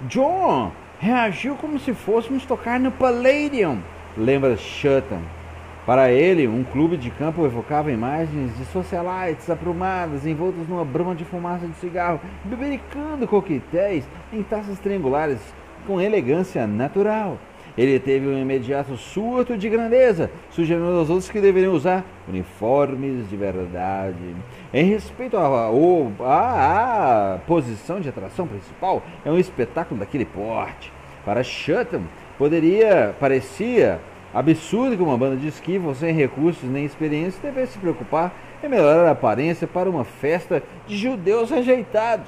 John 0.03 0.71
reagiu 0.99 1.55
como 1.55 1.79
se 1.79 1.93
fôssemos 1.93 2.45
tocar 2.45 2.79
no 2.79 2.91
Palladium, 2.91 3.79
lembra 4.17 4.55
Shutton. 4.55 5.38
Para 5.85 6.11
ele, 6.11 6.47
um 6.47 6.63
clube 6.63 6.97
de 6.97 7.09
campo 7.09 7.45
evocava 7.45 7.91
imagens 7.91 8.55
de 8.57 8.65
socialites 8.65 9.49
aprumadas, 9.49 10.25
envoltos 10.25 10.67
numa 10.67 10.85
bruma 10.85 11.15
de 11.15 11.25
fumaça 11.25 11.65
de 11.65 11.75
cigarro, 11.75 12.19
bebericando 12.43 13.27
coquetéis 13.27 14.07
em 14.31 14.43
taças 14.43 14.77
triangulares 14.79 15.39
com 15.87 15.99
elegância 15.99 16.67
natural. 16.67 17.37
Ele 17.77 17.97
teve 17.97 18.27
um 18.27 18.37
imediato 18.37 18.97
surto 18.97 19.57
de 19.57 19.69
grandeza, 19.69 20.29
sugerindo 20.51 20.99
aos 20.99 21.09
outros 21.09 21.29
que 21.29 21.39
deveriam 21.39 21.73
usar 21.73 22.03
uniformes 22.27 23.29
de 23.29 23.37
verdade. 23.37 24.35
Em 24.73 24.85
respeito 24.85 25.37
à 25.37 27.39
posição 27.47 28.01
de 28.01 28.09
atração 28.09 28.45
principal, 28.45 29.01
é 29.23 29.31
um 29.31 29.37
espetáculo 29.37 29.99
daquele 29.99 30.25
porte. 30.25 30.91
Para 31.23 31.41
Shutton, 31.41 32.01
poderia, 32.37 33.15
parecia 33.19 33.99
absurdo 34.33 34.95
que 34.95 35.03
uma 35.03 35.17
banda 35.17 35.35
de 35.35 35.47
esquivo 35.47 35.93
sem 35.95 36.13
recursos 36.13 36.69
nem 36.69 36.85
experiência 36.85 37.41
devesse 37.41 37.73
se 37.73 37.79
preocupar 37.79 38.33
em 38.63 38.67
melhorar 38.67 39.07
a 39.07 39.11
aparência 39.11 39.67
para 39.67 39.89
uma 39.89 40.03
festa 40.03 40.61
de 40.87 40.97
judeus 40.97 41.49
rejeitados. 41.49 42.27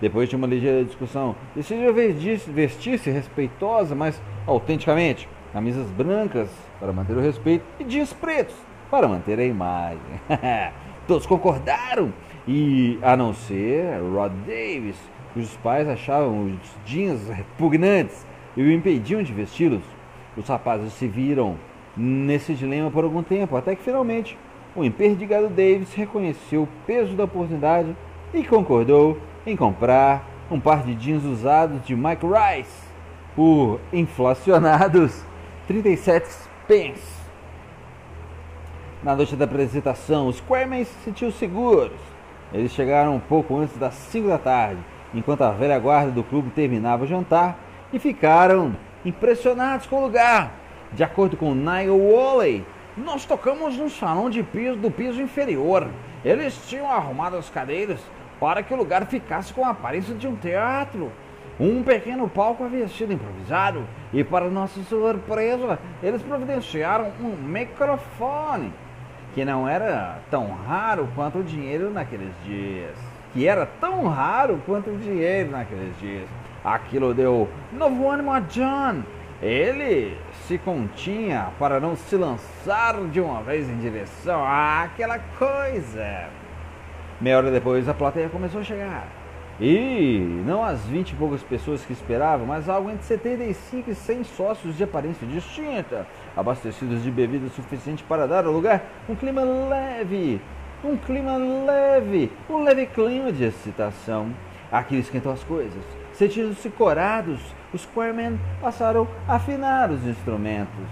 Depois 0.00 0.28
de 0.28 0.36
uma 0.36 0.46
ligeira 0.46 0.84
discussão, 0.84 1.36
decidiu 1.54 1.92
vestir-se 1.94 3.10
respeitosa, 3.10 3.94
mas 3.94 4.20
autenticamente. 4.46 5.28
Camisas 5.52 5.90
brancas 5.90 6.48
para 6.78 6.92
manter 6.92 7.16
o 7.16 7.20
respeito 7.20 7.64
e 7.78 7.84
jeans 7.84 8.12
pretos 8.12 8.54
para 8.90 9.06
manter 9.06 9.38
a 9.38 9.44
imagem. 9.44 10.00
Todos 11.06 11.26
concordaram, 11.26 12.12
e 12.46 12.98
a 13.02 13.16
não 13.16 13.34
ser 13.34 14.00
Rod 14.00 14.32
Davis, 14.46 14.96
cujos 15.34 15.56
pais 15.58 15.88
achavam 15.88 16.46
os 16.46 16.52
jeans 16.84 17.28
repugnantes 17.28 18.26
e 18.56 18.62
o 18.62 18.72
impediam 18.72 19.22
de 19.22 19.32
vesti-los. 19.32 19.82
Os 20.40 20.48
rapazes 20.48 20.94
se 20.94 21.06
viram 21.06 21.56
nesse 21.94 22.54
dilema 22.54 22.90
por 22.90 23.04
algum 23.04 23.22
tempo, 23.22 23.58
até 23.58 23.76
que 23.76 23.82
finalmente 23.82 24.38
o 24.74 24.82
imperdigado 24.82 25.50
Davis 25.50 25.92
reconheceu 25.92 26.62
o 26.62 26.68
peso 26.86 27.14
da 27.14 27.24
oportunidade 27.24 27.94
e 28.32 28.42
concordou 28.42 29.18
em 29.46 29.54
comprar 29.54 30.24
um 30.50 30.58
par 30.58 30.82
de 30.82 30.94
jeans 30.94 31.24
usados 31.24 31.84
de 31.84 31.94
Mike 31.94 32.24
Rice 32.24 32.88
por 33.36 33.80
inflacionados 33.92 35.22
37 35.66 36.26
pence. 36.66 37.20
Na 39.02 39.14
noite 39.14 39.36
da 39.36 39.44
apresentação, 39.44 40.26
os 40.26 40.36
Squareman 40.36 40.84
se 40.84 41.04
sentiu 41.04 41.30
seguros. 41.30 42.00
Eles 42.50 42.72
chegaram 42.72 43.14
um 43.14 43.20
pouco 43.20 43.58
antes 43.58 43.76
das 43.76 43.92
5 43.92 44.26
da 44.26 44.38
tarde, 44.38 44.80
enquanto 45.14 45.42
a 45.42 45.50
velha 45.50 45.78
guarda 45.78 46.10
do 46.10 46.24
clube 46.24 46.48
terminava 46.50 47.04
o 47.04 47.06
jantar, 47.06 47.58
e 47.92 47.98
ficaram 47.98 48.74
impressionados 49.04 49.86
com 49.86 49.96
o 49.96 50.02
lugar. 50.02 50.52
De 50.92 51.04
acordo 51.04 51.36
com 51.36 51.54
Nigel 51.54 51.96
Woolley, 51.96 52.64
nós 52.96 53.24
tocamos 53.24 53.76
no 53.76 53.88
salão 53.88 54.28
de 54.28 54.42
piso 54.42 54.76
do 54.76 54.90
piso 54.90 55.22
inferior. 55.22 55.88
Eles 56.24 56.56
tinham 56.68 56.90
arrumado 56.90 57.36
as 57.36 57.48
cadeiras 57.48 58.00
para 58.38 58.62
que 58.62 58.72
o 58.72 58.76
lugar 58.76 59.06
ficasse 59.06 59.52
com 59.52 59.64
a 59.64 59.70
aparência 59.70 60.14
de 60.14 60.26
um 60.26 60.34
teatro. 60.34 61.12
Um 61.58 61.82
pequeno 61.82 62.26
palco 62.28 62.64
havia 62.64 62.88
sido 62.88 63.12
improvisado 63.12 63.84
e, 64.12 64.24
para 64.24 64.48
nossa 64.48 64.82
surpresa, 64.84 65.78
eles 66.02 66.22
providenciaram 66.22 67.12
um 67.20 67.36
microfone, 67.36 68.72
que 69.34 69.44
não 69.44 69.68
era 69.68 70.18
tão 70.30 70.50
raro 70.50 71.06
quanto 71.14 71.38
o 71.38 71.44
dinheiro 71.44 71.90
naqueles 71.90 72.32
dias. 72.44 72.96
Que 73.34 73.46
era 73.46 73.66
tão 73.66 74.08
raro 74.08 74.60
quanto 74.64 74.90
o 74.90 74.96
dinheiro 74.96 75.50
naqueles 75.50 75.96
dias. 76.00 76.26
Aquilo 76.64 77.14
deu 77.14 77.48
novo 77.72 78.10
ânimo 78.10 78.32
a 78.32 78.40
John. 78.40 79.02
Ele 79.40 80.18
se 80.46 80.58
continha 80.58 81.48
para 81.58 81.80
não 81.80 81.96
se 81.96 82.14
lançar 82.16 83.00
de 83.06 83.20
uma 83.20 83.42
vez 83.42 83.68
em 83.68 83.78
direção 83.78 84.44
àquela 84.44 85.18
coisa. 85.38 86.28
Meia 87.18 87.38
hora 87.38 87.50
depois, 87.50 87.88
a 87.88 87.94
plateia 87.94 88.28
começou 88.28 88.60
a 88.60 88.64
chegar. 88.64 89.08
E 89.58 90.42
não 90.46 90.64
as 90.64 90.80
vinte 90.86 91.10
e 91.10 91.14
poucas 91.14 91.42
pessoas 91.42 91.84
que 91.84 91.92
esperavam, 91.92 92.46
mas 92.46 92.68
algo 92.68 92.90
entre 92.90 93.04
75 93.04 93.90
e 93.90 93.94
100 93.94 94.24
sócios 94.24 94.76
de 94.76 94.84
aparência 94.84 95.26
distinta, 95.26 96.06
abastecidos 96.34 97.02
de 97.02 97.10
bebida 97.10 97.48
suficiente 97.50 98.02
para 98.04 98.26
dar 98.26 98.46
ao 98.46 98.52
lugar 98.52 98.82
um 99.08 99.14
clima 99.14 99.42
leve, 99.42 100.40
um 100.82 100.96
clima 100.96 101.36
leve, 101.36 102.32
um 102.48 102.62
leve 102.62 102.86
clima 102.86 103.30
de 103.32 103.44
excitação. 103.44 104.30
Aquilo 104.72 105.00
esquentou 105.00 105.32
as 105.32 105.44
coisas. 105.44 105.99
Sentindo-se 106.20 106.68
corados, 106.68 107.40
os 107.72 107.80
Squaremen 107.80 108.38
passaram 108.60 109.08
a 109.26 109.36
afinar 109.36 109.90
os 109.90 110.06
instrumentos. 110.06 110.84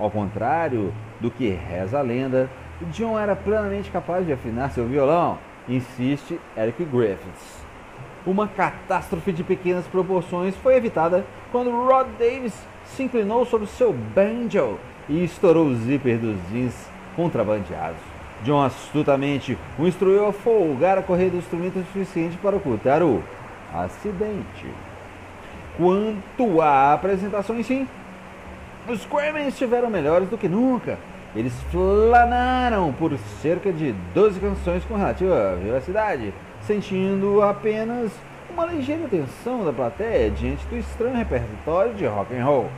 Ao 0.00 0.10
contrário 0.10 0.94
do 1.20 1.30
que 1.30 1.50
reza 1.50 1.98
a 1.98 2.00
lenda, 2.00 2.48
John 2.90 3.18
era 3.18 3.36
plenamente 3.36 3.90
capaz 3.90 4.24
de 4.24 4.32
afinar 4.32 4.70
seu 4.70 4.86
violão, 4.86 5.36
insiste 5.68 6.40
Eric 6.56 6.86
Griffiths. 6.86 7.62
Uma 8.24 8.48
catástrofe 8.48 9.30
de 9.30 9.44
pequenas 9.44 9.86
proporções 9.88 10.56
foi 10.56 10.74
evitada 10.74 11.22
quando 11.50 11.70
Rod 11.70 12.06
Davis 12.18 12.54
se 12.86 13.02
inclinou 13.02 13.44
sobre 13.44 13.66
seu 13.66 13.92
banjo 13.92 14.78
e 15.06 15.22
estourou 15.22 15.66
o 15.66 15.74
zíper 15.74 16.16
dos 16.16 16.38
jeans 16.50 16.88
contrabandeados. 17.14 18.00
John 18.42 18.62
astutamente 18.62 19.58
o 19.78 19.86
instruiu 19.86 20.26
a 20.26 20.32
folgar 20.32 20.96
a 20.96 21.02
correr 21.02 21.28
do 21.28 21.36
instrumento 21.36 21.78
suficiente 21.84 22.38
para 22.38 22.56
ocultar 22.56 23.02
o 23.02 23.22
acidente. 23.74 24.66
Quanto 25.76 26.60
à 26.60 26.92
apresentação 26.92 27.58
em 27.58 27.62
si, 27.62 27.88
os 28.88 29.00
Squaremen 29.02 29.48
estiveram 29.48 29.88
melhores 29.88 30.28
do 30.28 30.36
que 30.36 30.48
nunca. 30.48 30.98
Eles 31.34 31.54
flanaram 31.70 32.92
por 32.92 33.16
cerca 33.40 33.72
de 33.72 33.92
12 34.14 34.38
canções 34.38 34.84
com 34.84 34.96
relativa 34.96 35.56
vivacidade, 35.56 36.34
sentindo 36.60 37.40
apenas 37.40 38.12
uma 38.50 38.66
ligeira 38.66 39.08
tensão 39.08 39.64
da 39.64 39.72
plateia 39.72 40.30
diante 40.30 40.66
do 40.66 40.76
estranho 40.76 41.16
repertório 41.16 41.94
de 41.94 42.06
rock 42.06 42.36
and 42.36 42.44
roll, 42.44 42.70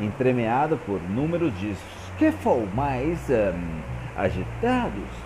entremeado 0.00 0.76
por 0.86 1.00
números 1.02 1.52
de 1.58 1.72
skiffle 1.72 2.68
mais 2.74 3.18
um, 3.28 3.80
agitados. 4.16 5.25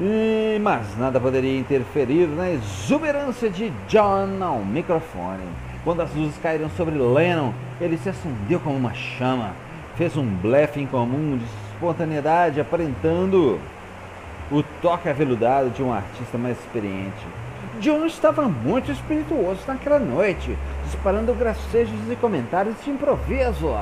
E, 0.00 0.58
mas 0.60 0.98
nada 0.98 1.20
poderia 1.20 1.56
interferir 1.56 2.26
na 2.26 2.50
exuberância 2.50 3.48
de 3.48 3.72
John 3.88 4.42
ao 4.42 4.58
microfone. 4.58 5.44
Quando 5.84 6.02
as 6.02 6.12
luzes 6.14 6.36
caíram 6.38 6.68
sobre 6.70 6.96
Lennon, 6.96 7.52
ele 7.80 7.96
se 7.98 8.08
acendeu 8.08 8.58
como 8.58 8.76
uma 8.76 8.92
chama. 8.92 9.52
Fez 9.94 10.16
um 10.16 10.26
blefe 10.26 10.80
incomum 10.80 11.38
de 11.38 11.44
espontaneidade, 11.44 12.60
aparentando 12.60 13.60
o 14.50 14.62
toque 14.82 15.08
aveludado 15.08 15.70
de 15.70 15.82
um 15.82 15.92
artista 15.92 16.36
mais 16.36 16.58
experiente. 16.58 17.24
John 17.80 18.04
estava 18.06 18.48
muito 18.48 18.90
espirituoso 18.90 19.60
naquela 19.66 19.98
noite, 19.98 20.56
disparando 20.86 21.34
gracejos 21.34 22.10
e 22.10 22.16
comentários 22.16 22.74
de 22.84 22.90
improviso, 22.90 23.72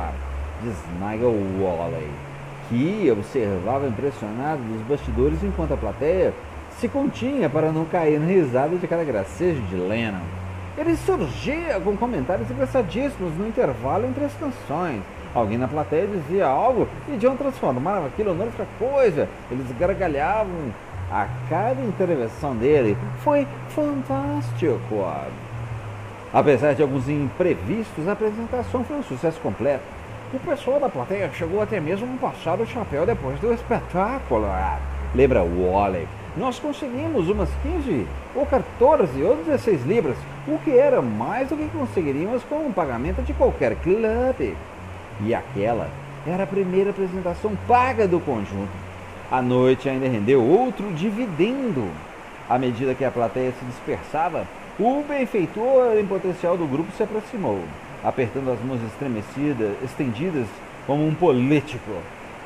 diz 0.63 0.77
Nigel 1.01 1.35
Wally, 1.61 2.11
que 2.73 3.11
observava 3.11 3.87
impressionado 3.87 4.63
dos 4.63 4.81
bastidores 4.87 5.45
enquanto 5.45 5.75
a 5.75 5.77
plateia 5.77 6.33
se 6.79 6.89
continha 6.89 7.51
para 7.51 7.71
não 7.71 7.85
cair 7.85 8.19
na 8.19 8.27
risada 8.27 8.77
de 8.77 8.89
cada 8.89 9.05
gracejo 9.05 9.61
de 9.63 9.77
Lennon. 9.77 10.23
Ele 10.79 10.97
surgia 10.97 11.79
com 11.85 11.95
comentários 11.99 12.51
engraçadíssimos 12.51 13.37
no 13.37 13.47
intervalo 13.47 14.07
entre 14.07 14.25
as 14.25 14.33
canções. 14.33 15.03
Alguém 15.35 15.59
na 15.59 15.69
plateia 15.69 16.07
dizia 16.07 16.47
algo 16.47 16.89
e 17.09 17.17
John 17.19 17.37
transformava 17.37 18.07
aquilo 18.07 18.35
em 18.35 18.41
outra 18.41 18.67
coisa. 18.79 19.29
Eles 19.51 19.67
gargalhavam 19.79 20.73
a 21.11 21.27
cada 21.51 21.83
intervenção 21.83 22.57
dele. 22.57 22.97
Foi 23.19 23.47
fantástico. 23.69 25.05
Apesar 26.33 26.73
de 26.73 26.81
alguns 26.81 27.07
imprevistos, 27.07 28.09
a 28.09 28.13
apresentação 28.13 28.83
foi 28.83 28.97
um 28.97 29.03
sucesso 29.03 29.39
completo. 29.41 29.85
O 30.33 30.39
pessoal 30.39 30.81
da 30.81 30.89
plateia 30.89 31.31
chegou 31.33 31.61
até 31.61 31.79
mesmo 31.79 32.15
a 32.15 32.29
passar 32.29 32.61
o 32.61 32.67
chapéu 32.67 33.05
depois 33.05 33.39
do 33.41 33.53
espetáculo. 33.53 34.47
Lembra 35.15 35.43
Wally? 35.43 36.09
nós 36.37 36.59
conseguimos 36.59 37.29
umas 37.29 37.51
15 37.63 38.07
ou 38.35 38.47
14 38.47 39.23
ou 39.23 39.37
16 39.37 39.85
libras, 39.85 40.17
o 40.49 40.59
que 40.59 40.71
era 40.71 41.03
mais 41.03 41.49
do 41.49 41.57
que 41.57 41.69
conseguiríamos 41.69 42.43
com 42.45 42.67
o 42.67 42.73
pagamento 42.73 43.23
de 43.23 43.35
qualquer 43.35 43.77
clube. 43.77 44.57
E 45.21 45.35
aquela 45.35 45.91
era 46.27 46.45
a 46.45 46.47
primeira 46.47 46.91
apresentação 46.91 47.53
paga 47.69 48.09
do 48.09 48.19
conjunto. 48.21 48.71
A 49.31 49.43
noite 49.43 49.89
ainda 49.89 50.09
rendeu 50.09 50.43
outro 50.43 50.91
dividendo. 50.93 51.89
À 52.49 52.59
medida 52.59 52.95
que 52.95 53.05
a 53.05 53.11
plateia 53.11 53.53
se 53.53 53.65
dispersava, 53.67 54.47
o 54.79 55.05
benfeitor 55.07 55.99
em 55.99 56.07
potencial 56.07 56.57
do 56.57 56.67
grupo 56.67 56.93
se 56.97 57.03
aproximou, 57.03 57.61
apertando 58.03 58.51
as 58.51 58.61
mãos 58.61 58.83
estremecidas, 58.85 59.77
estendidas 59.83 60.47
como 60.87 61.07
um 61.07 61.15
político. 61.15 61.93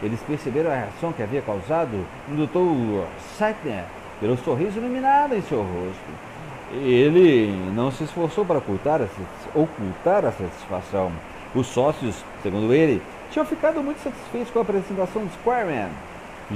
Eles 0.03 0.21
perceberam 0.21 0.71
a 0.71 0.75
reação 0.75 1.13
que 1.13 1.23
havia 1.23 1.41
causado 1.41 2.07
no 2.29 2.47
Dr. 2.47 3.07
Saitner 3.39 3.85
pelo 4.21 4.37
sorriso 4.39 4.79
iluminado 4.79 5.35
em 5.35 5.43
seu 5.43 5.59
rosto. 5.59 6.27
Ele 6.73 7.49
não 7.75 7.91
se 7.91 8.05
esforçou 8.05 8.45
para 8.45 8.59
ocultar 8.59 9.01
a, 9.01 9.07
ocultar 9.59 10.25
a 10.25 10.33
satisfação. 10.33 11.13
Os 11.55 11.67
sócios, 11.69 12.23
segundo 12.43 12.75
ele, 12.75 13.01
tinham 13.31 13.47
ficado 13.47 13.83
muito 13.83 14.03
satisfeitos 14.03 14.51
com 14.51 14.59
a 14.59 14.63
apresentação 14.63 15.25
do 15.25 15.33
Squareman. 15.35 15.89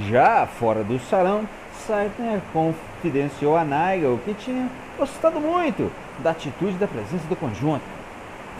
Já 0.09 0.45
fora 0.45 0.83
do 0.83 0.99
salão, 0.99 1.47
Saitner 1.87 2.39
confidenciou 2.53 3.57
a 3.57 3.63
Nigel 3.63 4.19
que 4.23 4.33
tinha 4.33 4.69
gostado 4.97 5.39
muito 5.39 5.91
da 6.19 6.31
atitude 6.31 6.73
da 6.73 6.87
presença 6.87 7.25
do 7.27 7.35
conjunto. 7.35 8.00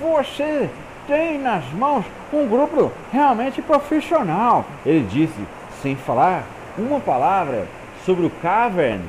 Você 0.01 0.67
tem 1.07 1.37
nas 1.37 1.63
mãos 1.73 2.03
um 2.33 2.47
grupo 2.47 2.91
realmente 3.11 3.61
profissional. 3.61 4.65
Ele 4.83 5.05
disse, 5.07 5.39
sem 5.79 5.95
falar 5.95 6.43
uma 6.75 6.99
palavra 6.99 7.67
sobre 8.03 8.25
o 8.25 8.31
Cavern 8.41 9.03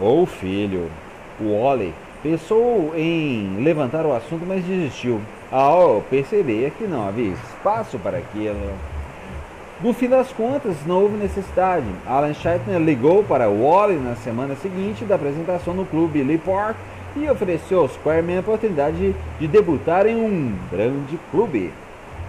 ou 0.00 0.26
filho. 0.26 0.90
O 1.40 1.62
Wally 1.62 1.94
pensou 2.24 2.92
em 2.96 3.62
levantar 3.62 4.04
o 4.04 4.12
assunto, 4.12 4.44
mas 4.44 4.64
desistiu 4.64 5.20
ao 5.50 6.00
perceber 6.10 6.72
que 6.76 6.84
não 6.84 7.06
havia 7.06 7.32
espaço 7.32 7.96
para 7.98 8.18
aquilo. 8.18 8.72
No 9.80 9.94
fim 9.94 10.08
das 10.08 10.30
contas, 10.32 10.74
não 10.84 11.02
houve 11.02 11.16
necessidade. 11.16 11.86
Alan 12.06 12.34
Scheitner 12.34 12.80
ligou 12.80 13.22
para 13.22 13.48
Wally 13.48 13.96
na 13.96 14.16
semana 14.16 14.56
seguinte 14.56 15.04
da 15.04 15.14
apresentação 15.14 15.72
no 15.72 15.86
clube 15.86 16.22
Lee 16.22 16.36
Park 16.36 16.76
e 17.16 17.28
ofereceu 17.28 17.80
aos 17.80 17.92
Squaremen 17.92 18.38
a 18.38 18.40
oportunidade 18.40 18.96
de, 18.96 19.14
de 19.40 19.48
debutar 19.48 20.06
em 20.06 20.16
um 20.16 20.54
grande 20.70 21.18
clube. 21.30 21.72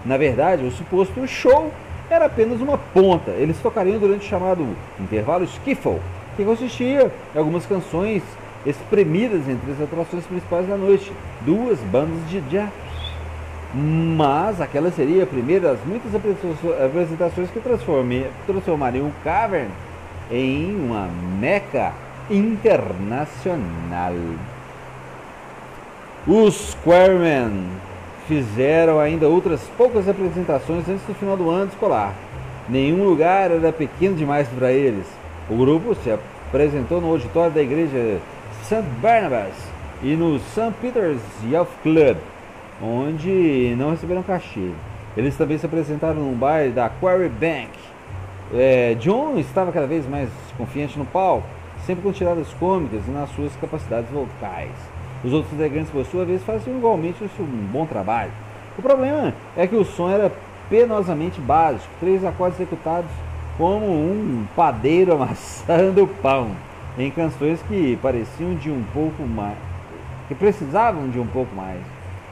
Na 0.04 0.16
verdade, 0.16 0.64
o 0.64 0.70
suposto 0.70 1.26
show 1.26 1.72
era 2.10 2.26
apenas 2.26 2.60
uma 2.60 2.76
ponta. 2.76 3.30
Eles 3.30 3.58
tocariam 3.60 3.98
durante 3.98 4.26
o 4.26 4.28
chamado 4.28 4.66
intervalo 4.98 5.44
skiffle, 5.44 6.00
que 6.36 6.44
consistia 6.44 7.10
em 7.34 7.38
algumas 7.38 7.64
canções 7.66 8.22
espremidas 8.66 9.48
entre 9.48 9.72
as 9.72 9.80
atrações 9.80 10.24
principais 10.24 10.66
da 10.66 10.76
noite, 10.76 11.12
duas 11.42 11.78
bandas 11.80 12.28
de 12.28 12.40
jazz. 12.42 12.70
Mas 13.74 14.60
aquela 14.60 14.90
seria 14.90 15.22
a 15.22 15.26
primeira 15.26 15.70
das 15.70 15.78
muitas 15.86 16.12
apresentações 16.14 17.50
que 17.50 17.60
transformariam 17.60 19.06
o 19.06 19.12
Cavern 19.24 19.70
em 20.30 20.76
uma 20.76 21.08
meca 21.40 21.92
internacional. 22.30 24.14
Os 26.24 26.70
Squaremen 26.70 27.66
fizeram 28.28 29.00
ainda 29.00 29.26
outras 29.26 29.60
poucas 29.76 30.08
apresentações 30.08 30.88
antes 30.88 31.04
do 31.04 31.14
final 31.14 31.36
do 31.36 31.50
ano 31.50 31.68
escolar. 31.72 32.14
Nenhum 32.68 33.02
lugar 33.02 33.50
era 33.50 33.72
pequeno 33.72 34.14
demais 34.14 34.46
para 34.46 34.70
eles. 34.70 35.04
O 35.50 35.56
grupo 35.56 35.96
se 35.96 36.12
apresentou 36.12 37.00
no 37.00 37.10
auditório 37.10 37.50
da 37.50 37.60
igreja 37.60 38.20
St. 38.62 38.82
Barnabas 39.00 39.52
e 40.00 40.14
no 40.14 40.38
St. 40.38 40.72
Peter's 40.80 41.18
Youth 41.50 41.66
Club, 41.82 42.18
onde 42.80 43.74
não 43.76 43.90
receberam 43.90 44.22
cachê. 44.22 44.70
Eles 45.16 45.36
também 45.36 45.58
se 45.58 45.66
apresentaram 45.66 46.22
no 46.22 46.36
baile 46.36 46.72
da 46.72 46.88
Quarry 46.88 47.30
Bank. 47.30 47.70
É, 48.54 48.94
John 49.00 49.38
estava 49.38 49.72
cada 49.72 49.88
vez 49.88 50.08
mais 50.08 50.28
confiante 50.56 50.96
no 50.96 51.04
palco, 51.04 51.48
sempre 51.84 52.04
com 52.04 52.12
tiradas 52.12 52.46
cômicas 52.60 53.02
e 53.08 53.10
nas 53.10 53.28
suas 53.30 53.56
capacidades 53.56 54.08
vocais. 54.08 54.91
Os 55.24 55.32
outros 55.32 55.52
integrantes, 55.52 55.90
por 55.90 56.04
sua 56.04 56.24
vez, 56.24 56.42
faziam 56.42 56.76
igualmente 56.76 57.22
um 57.38 57.68
bom 57.72 57.86
trabalho. 57.86 58.32
O 58.76 58.82
problema 58.82 59.32
é 59.56 59.66
que 59.66 59.76
o 59.76 59.84
som 59.84 60.10
era 60.10 60.32
penosamente 60.68 61.40
básico, 61.40 61.92
três 62.00 62.24
acordes 62.24 62.58
executados 62.58 63.10
como 63.56 63.86
um 63.86 64.46
padeiro 64.56 65.12
amassando 65.14 66.06
pão, 66.20 66.50
em 66.98 67.10
canções 67.10 67.60
que 67.68 67.98
pareciam 68.02 68.54
de 68.54 68.70
um 68.70 68.82
pouco 68.92 69.22
mais, 69.22 69.58
que 70.28 70.34
precisavam 70.34 71.08
de 71.08 71.18
um 71.20 71.26
pouco 71.26 71.54
mais. 71.54 71.80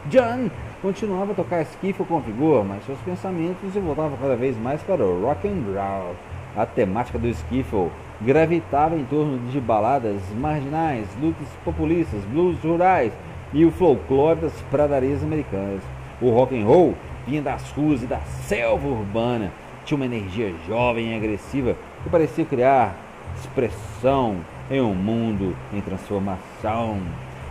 John 0.06 0.50
continuava 0.80 1.32
a 1.32 1.34
tocar 1.34 1.62
skiffle 1.62 2.06
com 2.06 2.20
vigor, 2.20 2.64
mas 2.64 2.84
seus 2.86 2.98
pensamentos 3.00 3.72
se 3.72 3.78
voltavam 3.78 4.16
cada 4.20 4.34
vez 4.34 4.56
mais 4.56 4.80
para 4.82 5.04
o 5.04 5.22
rock 5.22 5.46
and 5.46 5.62
roll. 5.74 6.16
A 6.56 6.66
temática 6.66 7.18
do 7.18 7.28
skiffle 7.28 7.90
gravitava 8.20 8.96
em 8.96 9.04
torno 9.04 9.38
de 9.50 9.60
baladas 9.60 10.20
marginais, 10.36 11.06
lutas 11.20 11.48
populistas, 11.64 12.22
blues 12.24 12.56
rurais 12.62 13.12
e 13.52 13.64
o 13.64 13.70
folclore 13.70 14.40
das 14.40 14.52
pradarias 14.70 15.22
americanas. 15.22 15.82
O 16.20 16.30
rock 16.30 16.58
and 16.58 16.66
roll 16.66 16.94
vinha 17.26 17.40
das 17.40 17.70
ruas 17.70 18.02
e 18.02 18.06
da 18.06 18.18
selva 18.46 18.86
urbana, 18.86 19.50
tinha 19.84 19.96
uma 19.96 20.04
energia 20.04 20.52
jovem 20.68 21.12
e 21.12 21.16
agressiva 21.16 21.74
que 22.02 22.10
parecia 22.10 22.44
criar 22.44 22.94
expressão 23.38 24.36
em 24.70 24.80
um 24.80 24.94
mundo 24.94 25.56
em 25.72 25.80
transformação. 25.80 26.98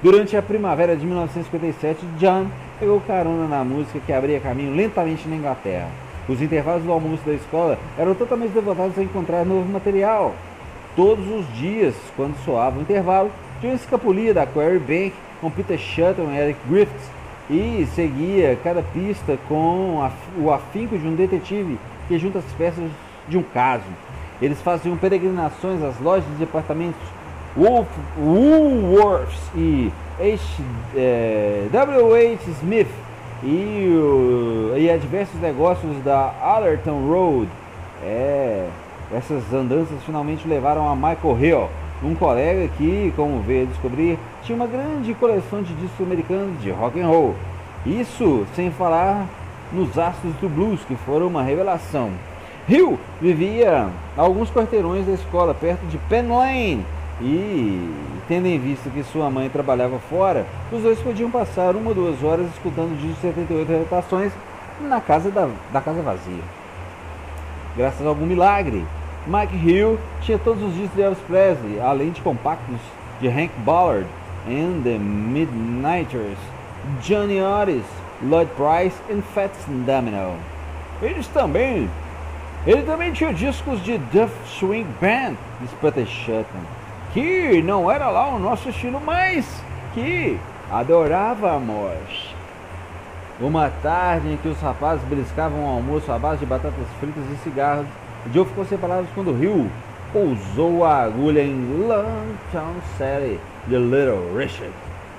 Durante 0.01 0.38
a 0.38 0.41
primavera 0.41 0.95
de 0.95 1.05
1957, 1.05 2.05
John 2.17 2.47
pegou 2.80 3.01
carona 3.01 3.47
na 3.47 3.63
música 3.63 3.99
que 3.99 4.13
abria 4.13 4.39
caminho 4.39 4.74
lentamente 4.74 5.28
na 5.28 5.36
Inglaterra. 5.36 5.89
Os 6.30 6.41
intervalos 6.41 6.84
do 6.84 6.91
almoço 6.91 7.24
da 7.26 7.34
escola 7.34 7.78
eram 7.97 8.13
totalmente 8.13 8.51
devotados 8.51 8.97
a 8.97 9.03
encontrar 9.03 9.43
novo 9.43 9.67
material. 9.70 10.34
Todos 10.99 11.25
os 11.31 11.57
dias, 11.57 11.95
quando 12.17 12.35
soava 12.43 12.77
o 12.77 12.81
intervalo, 12.81 13.31
John 13.61 13.71
escapulia 13.71 14.33
da 14.33 14.45
Quarry 14.45 14.79
Bank 14.79 15.13
com 15.39 15.49
Peter 15.49 15.77
Shuttle 15.77 16.29
e 16.29 16.37
Eric 16.37 16.59
Griffiths 16.67 17.09
e 17.49 17.87
seguia 17.95 18.59
cada 18.61 18.81
pista 18.81 19.39
com 19.47 20.05
o 20.37 20.51
afinco 20.51 20.97
de 20.97 21.07
um 21.07 21.15
detetive 21.15 21.79
que 22.09 22.19
junta 22.19 22.39
as 22.39 22.45
peças 22.57 22.91
de 23.29 23.37
um 23.37 23.41
caso. 23.41 23.85
Eles 24.41 24.61
faziam 24.61 24.97
peregrinações 24.97 25.81
às 25.81 25.97
lojas 26.01 26.27
de 26.31 26.35
departamentos 26.35 26.99
Wolf, 27.55 27.87
Woolworths 28.17 29.39
e 29.55 29.89
H, 30.19 30.61
é, 30.97 31.67
W.H. 31.71 32.43
Smith 32.59 32.91
e, 33.41 33.87
uh, 33.87 34.77
e 34.77 34.91
a 34.91 34.97
diversos 34.97 35.39
negócios 35.39 36.03
da 36.03 36.33
Allerton 36.41 37.07
Road. 37.07 37.49
É, 38.03 38.67
essas 39.14 39.51
andanças 39.53 39.97
finalmente 40.05 40.47
levaram 40.47 40.89
a 40.89 40.95
Michael 40.95 41.39
Hill, 41.39 41.70
um 42.03 42.16
colega 42.16 42.70
que, 42.78 43.12
como 43.16 43.41
veio 43.41 43.68
descobrir, 43.68 44.18
tinha 44.43 44.55
uma 44.55 44.68
grande 44.68 45.14
coleção 45.14 45.62
de 45.62 45.74
discos 45.76 46.05
americanos 46.05 46.62
de 46.62 46.72
rock 46.72 46.99
and 46.99 47.07
roll. 47.07 47.36
Isso 47.86 48.45
sem 48.55 48.72
falar 48.72 49.26
nos 49.72 49.97
astros 49.97 50.34
do 50.36 50.47
blues, 50.47 50.82
que 50.88 50.95
foram 50.95 51.28
uma 51.28 51.43
revelação. 51.43 52.12
Hill 52.68 52.99
vivia 53.20 53.89
a 54.18 54.22
alguns 54.22 54.51
quarteirões 54.51 55.05
da 55.05 55.14
escola, 55.14 55.53
perto 55.53 55.86
de 55.88 55.97
Penn 55.97 56.30
Lane, 56.30 56.86
e 57.22 57.93
tendo 58.28 58.47
em 58.47 58.60
vista 58.60 58.89
que 58.89 59.03
sua 59.03 59.30
mãe 59.30 59.49
trabalhava 59.49 59.99
fora, 59.99 60.45
os 60.72 60.84
dois 60.84 60.99
podiam 60.99 61.30
passar 61.32 61.76
uma 61.76 61.89
ou 61.89 61.95
duas 61.95 62.24
horas 62.24 62.47
escutando 62.53 62.97
de 62.97 63.14
78 63.20 63.68
relatações 63.68 64.32
na 64.82 65.01
casa 65.01 65.30
da, 65.30 65.49
da 65.74 65.82
casa 65.82 66.01
vazia. 66.01 66.43
Graças 67.76 68.05
a 68.05 68.10
algum 68.10 68.26
milagre, 68.26 68.86
Mike 69.28 69.55
Hill 69.55 69.99
tinha 70.22 70.38
todos 70.39 70.63
os 70.63 70.74
discos 70.74 70.95
de 70.95 71.01
Elvis 71.01 71.24
Presley, 71.28 71.80
além 71.80 72.11
de 72.11 72.22
compactos 72.22 72.80
de 73.20 73.28
Hank 73.28 73.51
Ballard 73.59 74.07
and 74.47 74.82
the 74.84 74.97
Midnighters, 74.97 76.38
Johnny 77.01 77.39
Otis, 77.41 77.86
Lloyd 78.22 78.49
Price 78.55 78.97
e 79.09 79.22
Fats 79.34 79.65
Domino. 79.67 80.36
Eles 81.01 81.28
também, 81.28 81.89
ele 82.65 82.82
também 82.84 83.11
tinha 83.11 83.34
discos 83.34 83.84
de 83.84 83.97
Duff 83.97 84.34
Swing 84.45 84.88
Band, 84.99 85.36
Sputter 85.67 86.05
Shutton, 86.05 86.63
que 87.13 87.61
não 87.61 87.91
era 87.91 88.09
lá 88.09 88.30
o 88.30 88.39
nosso 88.39 88.70
estilo, 88.70 89.01
mas 89.05 89.45
que 89.93 90.39
adorávamos. 90.72 92.36
Uma 93.39 93.70
tarde 93.82 94.34
em 94.34 94.38
que 94.38 94.49
os 94.49 94.59
rapazes 94.59 95.03
beliscavam 95.05 95.65
o 95.65 95.70
almoço 95.70 96.11
à 96.11 96.20
base 96.20 96.39
de 96.39 96.45
batatas 96.45 96.88
fritas 96.99 97.24
e 97.32 97.38
cigarros, 97.43 97.88
Joe 98.34 98.45
ficou 98.45 98.65
sem 98.65 98.78
palavras 98.78 99.07
quando 99.15 99.32
Rio 99.32 99.70
pousou 100.11 100.84
a 100.84 101.03
agulha 101.03 101.41
em 101.41 101.88
Longtown 101.88 102.76
Sally 102.97 103.39
de 103.67 103.78
Little 103.78 104.36
Richard. 104.36 104.74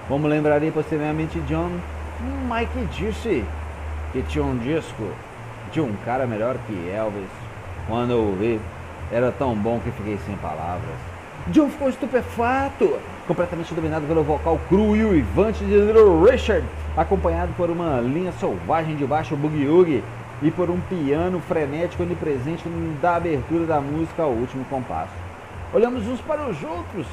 Como 0.07 0.29
lembraria 0.29 0.71
posteriormente 0.71 1.41
John, 1.41 1.71
Mike 2.49 2.87
disse 2.93 3.45
que 4.13 4.23
tinha 4.23 4.45
um 4.45 4.57
disco 4.59 5.09
de 5.73 5.81
um 5.81 5.93
cara 6.05 6.27
melhor 6.27 6.57
que 6.67 6.91
Elvis. 6.91 7.31
Quando 7.89 8.11
eu 8.11 8.19
ouvi, 8.19 8.61
era 9.11 9.33
tão 9.33 9.55
bom 9.55 9.81
que 9.81 9.91
fiquei 9.93 10.19
sem 10.27 10.37
palavras. 10.37 11.11
John 11.49 11.69
ficou 11.71 11.89
estupefato, 11.89 12.99
completamente 13.27 13.73
dominado 13.73 14.07
pelo 14.07 14.23
vocal 14.23 14.61
cru 14.69 14.95
e 14.95 15.05
uivante 15.05 15.65
de 15.65 15.75
Little 15.75 16.23
Richard, 16.23 16.65
acompanhado 16.97 17.53
por 17.57 17.71
uma 17.71 18.01
linha 18.01 18.33
selvagem 18.33 18.95
de 18.95 19.07
baixo 19.07 19.35
boogie 19.37 20.03
e 20.43 20.51
por 20.51 20.71
um 20.71 20.81
piano 20.81 21.41
frenético 21.41 22.03
onipresente 22.03 22.69
da 23.01 23.17
abertura 23.17 23.67
da 23.67 23.81
música 23.81 24.23
ao 24.23 24.31
último 24.31 24.65
compasso. 24.67 25.13
Olhamos 25.73 26.07
uns 26.07 26.21
para 26.21 26.49
os 26.49 26.63
outros 26.63 27.07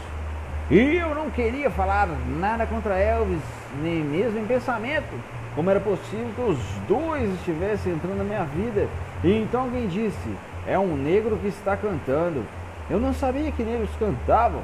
e 0.69 0.95
eu 0.95 1.13
não 1.15 1.29
queria 1.29 1.69
falar 1.69 2.09
nada 2.39 2.65
contra 2.65 2.97
Elvis, 2.97 3.41
nem 3.81 4.03
mesmo 4.03 4.39
em 4.39 4.45
pensamento. 4.45 5.13
Como 5.55 5.69
era 5.69 5.79
possível 5.79 6.29
que 6.35 6.41
os 6.41 6.57
dois 6.87 7.33
estivessem 7.35 7.93
entrando 7.93 8.17
na 8.17 8.23
minha 8.23 8.43
vida? 8.43 8.87
E 9.23 9.33
então 9.41 9.61
alguém 9.61 9.87
disse: 9.87 10.35
É 10.67 10.77
um 10.77 10.95
negro 10.95 11.37
que 11.37 11.47
está 11.47 11.75
cantando. 11.75 12.43
Eu 12.89 12.99
não 12.99 13.13
sabia 13.13 13.51
que 13.51 13.63
negros 13.63 13.89
cantavam. 13.97 14.61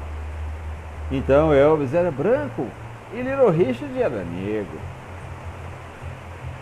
Então 1.10 1.52
Elvis 1.52 1.94
era 1.94 2.10
branco 2.10 2.66
e 3.12 3.16
Little 3.16 3.50
Richard 3.50 4.00
era 4.00 4.24
negro. 4.24 4.78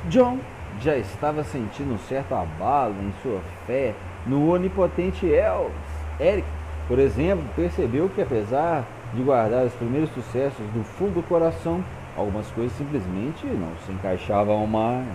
John 0.04 0.38
já 0.82 0.96
estava 0.96 1.44
sentindo 1.44 1.94
um 1.94 1.98
certo 1.98 2.34
abalo 2.34 2.94
em 3.00 3.12
sua 3.22 3.40
fé 3.66 3.94
no 4.26 4.50
onipotente 4.50 5.26
Elvis. 5.26 5.72
Eric, 6.20 6.46
por 6.88 6.98
exemplo, 6.98 7.44
percebeu 7.54 8.08
que 8.08 8.20
apesar 8.20 8.84
de 9.14 9.22
guardar 9.22 9.64
os 9.64 9.72
primeiros 9.74 10.10
sucessos 10.10 10.66
do 10.74 10.82
fundo 10.82 11.14
do 11.14 11.22
coração, 11.22 11.84
algumas 12.16 12.46
coisas 12.48 12.76
simplesmente 12.76 13.46
não 13.46 13.72
se 13.86 13.92
encaixavam 13.92 14.66
mais. 14.66 15.06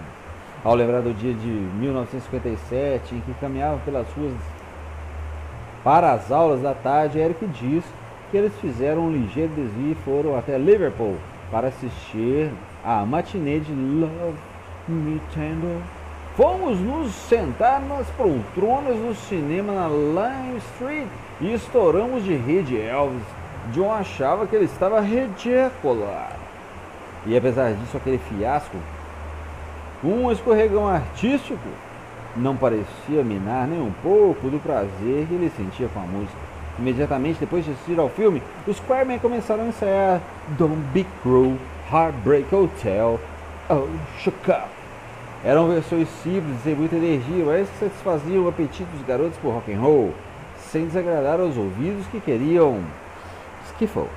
Ao 0.63 0.73
lembrar 0.73 1.01
do 1.01 1.13
dia 1.13 1.33
de 1.33 1.47
1957 1.47 3.15
em 3.15 3.19
que 3.19 3.33
caminhava 3.35 3.79
pelas 3.85 4.07
ruas 4.13 4.33
para 5.83 6.13
as 6.13 6.31
aulas 6.31 6.61
da 6.61 6.73
tarde, 6.73 7.19
Eric 7.19 7.45
diz 7.47 7.83
que 8.31 8.37
eles 8.37 8.53
fizeram 8.59 9.03
um 9.03 9.11
ligeiro 9.11 9.51
desvio 9.53 9.91
e 9.91 9.95
foram 10.03 10.37
até 10.37 10.57
Liverpool 10.57 11.15
para 11.51 11.67
assistir 11.67 12.51
a 12.83 13.05
matinê 13.05 13.59
de 13.59 13.71
Love 13.71 14.37
Tender. 15.33 15.81
Fomos 16.35 16.79
nos 16.79 17.11
sentar 17.13 17.81
nas 17.81 18.07
poltronas 18.11 18.95
do 18.95 19.13
cinema 19.15 19.73
na 19.73 19.87
Lime 19.87 20.57
Street 20.57 21.07
e 21.41 21.53
estouramos 21.53 22.23
de 22.23 22.35
rede 22.35 22.79
Elvis. 22.79 23.23
John 23.73 23.91
achava 23.91 24.47
que 24.47 24.55
ele 24.55 24.65
estava 24.65 25.01
ridículo. 25.01 26.07
E 27.25 27.35
apesar 27.35 27.73
disso, 27.73 27.97
aquele 27.97 28.17
fiasco, 28.17 28.77
um 30.03 30.31
escorregão 30.31 30.87
artístico, 30.87 31.67
não 32.35 32.55
parecia 32.55 33.23
minar 33.23 33.67
nem 33.67 33.81
um 33.81 33.91
pouco 34.01 34.47
do 34.49 34.59
prazer 34.59 35.25
que 35.27 35.33
ele 35.33 35.51
sentia 35.57 35.89
com 35.93 35.99
a 35.99 36.03
música. 36.03 36.37
Imediatamente 36.79 37.39
depois 37.39 37.65
de 37.65 37.71
assistir 37.71 37.99
ao 37.99 38.09
filme, 38.09 38.41
os 38.65 38.79
Quarmen 38.79 39.19
começaram 39.19 39.63
a 39.63 39.67
ensaiar 39.67 40.21
Don't 40.49 40.79
Be 40.93 41.05
Cruel, 41.23 41.57
Heartbreak 41.91 42.53
Hotel, 42.53 43.19
Oh 43.69 43.87
Shook 44.19 44.49
Up. 44.49 44.76
Eram 45.47 45.69
versões 45.69 46.09
simples, 46.21 46.61
sem 46.61 46.75
muita 46.75 46.97
energia, 46.97 47.45
mas 47.45 47.69
que 47.69 47.77
satisfaziam 47.77 48.43
o 48.43 48.49
apetite 48.49 48.83
dos 48.83 49.07
garotos 49.07 49.37
por 49.37 49.53
rock 49.53 49.73
and 49.73 49.79
roll, 49.79 50.13
sem 50.59 50.85
desagradar 50.85 51.39
aos 51.39 51.55
ouvidos 51.55 52.05
que 52.07 52.19
queriam 52.19 52.83
skiffle. 53.67 54.09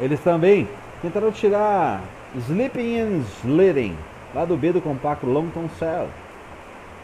Eles 0.00 0.20
também 0.20 0.68
tentaram 1.02 1.32
tirar 1.32 2.00
Sleeping 2.36 3.00
and 3.00 3.22
Sledding, 3.42 3.96
lá 4.32 4.44
do 4.44 4.56
B 4.56 4.70
do 4.70 4.80
compacto 4.80 5.26
Longton 5.26 5.68
Cell, 5.76 6.06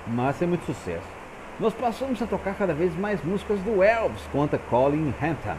mas 0.07 0.37
sem 0.37 0.47
muito 0.47 0.65
sucesso. 0.65 1.03
Nós 1.59 1.75
passamos 1.75 2.23
a 2.23 2.27
tocar 2.27 2.55
cada 2.55 2.73
vez 2.73 2.97
mais 2.97 3.21
músicas 3.25 3.59
do 3.63 3.83
Elvis, 3.83 4.23
conta 4.31 4.57
Colin 4.71 5.13
Hampton, 5.21 5.57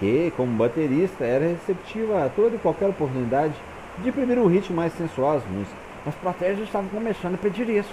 que, 0.00 0.32
como 0.36 0.56
baterista, 0.56 1.22
era 1.24 1.46
receptivo 1.46 2.16
a 2.16 2.28
toda 2.28 2.56
e 2.56 2.58
qualquer 2.58 2.88
oportunidade 2.88 3.54
de 4.02 4.08
imprimir 4.08 4.38
um 4.38 4.46
ritmo 4.46 4.76
mais 4.76 4.92
sensual 4.92 5.36
às 5.36 5.44
músicas. 5.44 5.78
As 6.06 6.14
plateias 6.14 6.58
estavam 6.60 6.88
começando 6.88 7.34
a 7.34 7.38
pedir 7.38 7.68
isso. 7.68 7.92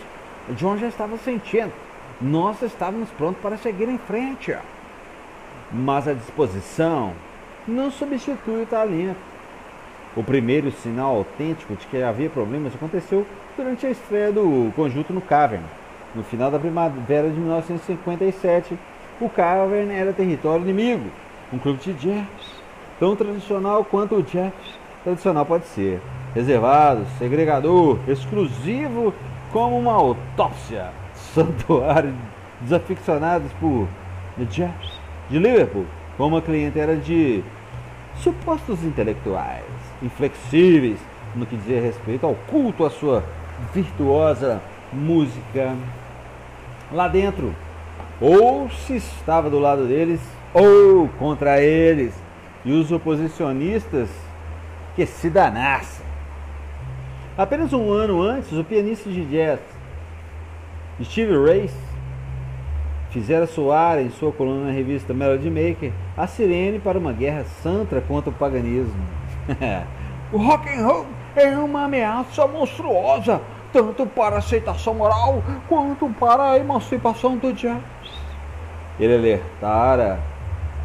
John 0.52 0.78
já 0.78 0.88
estava 0.88 1.18
sentindo. 1.18 1.74
Nós 2.22 2.62
estávamos 2.62 3.10
prontos 3.10 3.42
para 3.42 3.58
seguir 3.58 3.90
em 3.90 3.98
frente. 3.98 4.56
Mas 5.72 6.08
a 6.08 6.14
disposição 6.14 7.14
não 7.68 7.90
substitui 7.92 8.64
o 8.64 8.66
talento. 8.66 9.18
O 10.16 10.24
primeiro 10.24 10.72
sinal 10.72 11.18
autêntico 11.18 11.76
de 11.76 11.86
que 11.88 12.02
havia 12.02 12.30
problemas 12.30 12.74
aconteceu 12.74 13.26
durante 13.58 13.86
a 13.86 13.90
estreia 13.90 14.32
do 14.32 14.72
conjunto 14.76 15.12
no 15.12 15.20
Cavern. 15.20 15.64
No 16.14 16.24
final 16.24 16.50
da 16.50 16.60
primavera 16.60 17.30
de 17.30 17.38
1957, 17.38 18.78
o 19.20 19.30
Cavern 19.30 19.92
era 19.92 20.14
território 20.14 20.64
inimigo, 20.64 21.10
um 21.52 21.58
clube 21.58 21.80
de 21.82 21.94
jazz, 21.94 22.28
tão 22.98 23.16
tradicional 23.16 23.84
quanto 23.84 24.16
o 24.16 24.24
jazz 24.24 24.54
tradicional 25.06 25.46
pode 25.46 25.66
ser, 25.68 26.02
reservado, 26.34 27.06
segregador, 27.20 28.00
exclusivo 28.08 29.14
como 29.54 29.78
uma 29.78 29.94
autópsia, 29.94 30.90
santuário 31.14 32.12
desaficionados 32.60 33.52
por 33.60 33.88
jazz 34.50 35.00
de 35.30 35.38
Liverpool, 35.38 35.86
com 36.18 36.28
uma 36.28 36.42
clientela 36.42 36.96
de 36.96 37.44
supostos 38.18 38.84
intelectuais, 38.84 39.64
inflexíveis 40.02 40.98
no 41.36 41.46
que 41.46 41.56
dizia 41.56 41.82
respeito 41.82 42.26
ao 42.26 42.34
culto 42.50 42.84
à 42.84 42.90
sua 42.90 43.24
virtuosa 43.74 44.60
música. 44.92 45.76
Lá 46.92 47.08
dentro, 47.08 47.54
ou 48.20 48.70
se 48.70 48.96
estava 48.96 49.50
do 49.50 49.60
lado 49.60 49.86
deles, 49.86 50.22
ou 50.54 51.08
contra 51.20 51.62
eles, 51.62 52.14
e 52.64 52.72
os 52.72 52.92
oposicionistas 52.92 54.10
que 54.96 55.06
se 55.06 55.30
danassem. 55.30 56.06
Apenas 57.38 57.74
um 57.74 57.92
ano 57.92 58.22
antes, 58.22 58.52
o 58.54 58.64
pianista 58.64 59.10
de 59.10 59.26
jazz 59.26 59.60
Steve 61.04 61.34
Race 61.36 61.76
fizera 63.10 63.46
soar 63.46 64.00
em 64.00 64.10
sua 64.10 64.32
coluna 64.32 64.68
na 64.68 64.72
revista 64.72 65.14
Melody 65.14 65.50
Maker 65.50 65.92
a 66.16 66.28
sirene 66.28 66.80
para 66.80 66.98
uma 66.98 67.12
guerra 67.12 67.44
santa 67.62 68.00
contra 68.02 68.30
o 68.30 68.34
paganismo. 68.34 69.06
o 70.32 70.38
rock 70.38 70.70
and 70.70 70.86
roll 70.86 71.06
é 71.36 71.50
uma 71.58 71.84
ameaça 71.84 72.48
monstruosa, 72.48 73.42
tanto 73.74 74.06
para 74.06 74.36
a 74.36 74.40
aceitação 74.40 74.94
moral 74.94 75.44
quanto 75.68 76.10
para 76.10 76.52
a 76.52 76.58
emancipação 76.58 77.36
do 77.36 77.52
jazz. 77.52 77.82
Ele 78.98 79.16
alertara 79.16 80.20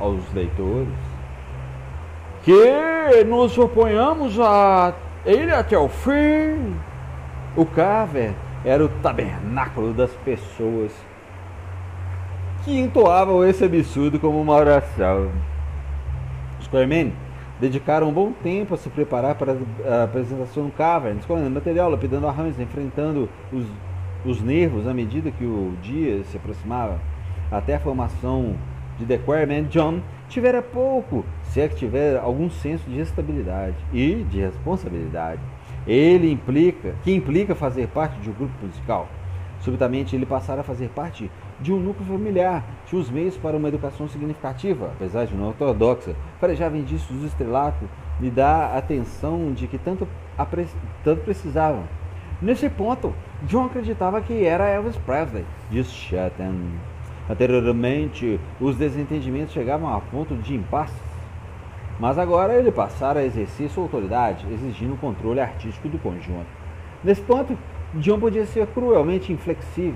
aos 0.00 0.20
leitores 0.32 1.09
que 2.50 3.24
nos 3.24 3.56
oponhamos 3.56 4.40
a 4.40 4.92
ele 5.24 5.52
até 5.52 5.78
o 5.78 5.88
fim. 5.88 6.74
O 7.56 7.64
Carver 7.64 8.32
era 8.64 8.84
o 8.84 8.88
tabernáculo 8.88 9.92
das 9.92 10.10
pessoas 10.24 10.92
que 12.64 12.78
entoavam 12.78 13.44
esse 13.44 13.64
absurdo 13.64 14.18
como 14.18 14.40
uma 14.40 14.54
oração. 14.54 15.30
Os 16.58 16.66
Quarmen 16.66 17.12
dedicaram 17.60 18.08
um 18.08 18.12
bom 18.12 18.32
tempo 18.32 18.74
a 18.74 18.76
se 18.76 18.88
preparar 18.90 19.36
para 19.36 19.56
a 19.88 20.04
apresentação 20.04 20.64
no 20.64 20.70
Cavern, 20.72 21.18
escolhendo 21.20 21.50
material, 21.50 21.88
lapidando 21.88 22.26
arranjos, 22.26 22.58
enfrentando 22.58 23.28
os, 23.52 23.64
os 24.24 24.42
nervos 24.42 24.88
à 24.88 24.94
medida 24.94 25.30
que 25.30 25.44
o 25.44 25.74
dia 25.82 26.22
se 26.24 26.36
aproximava. 26.36 26.98
Até 27.50 27.76
a 27.76 27.80
formação 27.80 28.56
de 28.98 29.06
The 29.06 29.18
Quarmen, 29.18 29.64
John 29.64 30.00
tivera 30.30 30.62
pouco, 30.62 31.24
se 31.42 31.60
é 31.60 31.68
que 31.68 31.74
tiver 31.74 32.16
algum 32.16 32.48
senso 32.48 32.88
de 32.88 33.00
estabilidade 33.00 33.76
e 33.92 34.24
de 34.30 34.40
responsabilidade. 34.40 35.40
Ele 35.86 36.30
implica, 36.30 36.94
que 37.02 37.12
implica 37.12 37.54
fazer 37.54 37.88
parte 37.88 38.18
de 38.20 38.30
um 38.30 38.32
grupo 38.32 38.54
musical. 38.64 39.08
Subitamente 39.60 40.16
ele 40.16 40.24
passara 40.24 40.62
a 40.62 40.64
fazer 40.64 40.88
parte 40.90 41.30
de 41.60 41.72
um 41.72 41.78
núcleo 41.78 42.06
familiar, 42.06 42.64
tinha 42.86 43.00
os 43.00 43.10
meios 43.10 43.36
para 43.36 43.56
uma 43.56 43.68
educação 43.68 44.08
significativa, 44.08 44.86
apesar 44.86 45.26
de 45.26 45.34
não 45.34 45.48
ortodoxa, 45.48 46.14
farejava 46.40 46.78
indícios 46.78 47.18
do 47.18 47.26
estrelato 47.26 47.84
e 48.20 48.30
da 48.30 48.76
atenção 48.76 49.52
de 49.52 49.66
que 49.66 49.76
tanto, 49.76 50.08
tanto 51.04 51.22
precisavam. 51.22 51.82
Nesse 52.40 52.70
ponto, 52.70 53.12
John 53.42 53.66
acreditava 53.66 54.22
que 54.22 54.44
era 54.44 54.68
Elvis 54.68 54.96
Presley, 54.96 55.44
diz 55.70 55.88
Chatham. 55.88 56.54
Anteriormente, 57.30 58.40
os 58.60 58.74
desentendimentos 58.74 59.54
chegavam 59.54 59.94
a 59.94 60.00
ponto 60.00 60.34
de 60.34 60.52
impasse, 60.52 61.00
mas 62.00 62.18
agora 62.18 62.54
ele 62.54 62.72
passara 62.72 63.20
a 63.20 63.24
exercer 63.24 63.70
sua 63.70 63.84
autoridade, 63.84 64.44
exigindo 64.52 64.94
o 64.94 64.96
controle 64.96 65.38
artístico 65.38 65.88
do 65.88 65.96
conjunto. 65.96 66.48
Nesse 67.04 67.20
ponto, 67.20 67.56
John 67.94 68.18
podia 68.18 68.44
ser 68.46 68.66
cruelmente 68.66 69.32
inflexível. 69.32 69.94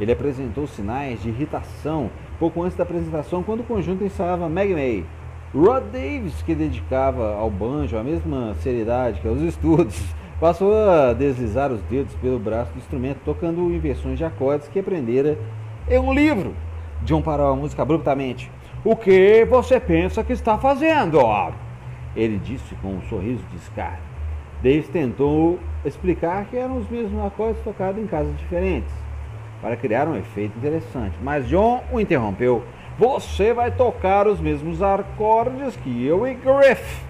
Ele 0.00 0.12
apresentou 0.12 0.66
sinais 0.66 1.22
de 1.22 1.28
irritação 1.28 2.08
pouco 2.38 2.62
antes 2.62 2.76
da 2.76 2.84
apresentação, 2.84 3.42
quando 3.42 3.60
o 3.60 3.64
conjunto 3.64 4.02
ensaiava 4.02 4.48
Meg 4.48 4.72
May. 4.72 5.04
Rod 5.54 5.84
Davis, 5.92 6.40
que 6.40 6.54
dedicava 6.54 7.34
ao 7.34 7.50
banjo 7.50 7.98
a 7.98 8.02
mesma 8.02 8.54
seriedade 8.60 9.20
que 9.20 9.28
aos 9.28 9.42
estudos, 9.42 10.02
passou 10.40 10.74
a 10.74 11.12
deslizar 11.12 11.70
os 11.70 11.82
dedos 11.82 12.14
pelo 12.14 12.38
braço 12.38 12.72
do 12.72 12.78
instrumento, 12.78 13.18
tocando 13.26 13.60
inversões 13.70 14.16
de 14.16 14.24
acordes 14.24 14.68
que 14.68 14.78
aprendera 14.78 15.36
em 15.92 15.98
um 15.98 16.12
livro. 16.12 16.54
John 17.02 17.20
parou 17.20 17.52
a 17.52 17.56
música 17.56 17.82
abruptamente. 17.82 18.50
O 18.84 18.96
que 18.96 19.44
você 19.44 19.78
pensa 19.78 20.24
que 20.24 20.32
está 20.32 20.58
fazendo? 20.58 21.20
Ele 22.16 22.38
disse 22.38 22.74
com 22.76 22.94
um 22.94 23.02
sorriso 23.02 23.42
de 23.50 23.56
escárnio. 23.56 24.12
Davis 24.62 24.88
tentou 24.88 25.58
explicar 25.84 26.44
que 26.46 26.56
eram 26.56 26.78
os 26.78 26.88
mesmos 26.88 27.24
acordes 27.24 27.62
tocados 27.62 28.00
em 28.00 28.06
casas 28.06 28.36
diferentes, 28.38 28.92
para 29.60 29.76
criar 29.76 30.08
um 30.08 30.16
efeito 30.16 30.56
interessante. 30.56 31.16
Mas 31.22 31.48
John 31.48 31.82
o 31.92 32.00
interrompeu. 32.00 32.64
Você 32.98 33.52
vai 33.52 33.70
tocar 33.70 34.26
os 34.26 34.40
mesmos 34.40 34.82
acordes 34.82 35.76
que 35.76 36.06
eu 36.06 36.26
e 36.26 36.34
Griff. 36.34 37.02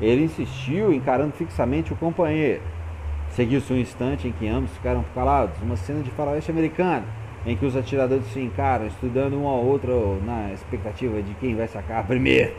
Ele 0.00 0.24
insistiu, 0.24 0.92
encarando 0.92 1.32
fixamente 1.32 1.92
o 1.92 1.96
companheiro. 1.96 2.62
Seguiu-se 3.30 3.72
um 3.72 3.78
instante 3.78 4.28
em 4.28 4.32
que 4.32 4.48
ambos 4.48 4.70
ficaram 4.72 5.04
calados, 5.14 5.56
uma 5.62 5.76
cena 5.76 6.02
de 6.02 6.10
faroeste 6.10 6.50
americano 6.50 7.04
em 7.46 7.56
que 7.56 7.64
os 7.64 7.76
atiradores 7.76 8.26
se 8.32 8.40
encaram, 8.40 8.86
estudando 8.86 9.40
um 9.40 9.46
ao 9.46 9.64
outro 9.64 10.20
na 10.26 10.52
expectativa 10.52 11.22
de 11.22 11.32
quem 11.34 11.54
vai 11.54 11.68
sacar 11.68 12.04
primeiro. 12.06 12.52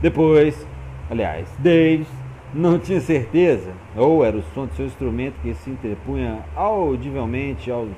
Depois, 0.00 0.66
aliás, 1.10 1.48
Davis 1.58 2.06
não 2.52 2.78
tinha 2.78 3.00
certeza, 3.00 3.72
ou 3.96 4.22
era 4.22 4.36
o 4.36 4.42
som 4.54 4.66
de 4.66 4.76
seu 4.76 4.84
instrumento 4.84 5.34
que 5.42 5.54
se 5.54 5.70
interpunha 5.70 6.40
audivelmente 6.54 7.70
aos 7.70 7.88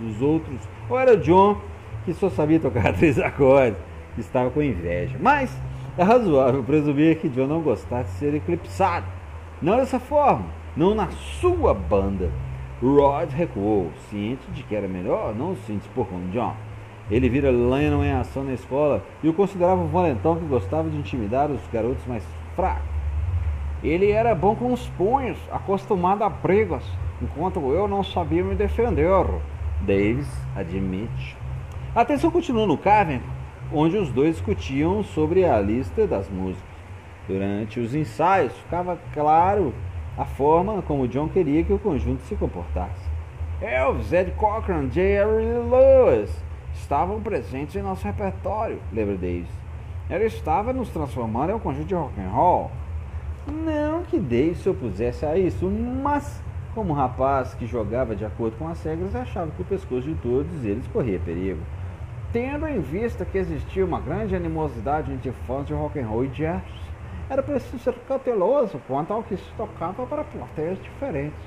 dos 0.00 0.22
outros, 0.22 0.58
ou 0.88 0.98
era 0.98 1.16
John 1.16 1.58
que 2.04 2.14
só 2.14 2.30
sabia 2.30 2.58
tocar 2.58 2.92
três 2.96 3.18
acordes, 3.18 3.78
que 4.14 4.20
estava 4.20 4.50
com 4.50 4.62
inveja. 4.62 5.16
Mas 5.20 5.54
é 5.98 6.02
razoável 6.02 6.62
presumir 6.62 7.18
que 7.18 7.28
John 7.28 7.46
não 7.46 7.60
gostasse 7.60 8.10
de 8.12 8.18
ser 8.18 8.34
eclipsado. 8.34 9.06
Não 9.60 9.76
dessa 9.76 10.00
forma, 10.00 10.46
não 10.74 10.94
na 10.94 11.08
sua 11.40 11.74
banda. 11.74 12.30
Rod 12.82 13.30
recuou, 13.32 13.90
ciente 14.08 14.50
de 14.52 14.62
que 14.62 14.74
era 14.74 14.88
melhor 14.88 15.34
não 15.34 15.54
se 15.54 15.72
indispor 15.72 16.06
com 16.06 16.30
John. 16.30 16.54
Ele 17.10 17.28
vira 17.28 17.50
Lennon 17.50 18.04
em 18.04 18.12
ação 18.12 18.44
na 18.44 18.54
escola 18.54 19.04
e 19.22 19.28
o 19.28 19.34
considerava 19.34 19.82
um 19.82 19.88
valentão 19.88 20.36
que 20.36 20.46
gostava 20.46 20.88
de 20.88 20.96
intimidar 20.96 21.50
os 21.50 21.60
garotos 21.72 22.06
mais 22.06 22.24
fracos. 22.56 22.88
Ele 23.82 24.10
era 24.10 24.34
bom 24.34 24.54
com 24.54 24.72
os 24.72 24.86
punhos, 24.90 25.38
acostumado 25.50 26.22
a 26.22 26.28
brigas, 26.28 26.84
enquanto 27.20 27.58
eu 27.72 27.88
não 27.88 28.02
sabia 28.02 28.44
me 28.44 28.54
defender. 28.54 29.08
Davis 29.82 30.28
admite. 30.54 31.36
A 31.94 32.04
tensão 32.04 32.30
continuou 32.30 32.66
no 32.66 32.78
Cavern, 32.78 33.22
onde 33.72 33.96
os 33.96 34.10
dois 34.10 34.36
discutiam 34.36 35.02
sobre 35.02 35.44
a 35.44 35.58
lista 35.60 36.06
das 36.06 36.28
músicas. 36.28 36.70
Durante 37.26 37.80
os 37.80 37.94
ensaios, 37.94 38.52
ficava 38.52 38.98
claro 39.12 39.74
a 40.20 40.24
forma 40.26 40.82
como 40.82 41.08
John 41.08 41.30
queria 41.30 41.64
que 41.64 41.72
o 41.72 41.78
conjunto 41.78 42.20
se 42.24 42.36
comportasse. 42.36 43.08
Elvis, 43.62 44.12
Ed 44.12 44.32
Cochran, 44.32 44.90
Jerry 44.90 45.46
Lewis 45.46 46.30
estavam 46.74 47.22
presentes 47.22 47.74
em 47.74 47.80
nosso 47.80 48.04
repertório, 48.04 48.78
lembra 48.92 49.14
Davis. 49.14 49.48
Ela 50.10 50.24
estava 50.24 50.74
nos 50.74 50.90
transformando 50.90 51.52
em 51.52 51.54
um 51.54 51.58
conjunto 51.58 51.86
de 51.86 51.94
rock 51.94 52.20
and 52.20 52.28
roll. 52.28 52.70
Não 53.46 54.02
que 54.02 54.18
Davis 54.18 54.58
se 54.58 54.68
opusesse 54.68 55.24
a 55.24 55.38
isso, 55.38 55.64
mas 55.66 56.42
como 56.74 56.92
um 56.92 56.96
rapaz 56.96 57.54
que 57.54 57.66
jogava 57.66 58.14
de 58.14 58.26
acordo 58.26 58.58
com 58.58 58.68
as 58.68 58.82
regras, 58.84 59.16
achava 59.16 59.50
que 59.50 59.62
o 59.62 59.64
pescoço 59.64 60.02
de 60.02 60.14
todos 60.16 60.66
eles 60.66 60.86
corria 60.88 61.18
perigo. 61.18 61.62
Tendo 62.30 62.68
em 62.68 62.80
vista 62.80 63.24
que 63.24 63.38
existia 63.38 63.86
uma 63.86 64.00
grande 64.00 64.36
animosidade 64.36 65.10
entre 65.10 65.32
fãs 65.46 65.66
de 65.66 65.72
rock 65.72 65.98
and 65.98 66.06
roll 66.06 66.26
e 66.26 66.28
jazz, 66.28 66.62
era 67.30 67.44
preciso 67.44 67.78
ser 67.78 67.94
cauteloso 68.08 68.80
quanto 68.88 69.12
ao 69.12 69.22
que 69.22 69.36
se 69.36 69.52
tocava 69.56 70.04
para 70.04 70.24
plateias 70.24 70.82
diferentes. 70.82 71.38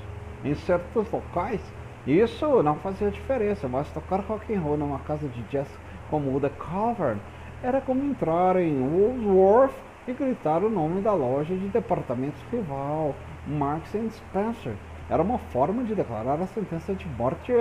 Em 0.42 0.54
certos 0.54 1.10
locais, 1.12 1.60
isso 2.06 2.62
não 2.62 2.76
fazia 2.76 3.10
diferença, 3.10 3.68
mas 3.68 3.90
tocar 3.90 4.20
rock 4.20 4.54
and 4.54 4.60
roll 4.60 4.78
numa 4.78 4.98
casa 5.00 5.28
de 5.28 5.42
jazz 5.44 5.68
como 6.08 6.34
o 6.34 6.40
The 6.40 6.48
Cavern 6.48 7.20
era 7.62 7.82
como 7.82 8.02
entrar 8.02 8.56
em 8.56 8.80
Woolworth 8.80 9.74
e 10.08 10.12
gritar 10.12 10.62
o 10.62 10.70
nome 10.70 11.02
da 11.02 11.12
loja 11.12 11.54
de 11.54 11.68
departamentos 11.68 12.40
rival, 12.50 13.14
Marks 13.46 13.90
Spencer. 13.90 14.74
Era 15.08 15.22
uma 15.22 15.38
forma 15.38 15.84
de 15.84 15.94
declarar 15.94 16.40
a 16.40 16.46
sentença 16.46 16.94
de 16.94 17.06
morte 17.08 17.52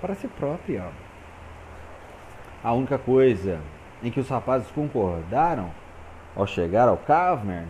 para 0.00 0.14
si 0.14 0.28
própria. 0.28 0.88
A 2.62 2.72
única 2.72 2.98
coisa 2.98 3.60
em 4.02 4.10
que 4.10 4.20
os 4.20 4.28
rapazes 4.28 4.70
concordaram 4.70 5.70
ao 6.34 6.46
chegar 6.46 6.88
ao 6.88 6.96
Cavern 6.96 7.66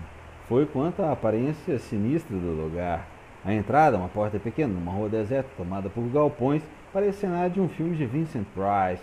foi 0.48 0.66
quanto 0.66 1.02
à 1.02 1.12
aparência 1.12 1.78
sinistra 1.78 2.36
do 2.36 2.52
lugar. 2.52 3.06
A 3.44 3.52
entrada, 3.52 3.96
uma 3.96 4.08
porta 4.08 4.38
pequena, 4.38 4.72
numa 4.72 4.92
rua 4.92 5.08
deserta 5.08 5.50
tomada 5.56 5.88
por 5.88 6.02
galpões, 6.08 6.62
parecia 6.92 7.28
cenário 7.28 7.50
de 7.50 7.60
um 7.60 7.68
filme 7.68 7.96
de 7.96 8.06
Vincent 8.06 8.46
Price. 8.54 9.02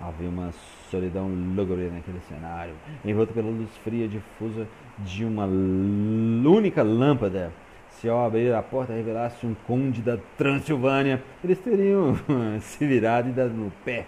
Havia 0.00 0.28
uma 0.28 0.50
solidão 0.90 1.28
lúgubre 1.28 1.90
naquele 1.90 2.20
cenário, 2.28 2.74
envolto 3.04 3.32
pela 3.32 3.50
luz 3.50 3.68
fria 3.82 4.06
difusa 4.06 4.66
de 4.98 5.24
uma 5.24 5.44
única 5.44 6.82
lâmpada. 6.82 7.50
Se 7.90 8.08
ao 8.08 8.24
abrir 8.24 8.54
a 8.54 8.62
porta 8.62 8.92
revelasse 8.92 9.44
um 9.44 9.56
conde 9.66 10.02
da 10.02 10.18
Transilvânia, 10.36 11.20
eles 11.42 11.58
teriam 11.58 12.14
se 12.60 12.86
virado 12.86 13.28
e 13.30 13.32
dado 13.32 13.54
no 13.54 13.72
pé. 13.84 14.06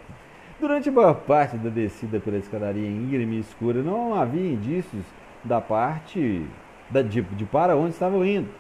Durante 0.61 0.91
boa 0.91 1.15
parte 1.15 1.57
da 1.57 1.71
descida 1.71 2.21
pela 2.21 2.37
escadaria 2.37 2.87
íngreme 2.87 3.37
e 3.37 3.41
escura, 3.41 3.83
não 3.83 4.15
havia 4.15 4.53
indícios 4.53 5.07
da 5.43 5.59
parte 5.59 6.45
da, 6.91 7.01
de, 7.01 7.23
de 7.23 7.47
para 7.47 7.75
onde 7.79 7.93
estavam 7.93 8.23
indo. 8.27 8.51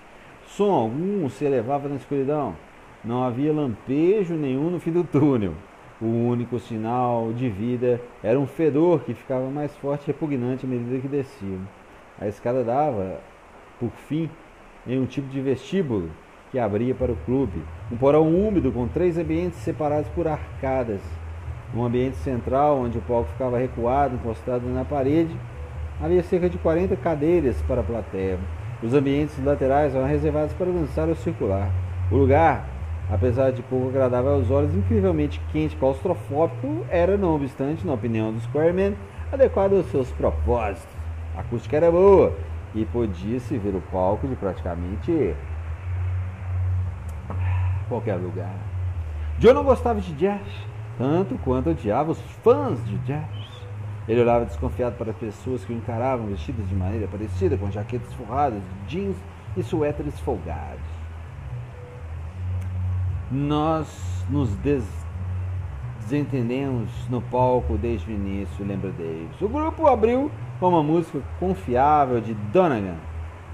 Som 0.47 0.71
algum 0.71 1.29
se 1.29 1.45
elevava 1.45 1.91
na 1.91 1.97
escuridão. 1.97 2.57
Não 3.05 3.23
havia 3.23 3.53
lampejo 3.53 4.33
nenhum 4.33 4.71
no 4.71 4.81
fim 4.81 4.93
do 4.93 5.05
túnel. 5.05 5.53
O 6.01 6.07
único 6.07 6.59
sinal 6.59 7.35
de 7.35 7.51
vida 7.51 8.01
era 8.23 8.41
um 8.41 8.47
fedor 8.47 9.01
que 9.01 9.13
ficava 9.13 9.51
mais 9.51 9.77
forte 9.77 10.05
e 10.05 10.07
repugnante 10.07 10.65
à 10.65 10.69
medida 10.71 11.01
que 11.01 11.07
desciam. 11.07 11.61
A 12.19 12.27
escada 12.27 12.65
dava, 12.65 13.21
por 13.79 13.91
fim, 14.09 14.31
em 14.87 14.99
um 14.99 15.05
tipo 15.05 15.29
de 15.29 15.43
vestíbulo 15.43 16.09
que 16.51 16.59
abria 16.59 16.95
para 16.95 17.13
o 17.13 17.17
clube. 17.27 17.63
Um 17.93 17.97
porão 17.99 18.27
úmido 18.27 18.73
com 18.73 18.89
três 18.89 19.19
ambientes 19.19 19.59
separados 19.59 20.09
por 20.13 20.27
arcadas 20.27 21.03
no 21.73 21.85
ambiente 21.85 22.17
central, 22.17 22.81
onde 22.81 22.99
o 22.99 23.03
palco 23.03 23.31
ficava 23.31 23.59
recuado, 23.59 24.15
encostado 24.15 24.67
na 24.69 24.85
parede, 24.85 25.35
havia 26.03 26.23
cerca 26.23 26.49
de 26.49 26.59
40 26.59 26.97
cadeiras 26.97 27.57
para 27.63 27.81
a 27.81 27.85
plateia. 27.85 28.39
Os 28.83 28.95
ambientes 28.95 29.43
laterais 29.45 29.95
eram 29.95 30.07
reservados 30.07 30.53
para 30.55 30.67
dançar 30.67 31.09
ou 31.09 31.15
circular. 31.15 31.71
O 32.11 32.17
lugar, 32.17 32.65
apesar 33.11 33.53
de 33.53 33.63
pouco 33.63 33.89
agradável 33.89 34.33
aos 34.33 34.51
olhos, 34.51 34.75
incrivelmente 34.75 35.41
quente 35.53 35.75
e 35.75 35.79
claustrofóbico, 35.79 36.85
era, 36.89 37.17
não 37.17 37.37
obstante, 37.37 37.87
na 37.87 37.93
opinião 37.93 38.33
dos 38.33 38.43
Squareman, 38.45 38.95
adequado 39.31 39.75
aos 39.75 39.87
seus 39.91 40.11
propósitos. 40.13 40.89
A 41.37 41.41
acústica 41.41 41.77
era 41.77 41.91
boa 41.91 42.35
e 42.75 42.85
podia-se 42.87 43.57
ver 43.59 43.75
o 43.75 43.83
palco 43.93 44.27
de 44.27 44.35
praticamente 44.35 45.35
qualquer 47.89 48.17
lugar. 48.17 48.55
John 49.39 49.55
não 49.55 49.65
gostava 49.65 50.01
de 50.01 50.13
jazz 50.15 50.41
tanto 51.01 51.35
quanto 51.43 51.71
odiava 51.71 52.13
os 52.13 52.21
fãs 52.45 52.79
de 52.85 52.99
jazz. 52.99 53.25
Ele 54.07 54.21
olhava 54.21 54.45
desconfiado 54.45 54.99
para 54.99 55.15
pessoas 55.15 55.65
que 55.65 55.73
o 55.73 55.77
encaravam 55.77 56.27
vestidas 56.27 56.69
de 56.69 56.75
maneira 56.75 57.09
parecida, 57.09 57.57
com 57.57 57.71
jaquetas 57.71 58.13
forradas, 58.13 58.61
jeans 58.87 59.17
e 59.57 59.63
suéteres 59.63 60.21
folgados. 60.21 60.85
Nós 63.33 64.27
nos 64.29 64.51
desentendemos 66.01 66.91
no 67.09 67.23
palco 67.23 67.79
desde 67.79 68.11
o 68.11 68.15
início, 68.15 68.67
lembra 68.67 68.91
Davis. 68.91 69.41
O 69.41 69.49
grupo 69.49 69.87
abriu 69.87 70.31
com 70.59 70.69
uma 70.69 70.83
música 70.83 71.23
confiável 71.39 72.21
de 72.21 72.35
Donegan, 72.35 72.99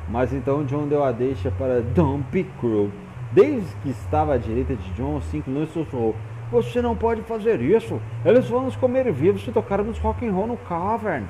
mas 0.08 0.32
então 0.32 0.64
John 0.64 0.88
deu 0.88 1.04
a 1.04 1.12
deixa 1.12 1.52
para 1.52 1.80
Don't 1.80 2.24
Be 2.32 2.42
Cruel. 2.58 2.90
Desde 3.30 3.72
que 3.82 3.90
estava 3.90 4.34
à 4.34 4.36
direita 4.36 4.74
de 4.74 4.90
John, 4.94 5.20
se 5.20 5.36
inclinou 5.36 5.62
e 5.62 5.66
sussurrou 5.68 6.16
você 6.50 6.80
não 6.80 6.94
pode 6.94 7.22
fazer 7.22 7.60
isso. 7.60 8.00
Eles 8.24 8.48
vão 8.48 8.64
nos 8.64 8.76
comer 8.76 9.10
vivos 9.12 9.44
se 9.44 9.52
tocarmos 9.52 9.98
rock 9.98 10.26
and 10.26 10.32
roll 10.32 10.46
no 10.46 10.56
cavern. 10.56 11.24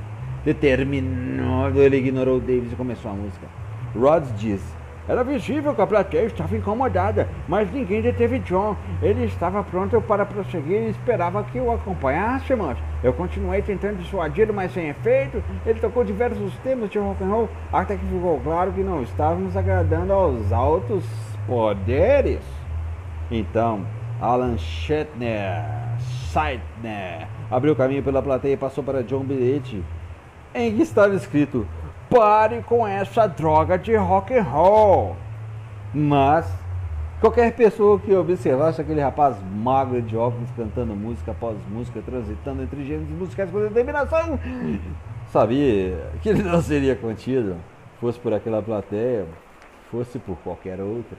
Determinado, 0.45 1.81
ele 1.81 1.97
ignorou 1.97 2.39
Davis 2.39 2.73
e 2.73 2.77
começou 2.77 3.11
a 3.11 3.15
música. 3.15 3.47
Rhodes 3.99 4.33
disse: 4.39 4.73
Era 5.09 5.25
visível 5.25 5.75
que 5.75 5.81
a 5.81 5.87
plateia 5.87 6.27
estava 6.27 6.57
incomodada, 6.57 7.29
mas 7.49 7.73
ninguém 7.73 8.01
deteve 8.01 8.39
John. 8.41 8.77
Ele 9.03 9.25
estava 9.25 9.65
pronto 9.65 10.01
para 10.01 10.25
prosseguir 10.25 10.83
e 10.83 10.91
esperava 10.91 11.43
que 11.45 11.59
o 11.59 11.73
acompanhássemos. 11.73 12.77
Eu 13.03 13.13
continuei 13.13 13.63
tentando 13.63 13.99
dissuadi-lo, 13.99 14.55
mas 14.55 14.73
sem 14.73 14.89
efeito. 14.89 15.43
Ele 15.65 15.81
tocou 15.81 16.05
diversos 16.05 16.55
temas 16.59 16.91
de 16.91 16.99
rock 16.99 17.25
and 17.25 17.29
roll, 17.29 17.49
até 17.73 17.97
que 17.97 18.07
ficou 18.07 18.39
claro 18.41 18.73
que 18.73 18.83
não 18.83 19.03
estávamos 19.03 19.57
agradando 19.57 20.13
aos 20.13 20.53
altos 20.53 21.05
poderes. 21.47 22.41
Então, 23.31 23.85
Alan 24.21 24.57
Shatner, 24.57 25.63
Seidner, 26.33 27.29
abriu 27.51 27.77
caminho 27.77 28.03
pela 28.03 28.23
plateia 28.23 28.55
e 28.55 28.57
passou 28.57 28.83
para 28.83 29.03
John 29.03 29.21
Bilhete, 29.21 29.85
em 30.55 30.75
que 30.75 30.83
estava 30.83 31.15
escrito: 31.15 31.67
Pare 32.09 32.63
com 32.63 32.87
essa 32.87 33.27
droga 33.27 33.79
de 33.79 33.95
rock 33.95 34.35
and 34.35 34.43
roll. 34.43 35.17
Mas 35.93 36.51
qualquer 37.21 37.53
pessoa 37.53 37.99
que 37.99 38.15
observasse 38.15 38.81
aquele 38.81 39.03
rapaz 39.03 39.37
magro 39.55 40.01
de 40.01 40.17
óculos 40.17 40.51
cantando 40.57 40.95
música 40.97 41.33
após 41.33 41.57
música, 41.69 42.01
transitando 42.01 42.63
entre 42.63 42.85
gêneros 42.85 43.11
musicais 43.11 43.51
com 43.51 43.61
determinação, 43.61 44.39
sabia 45.31 46.11
que 46.23 46.31
ele 46.31 46.43
não 46.43 46.63
seria 46.63 46.97
contido, 46.97 47.57
fosse 48.01 48.19
por 48.19 48.33
aquela 48.33 48.63
plateia, 48.63 49.27
fosse 49.91 50.19
por 50.19 50.37
qualquer 50.39 50.81
outra. 50.81 51.19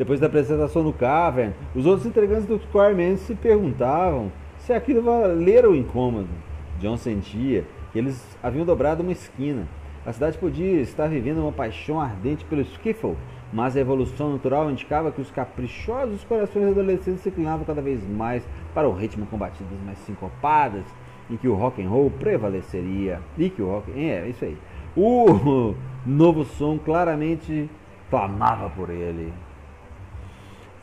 Depois 0.00 0.18
da 0.18 0.28
apresentação 0.28 0.82
no 0.82 0.94
Cavern, 0.94 1.52
os 1.74 1.84
outros 1.84 2.06
integrantes 2.06 2.46
do 2.46 2.58
Squareman 2.58 3.18
se 3.18 3.34
perguntavam 3.34 4.32
se 4.56 4.72
aquilo 4.72 5.02
valera 5.02 5.68
o 5.68 5.76
incômodo. 5.76 6.30
John 6.78 6.96
sentia 6.96 7.66
que 7.92 7.98
eles 7.98 8.18
haviam 8.42 8.64
dobrado 8.64 9.02
uma 9.02 9.12
esquina. 9.12 9.68
A 10.06 10.10
cidade 10.10 10.38
podia 10.38 10.80
estar 10.80 11.06
vivendo 11.06 11.42
uma 11.42 11.52
paixão 11.52 12.00
ardente 12.00 12.46
pelo 12.46 12.62
skiffle, 12.62 13.14
mas 13.52 13.76
a 13.76 13.80
evolução 13.80 14.32
natural 14.32 14.70
indicava 14.70 15.12
que 15.12 15.20
os 15.20 15.30
caprichosos 15.30 16.24
corações 16.24 16.70
adolescentes 16.70 17.20
se 17.20 17.28
inclinavam 17.28 17.66
cada 17.66 17.82
vez 17.82 18.02
mais 18.08 18.42
para 18.72 18.88
o 18.88 18.94
ritmo 18.94 19.26
com 19.26 19.36
batidas 19.36 19.78
mais 19.84 19.98
sincopadas 19.98 20.86
e 21.28 21.36
que 21.36 21.46
o 21.46 21.54
rock 21.54 21.84
and 21.84 21.90
roll 21.90 22.10
prevaleceria. 22.10 23.20
E 23.36 23.50
que 23.50 23.60
o 23.60 23.66
rock... 23.66 23.92
É, 23.94 24.26
isso 24.26 24.46
aí. 24.46 24.56
O 24.96 25.74
novo 26.06 26.42
som 26.46 26.78
claramente 26.78 27.68
clamava 28.08 28.70
por 28.70 28.88
ele. 28.88 29.30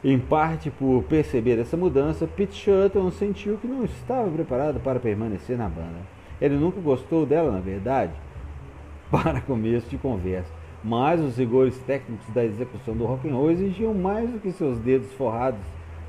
Em 0.04 0.20
parte 0.20 0.70
por 0.70 1.02
perceber 1.06 1.58
essa 1.58 1.76
mudança, 1.76 2.28
Pete 2.28 2.54
Shutton 2.54 3.10
sentiu 3.10 3.58
que 3.58 3.66
não 3.66 3.84
estava 3.84 4.30
preparado 4.30 4.80
para 4.80 5.00
permanecer 5.00 5.58
na 5.58 5.68
banda. 5.68 6.06
Ele 6.40 6.56
nunca 6.56 6.80
gostou 6.80 7.26
dela, 7.26 7.52
na 7.52 7.60
verdade, 7.60 8.14
para 9.10 9.42
começo 9.42 9.90
de 9.90 9.98
conversa, 9.98 10.52
mas 10.84 11.20
os 11.20 11.36
rigores 11.36 11.80
técnicos 11.80 12.28
da 12.30 12.46
execução 12.46 12.96
do 12.96 13.06
rock 13.06 13.28
and 13.28 13.34
roll 13.34 13.50
exigiam 13.50 13.92
mais 13.92 14.30
do 14.30 14.38
que 14.38 14.52
seus 14.52 14.78
dedos 14.78 15.12
forrados 15.14 15.62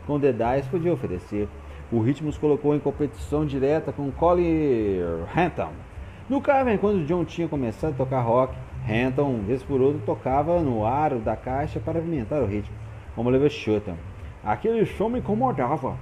com 0.07 0.19
dedais 0.19 0.67
podiam 0.67 0.93
oferecer. 0.93 1.49
O 1.91 2.01
ritmo 2.01 2.29
os 2.29 2.37
colocou 2.37 2.75
em 2.75 2.79
competição 2.79 3.47
direta 3.47 3.91
com 3.91 4.11
Colin 4.11 5.01
Hanton. 5.35 5.73
No 6.29 6.43
Carmen, 6.43 6.77
quando 6.77 7.07
John 7.07 7.25
tinha 7.25 7.49
começado 7.49 7.95
a 7.95 7.97
tocar 7.97 8.21
rock, 8.21 8.55
Hanton, 8.87 9.41
vez 9.47 9.63
por 9.63 9.81
outra, 9.81 10.03
tocava 10.05 10.61
no 10.61 10.85
aro 10.85 11.21
da 11.21 11.35
caixa 11.35 11.81
para 11.81 11.99
alimentar 11.99 12.41
o 12.41 12.47
ritmo 12.47 12.77
como 13.15 13.29
Oliver 13.29 13.51
Schutten. 13.51 13.95
Aquele 14.45 14.87
som 14.87 15.09
me 15.09 15.19
incomodava. 15.19 15.97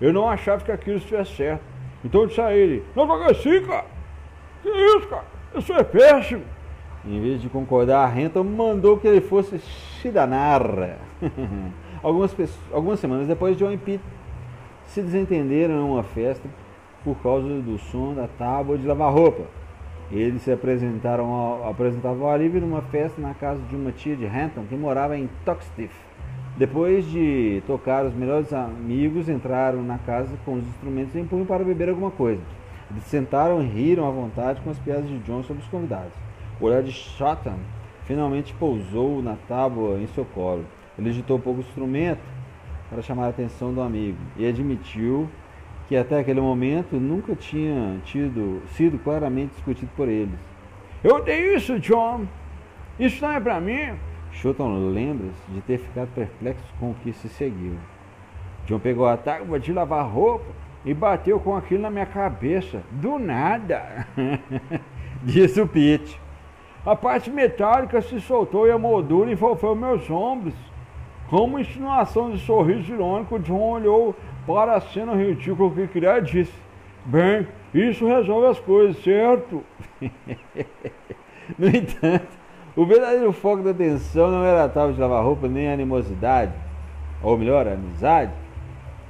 Eu 0.00 0.12
não 0.12 0.28
achava 0.28 0.62
que 0.62 0.70
aquilo 0.70 0.98
estivesse 0.98 1.34
certo. 1.36 1.62
Então 2.04 2.22
eu 2.22 2.26
disse 2.26 2.40
a 2.40 2.54
ele, 2.54 2.84
não 2.94 3.06
toca 3.06 3.30
assim, 3.30 3.60
cara. 3.64 3.86
Que 4.62 4.68
isso, 4.68 5.08
cara? 5.08 5.24
Isso 5.54 5.72
é 5.72 5.82
péssimo. 5.82 6.44
Em 7.04 7.20
vez 7.20 7.40
de 7.40 7.48
concordar, 7.48 8.06
Renton 8.06 8.44
mandou 8.44 8.98
que 8.98 9.08
ele 9.08 9.20
fosse 9.20 9.58
se 9.58 10.10
danar. 10.10 10.62
algumas, 12.02 12.34
algumas 12.72 13.00
semanas 13.00 13.26
depois, 13.26 13.56
John 13.56 13.72
e 13.72 13.78
Pete 13.78 14.04
se 14.86 15.02
desentenderam 15.02 15.74
em 15.74 15.90
uma 15.90 16.02
festa 16.02 16.48
por 17.04 17.16
causa 17.22 17.46
do 17.46 17.78
som 17.78 18.14
da 18.14 18.26
tábua 18.26 18.76
de 18.76 18.86
lavar 18.86 19.12
roupa. 19.12 19.44
Eles 20.10 20.42
se 20.42 20.50
apresentaram 20.50 21.26
ao, 21.30 21.70
apresentavam 21.70 22.26
ao 22.26 22.32
alívio 22.32 22.60
numa 22.60 22.82
festa 22.82 23.20
na 23.20 23.34
casa 23.34 23.60
de 23.68 23.76
uma 23.76 23.92
tia 23.92 24.16
de 24.16 24.24
Renton 24.24 24.64
que 24.68 24.74
morava 24.74 25.16
em 25.16 25.28
Toxtiff. 25.44 25.94
Depois 26.58 27.08
de 27.08 27.62
tocar, 27.68 28.04
os 28.04 28.12
melhores 28.12 28.52
amigos 28.52 29.28
entraram 29.28 29.80
na 29.80 29.96
casa 29.96 30.36
com 30.44 30.54
os 30.54 30.66
instrumentos 30.66 31.14
em 31.14 31.24
punho 31.24 31.46
para 31.46 31.62
beber 31.62 31.88
alguma 31.88 32.10
coisa. 32.10 32.42
Eles 32.90 33.04
sentaram 33.04 33.62
e 33.62 33.66
riram 33.66 34.08
à 34.08 34.10
vontade 34.10 34.60
com 34.62 34.70
as 34.70 34.78
piadas 34.80 35.08
de 35.08 35.20
John 35.20 35.44
sobre 35.44 35.62
os 35.62 35.68
convidados. 35.68 36.12
O 36.60 36.64
olhar 36.64 36.82
de 36.82 36.90
Shotton 36.90 37.60
finalmente 38.06 38.52
pousou 38.54 39.22
na 39.22 39.36
tábua 39.46 40.00
em 40.00 40.08
seu 40.08 40.24
colo. 40.24 40.64
Ele 40.98 41.10
agitou 41.10 41.36
um 41.36 41.40
pouco 41.40 41.60
o 41.60 41.62
instrumento 41.62 42.22
para 42.90 43.02
chamar 43.02 43.26
a 43.26 43.28
atenção 43.28 43.72
do 43.72 43.80
amigo 43.80 44.18
e 44.36 44.44
admitiu 44.44 45.28
que 45.86 45.96
até 45.96 46.18
aquele 46.18 46.40
momento 46.40 46.96
nunca 46.96 47.36
tinha 47.36 48.00
tido 48.04 48.60
sido 48.72 48.98
claramente 48.98 49.54
discutido 49.54 49.92
por 49.96 50.08
eles. 50.08 50.34
Eu 51.04 51.22
dei 51.22 51.54
isso, 51.54 51.78
John. 51.78 52.26
Isso 52.98 53.24
não 53.24 53.32
é 53.32 53.38
para 53.38 53.60
mim. 53.60 54.07
Shotton 54.40 54.90
lembra-se 54.90 55.50
de 55.50 55.60
ter 55.62 55.78
ficado 55.78 56.08
perplexo 56.14 56.64
com 56.78 56.90
o 56.90 56.94
que 56.94 57.12
se 57.12 57.28
seguiu. 57.28 57.74
John 58.66 58.78
pegou 58.78 59.06
a 59.06 59.16
tábua 59.16 59.58
de 59.58 59.72
lavar 59.72 60.06
roupa 60.06 60.46
e 60.84 60.94
bateu 60.94 61.40
com 61.40 61.56
aquilo 61.56 61.82
na 61.82 61.90
minha 61.90 62.06
cabeça. 62.06 62.82
Do 62.92 63.18
nada, 63.18 64.06
disse 65.24 65.60
o 65.60 65.66
Pete. 65.66 66.20
A 66.86 66.94
parte 66.94 67.30
metálica 67.30 68.00
se 68.00 68.20
soltou 68.20 68.66
e 68.66 68.70
a 68.70 68.78
moldura 68.78 69.32
envolveu 69.32 69.74
meus 69.74 70.08
ombros. 70.08 70.54
Com 71.28 71.44
uma 71.44 71.60
insinuação 71.60 72.30
de 72.30 72.38
sorriso 72.38 72.92
irônico, 72.92 73.40
John 73.40 73.72
olhou 73.72 74.14
para 74.46 74.76
a 74.76 74.80
cena 74.80 75.14
ridícula 75.14 75.74
que 75.74 75.88
queria 75.88 76.18
e 76.18 76.22
disse: 76.22 76.54
Bem, 77.04 77.46
isso 77.74 78.06
resolve 78.06 78.46
as 78.46 78.60
coisas, 78.60 79.02
certo? 79.02 79.64
no 81.58 81.68
entanto, 81.68 82.47
o 82.78 82.86
verdadeiro 82.86 83.32
foco 83.32 83.60
da 83.64 83.72
atenção 83.72 84.30
não 84.30 84.44
era 84.44 84.62
a 84.62 84.68
tábua 84.68 84.92
de 84.92 85.00
lavar 85.00 85.24
roupa 85.24 85.48
nem 85.48 85.68
a 85.68 85.72
animosidade, 85.72 86.52
ou 87.20 87.36
melhor, 87.36 87.66
amizade. 87.66 88.30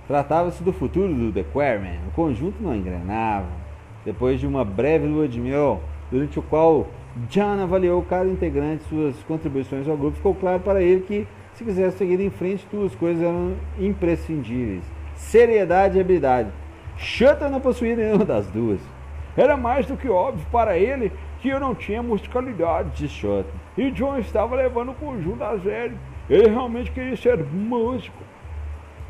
Tratava-se 0.06 0.62
do 0.62 0.72
futuro 0.72 1.12
do 1.12 1.30
The 1.30 1.44
Quarrymen. 1.52 2.00
O 2.08 2.12
conjunto 2.12 2.62
não 2.62 2.74
engrenava. 2.74 3.44
Depois 4.06 4.40
de 4.40 4.46
uma 4.46 4.64
breve 4.64 5.06
lua 5.06 5.28
de 5.28 5.38
mel, 5.38 5.82
durante 6.10 6.38
o 6.38 6.42
qual 6.42 6.86
John 7.28 7.62
avaliou 7.62 8.00
cada 8.00 8.26
integrante 8.26 8.84
suas 8.84 9.14
contribuições 9.24 9.86
ao 9.86 9.98
grupo, 9.98 10.16
ficou 10.16 10.34
claro 10.34 10.60
para 10.60 10.80
ele 10.82 11.02
que, 11.02 11.28
se 11.52 11.62
quisesse 11.62 11.98
seguir 11.98 12.20
em 12.20 12.30
frente, 12.30 12.66
duas 12.72 12.94
coisas 12.94 13.22
eram 13.22 13.52
imprescindíveis: 13.78 14.82
seriedade 15.14 15.98
e 15.98 16.00
habilidade. 16.00 16.48
Shutter 16.96 17.50
não 17.50 17.60
possuía 17.60 17.94
nenhuma 17.94 18.24
das 18.24 18.46
duas. 18.46 18.80
Era 19.36 19.58
mais 19.58 19.84
do 19.84 19.94
que 19.94 20.08
óbvio 20.08 20.46
para 20.50 20.78
ele 20.78 21.12
que 21.40 21.48
eu 21.48 21.60
não 21.60 21.74
tinha 21.74 22.02
musicalidade, 22.02 22.90
disse 22.90 23.14
Shutter. 23.14 23.52
E 23.76 23.90
John 23.90 24.18
estava 24.18 24.56
levando 24.56 24.90
o 24.90 24.94
conjunto 24.94 25.42
a 25.42 25.58
sério. 25.60 25.96
Ele 26.28 26.48
realmente 26.48 26.90
queria 26.90 27.16
ser 27.16 27.38
músico. 27.44 28.22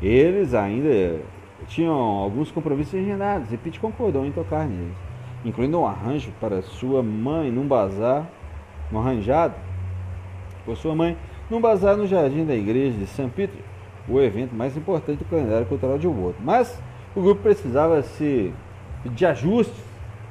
Eles 0.01 0.53
ainda 0.53 1.19
tinham 1.67 1.93
alguns 1.93 2.51
compromissos 2.51 2.99
agendados 2.99 3.51
e 3.51 3.57
Pete 3.57 3.79
concordou 3.79 4.25
em 4.25 4.31
tocar 4.31 4.65
neles, 4.65 4.95
incluindo 5.43 5.79
um 5.79 5.85
arranjo 5.85 6.31
para 6.39 6.61
sua 6.61 7.03
mãe 7.03 7.51
num 7.51 7.67
bazar, 7.67 8.25
um 8.91 8.99
arranjado 8.99 9.55
por 10.65 10.77
sua 10.77 10.95
mãe 10.95 11.17
num 11.49 11.59
bazar 11.59 11.97
no 11.97 12.07
jardim 12.07 12.45
da 12.45 12.55
igreja 12.55 12.97
de 12.97 13.07
St. 13.07 13.29
Peter, 13.35 13.59
o 14.07 14.21
evento 14.21 14.55
mais 14.55 14.77
importante 14.77 15.19
do 15.19 15.25
calendário 15.25 15.65
cultural 15.65 15.97
de 15.97 16.07
Wood. 16.07 16.37
Mas 16.41 16.81
o 17.15 17.21
grupo 17.21 17.41
precisava 17.41 18.01
se 18.01 18.53
de 19.05 19.25
ajustes, 19.25 19.83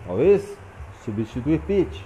talvez 0.06 0.57
substituir 1.08 1.60
Pete. 1.60 2.04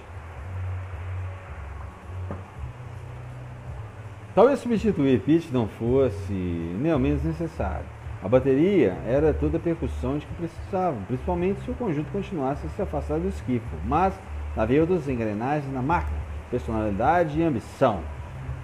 Talvez 4.35 4.59
substituir 4.61 5.19
pitch 5.19 5.51
não 5.51 5.67
fosse 5.67 6.33
nem 6.33 6.91
ao 6.91 6.97
menos 6.97 7.23
necessário. 7.23 7.85
A 8.23 8.27
bateria 8.27 8.97
era 9.05 9.31
toda 9.31 9.57
a 9.57 9.59
percussão 9.59 10.17
de 10.17 10.25
que 10.25 10.33
precisavam, 10.33 11.03
principalmente 11.03 11.61
se 11.61 11.69
o 11.69 11.75
conjunto 11.75 12.11
continuasse 12.11 12.65
a 12.65 12.69
se 12.69 12.81
afastar 12.81 13.19
do 13.19 13.27
esquife. 13.27 13.63
Mas 13.85 14.19
havia 14.57 14.81
outras 14.81 15.07
engrenagens 15.07 15.71
na 15.71 15.83
máquina, 15.83 16.17
personalidade 16.49 17.39
e 17.39 17.43
ambição. 17.43 17.99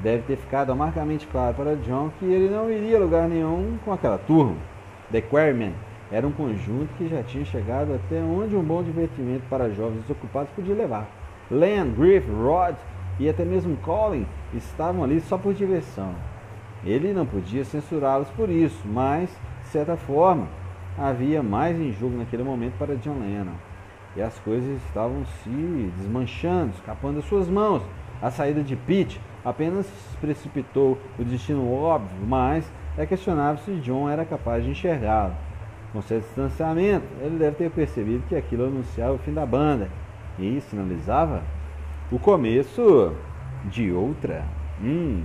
Deve 0.02 0.24
ter 0.24 0.38
ficado 0.38 0.72
amargamente 0.72 1.28
claro 1.28 1.54
para 1.54 1.76
John 1.76 2.10
que 2.18 2.26
ele 2.26 2.50
não 2.50 2.72
iria 2.72 2.98
a 2.98 3.02
lugar 3.02 3.28
nenhum 3.28 3.78
com 3.86 3.94
aquela 3.94 4.18
turma. 4.18 4.56
The 5.12 5.22
Quarrymen 5.22 5.76
era 6.12 6.26
um 6.26 6.32
conjunto 6.32 6.90
que 6.98 7.08
já 7.08 7.22
tinha 7.22 7.46
chegado 7.46 7.94
até 7.94 8.20
onde 8.20 8.56
um 8.56 8.64
bom 8.64 8.82
divertimento 8.82 9.44
para 9.50 9.70
jovens 9.70 10.02
desocupados 10.02 10.52
podia 10.56 10.74
levar. 10.74 11.08
Len, 11.52 11.92
Griff, 11.92 12.30
Rod 12.32 12.76
e 13.20 13.30
até 13.30 13.46
mesmo 13.46 13.78
Colin 13.78 14.26
estavam 14.54 15.04
ali 15.04 15.20
só 15.22 15.38
por 15.38 15.54
diversão. 15.54 16.14
Ele 16.84 17.14
não 17.14 17.26
podia 17.26 17.64
censurá-los 17.64 18.30
por 18.30 18.50
isso, 18.50 18.82
mas, 18.86 19.30
de 19.64 19.68
certa 19.68 19.98
forma, 19.98 20.48
havia 20.98 21.44
mais 21.44 21.80
em 21.80 21.92
jogo 21.92 22.18
naquele 22.18 22.44
momento 22.44 22.78
para 22.78 22.96
John 22.96 23.20
Lennon. 23.20 23.54
E 24.16 24.22
as 24.22 24.38
coisas 24.40 24.82
estavam 24.88 25.24
se 25.44 25.92
desmanchando, 25.98 26.72
escapando 26.74 27.18
das 27.18 27.26
suas 27.26 27.48
mãos. 27.48 27.84
A 28.22 28.32
saída 28.32 28.64
de 28.64 28.76
Pete 28.76 29.22
apenas 29.46 29.88
precipitou 30.20 30.98
o 31.18 31.24
destino 31.24 31.72
óbvio, 31.72 32.18
mas 32.28 32.70
é 32.98 33.06
questionável 33.06 33.64
se 33.64 33.76
John 33.82 34.10
era 34.10 34.26
capaz 34.26 34.64
de 34.64 34.72
enxergá-lo. 34.72 35.34
Com 35.92 36.02
seu 36.04 36.20
distanciamento, 36.20 37.08
ele 37.24 37.38
deve 37.38 37.56
ter 37.56 37.72
percebido 37.72 38.24
que 38.28 38.36
aquilo 38.36 38.66
anunciava 38.66 39.14
o 39.14 39.18
fim 39.18 39.34
da 39.34 39.46
banda 39.46 39.90
e 40.38 40.62
sinalizava 40.62 41.42
o 42.12 42.20
começo 42.20 43.16
de 43.66 43.92
outra. 43.92 44.46
Hum, 44.82 45.24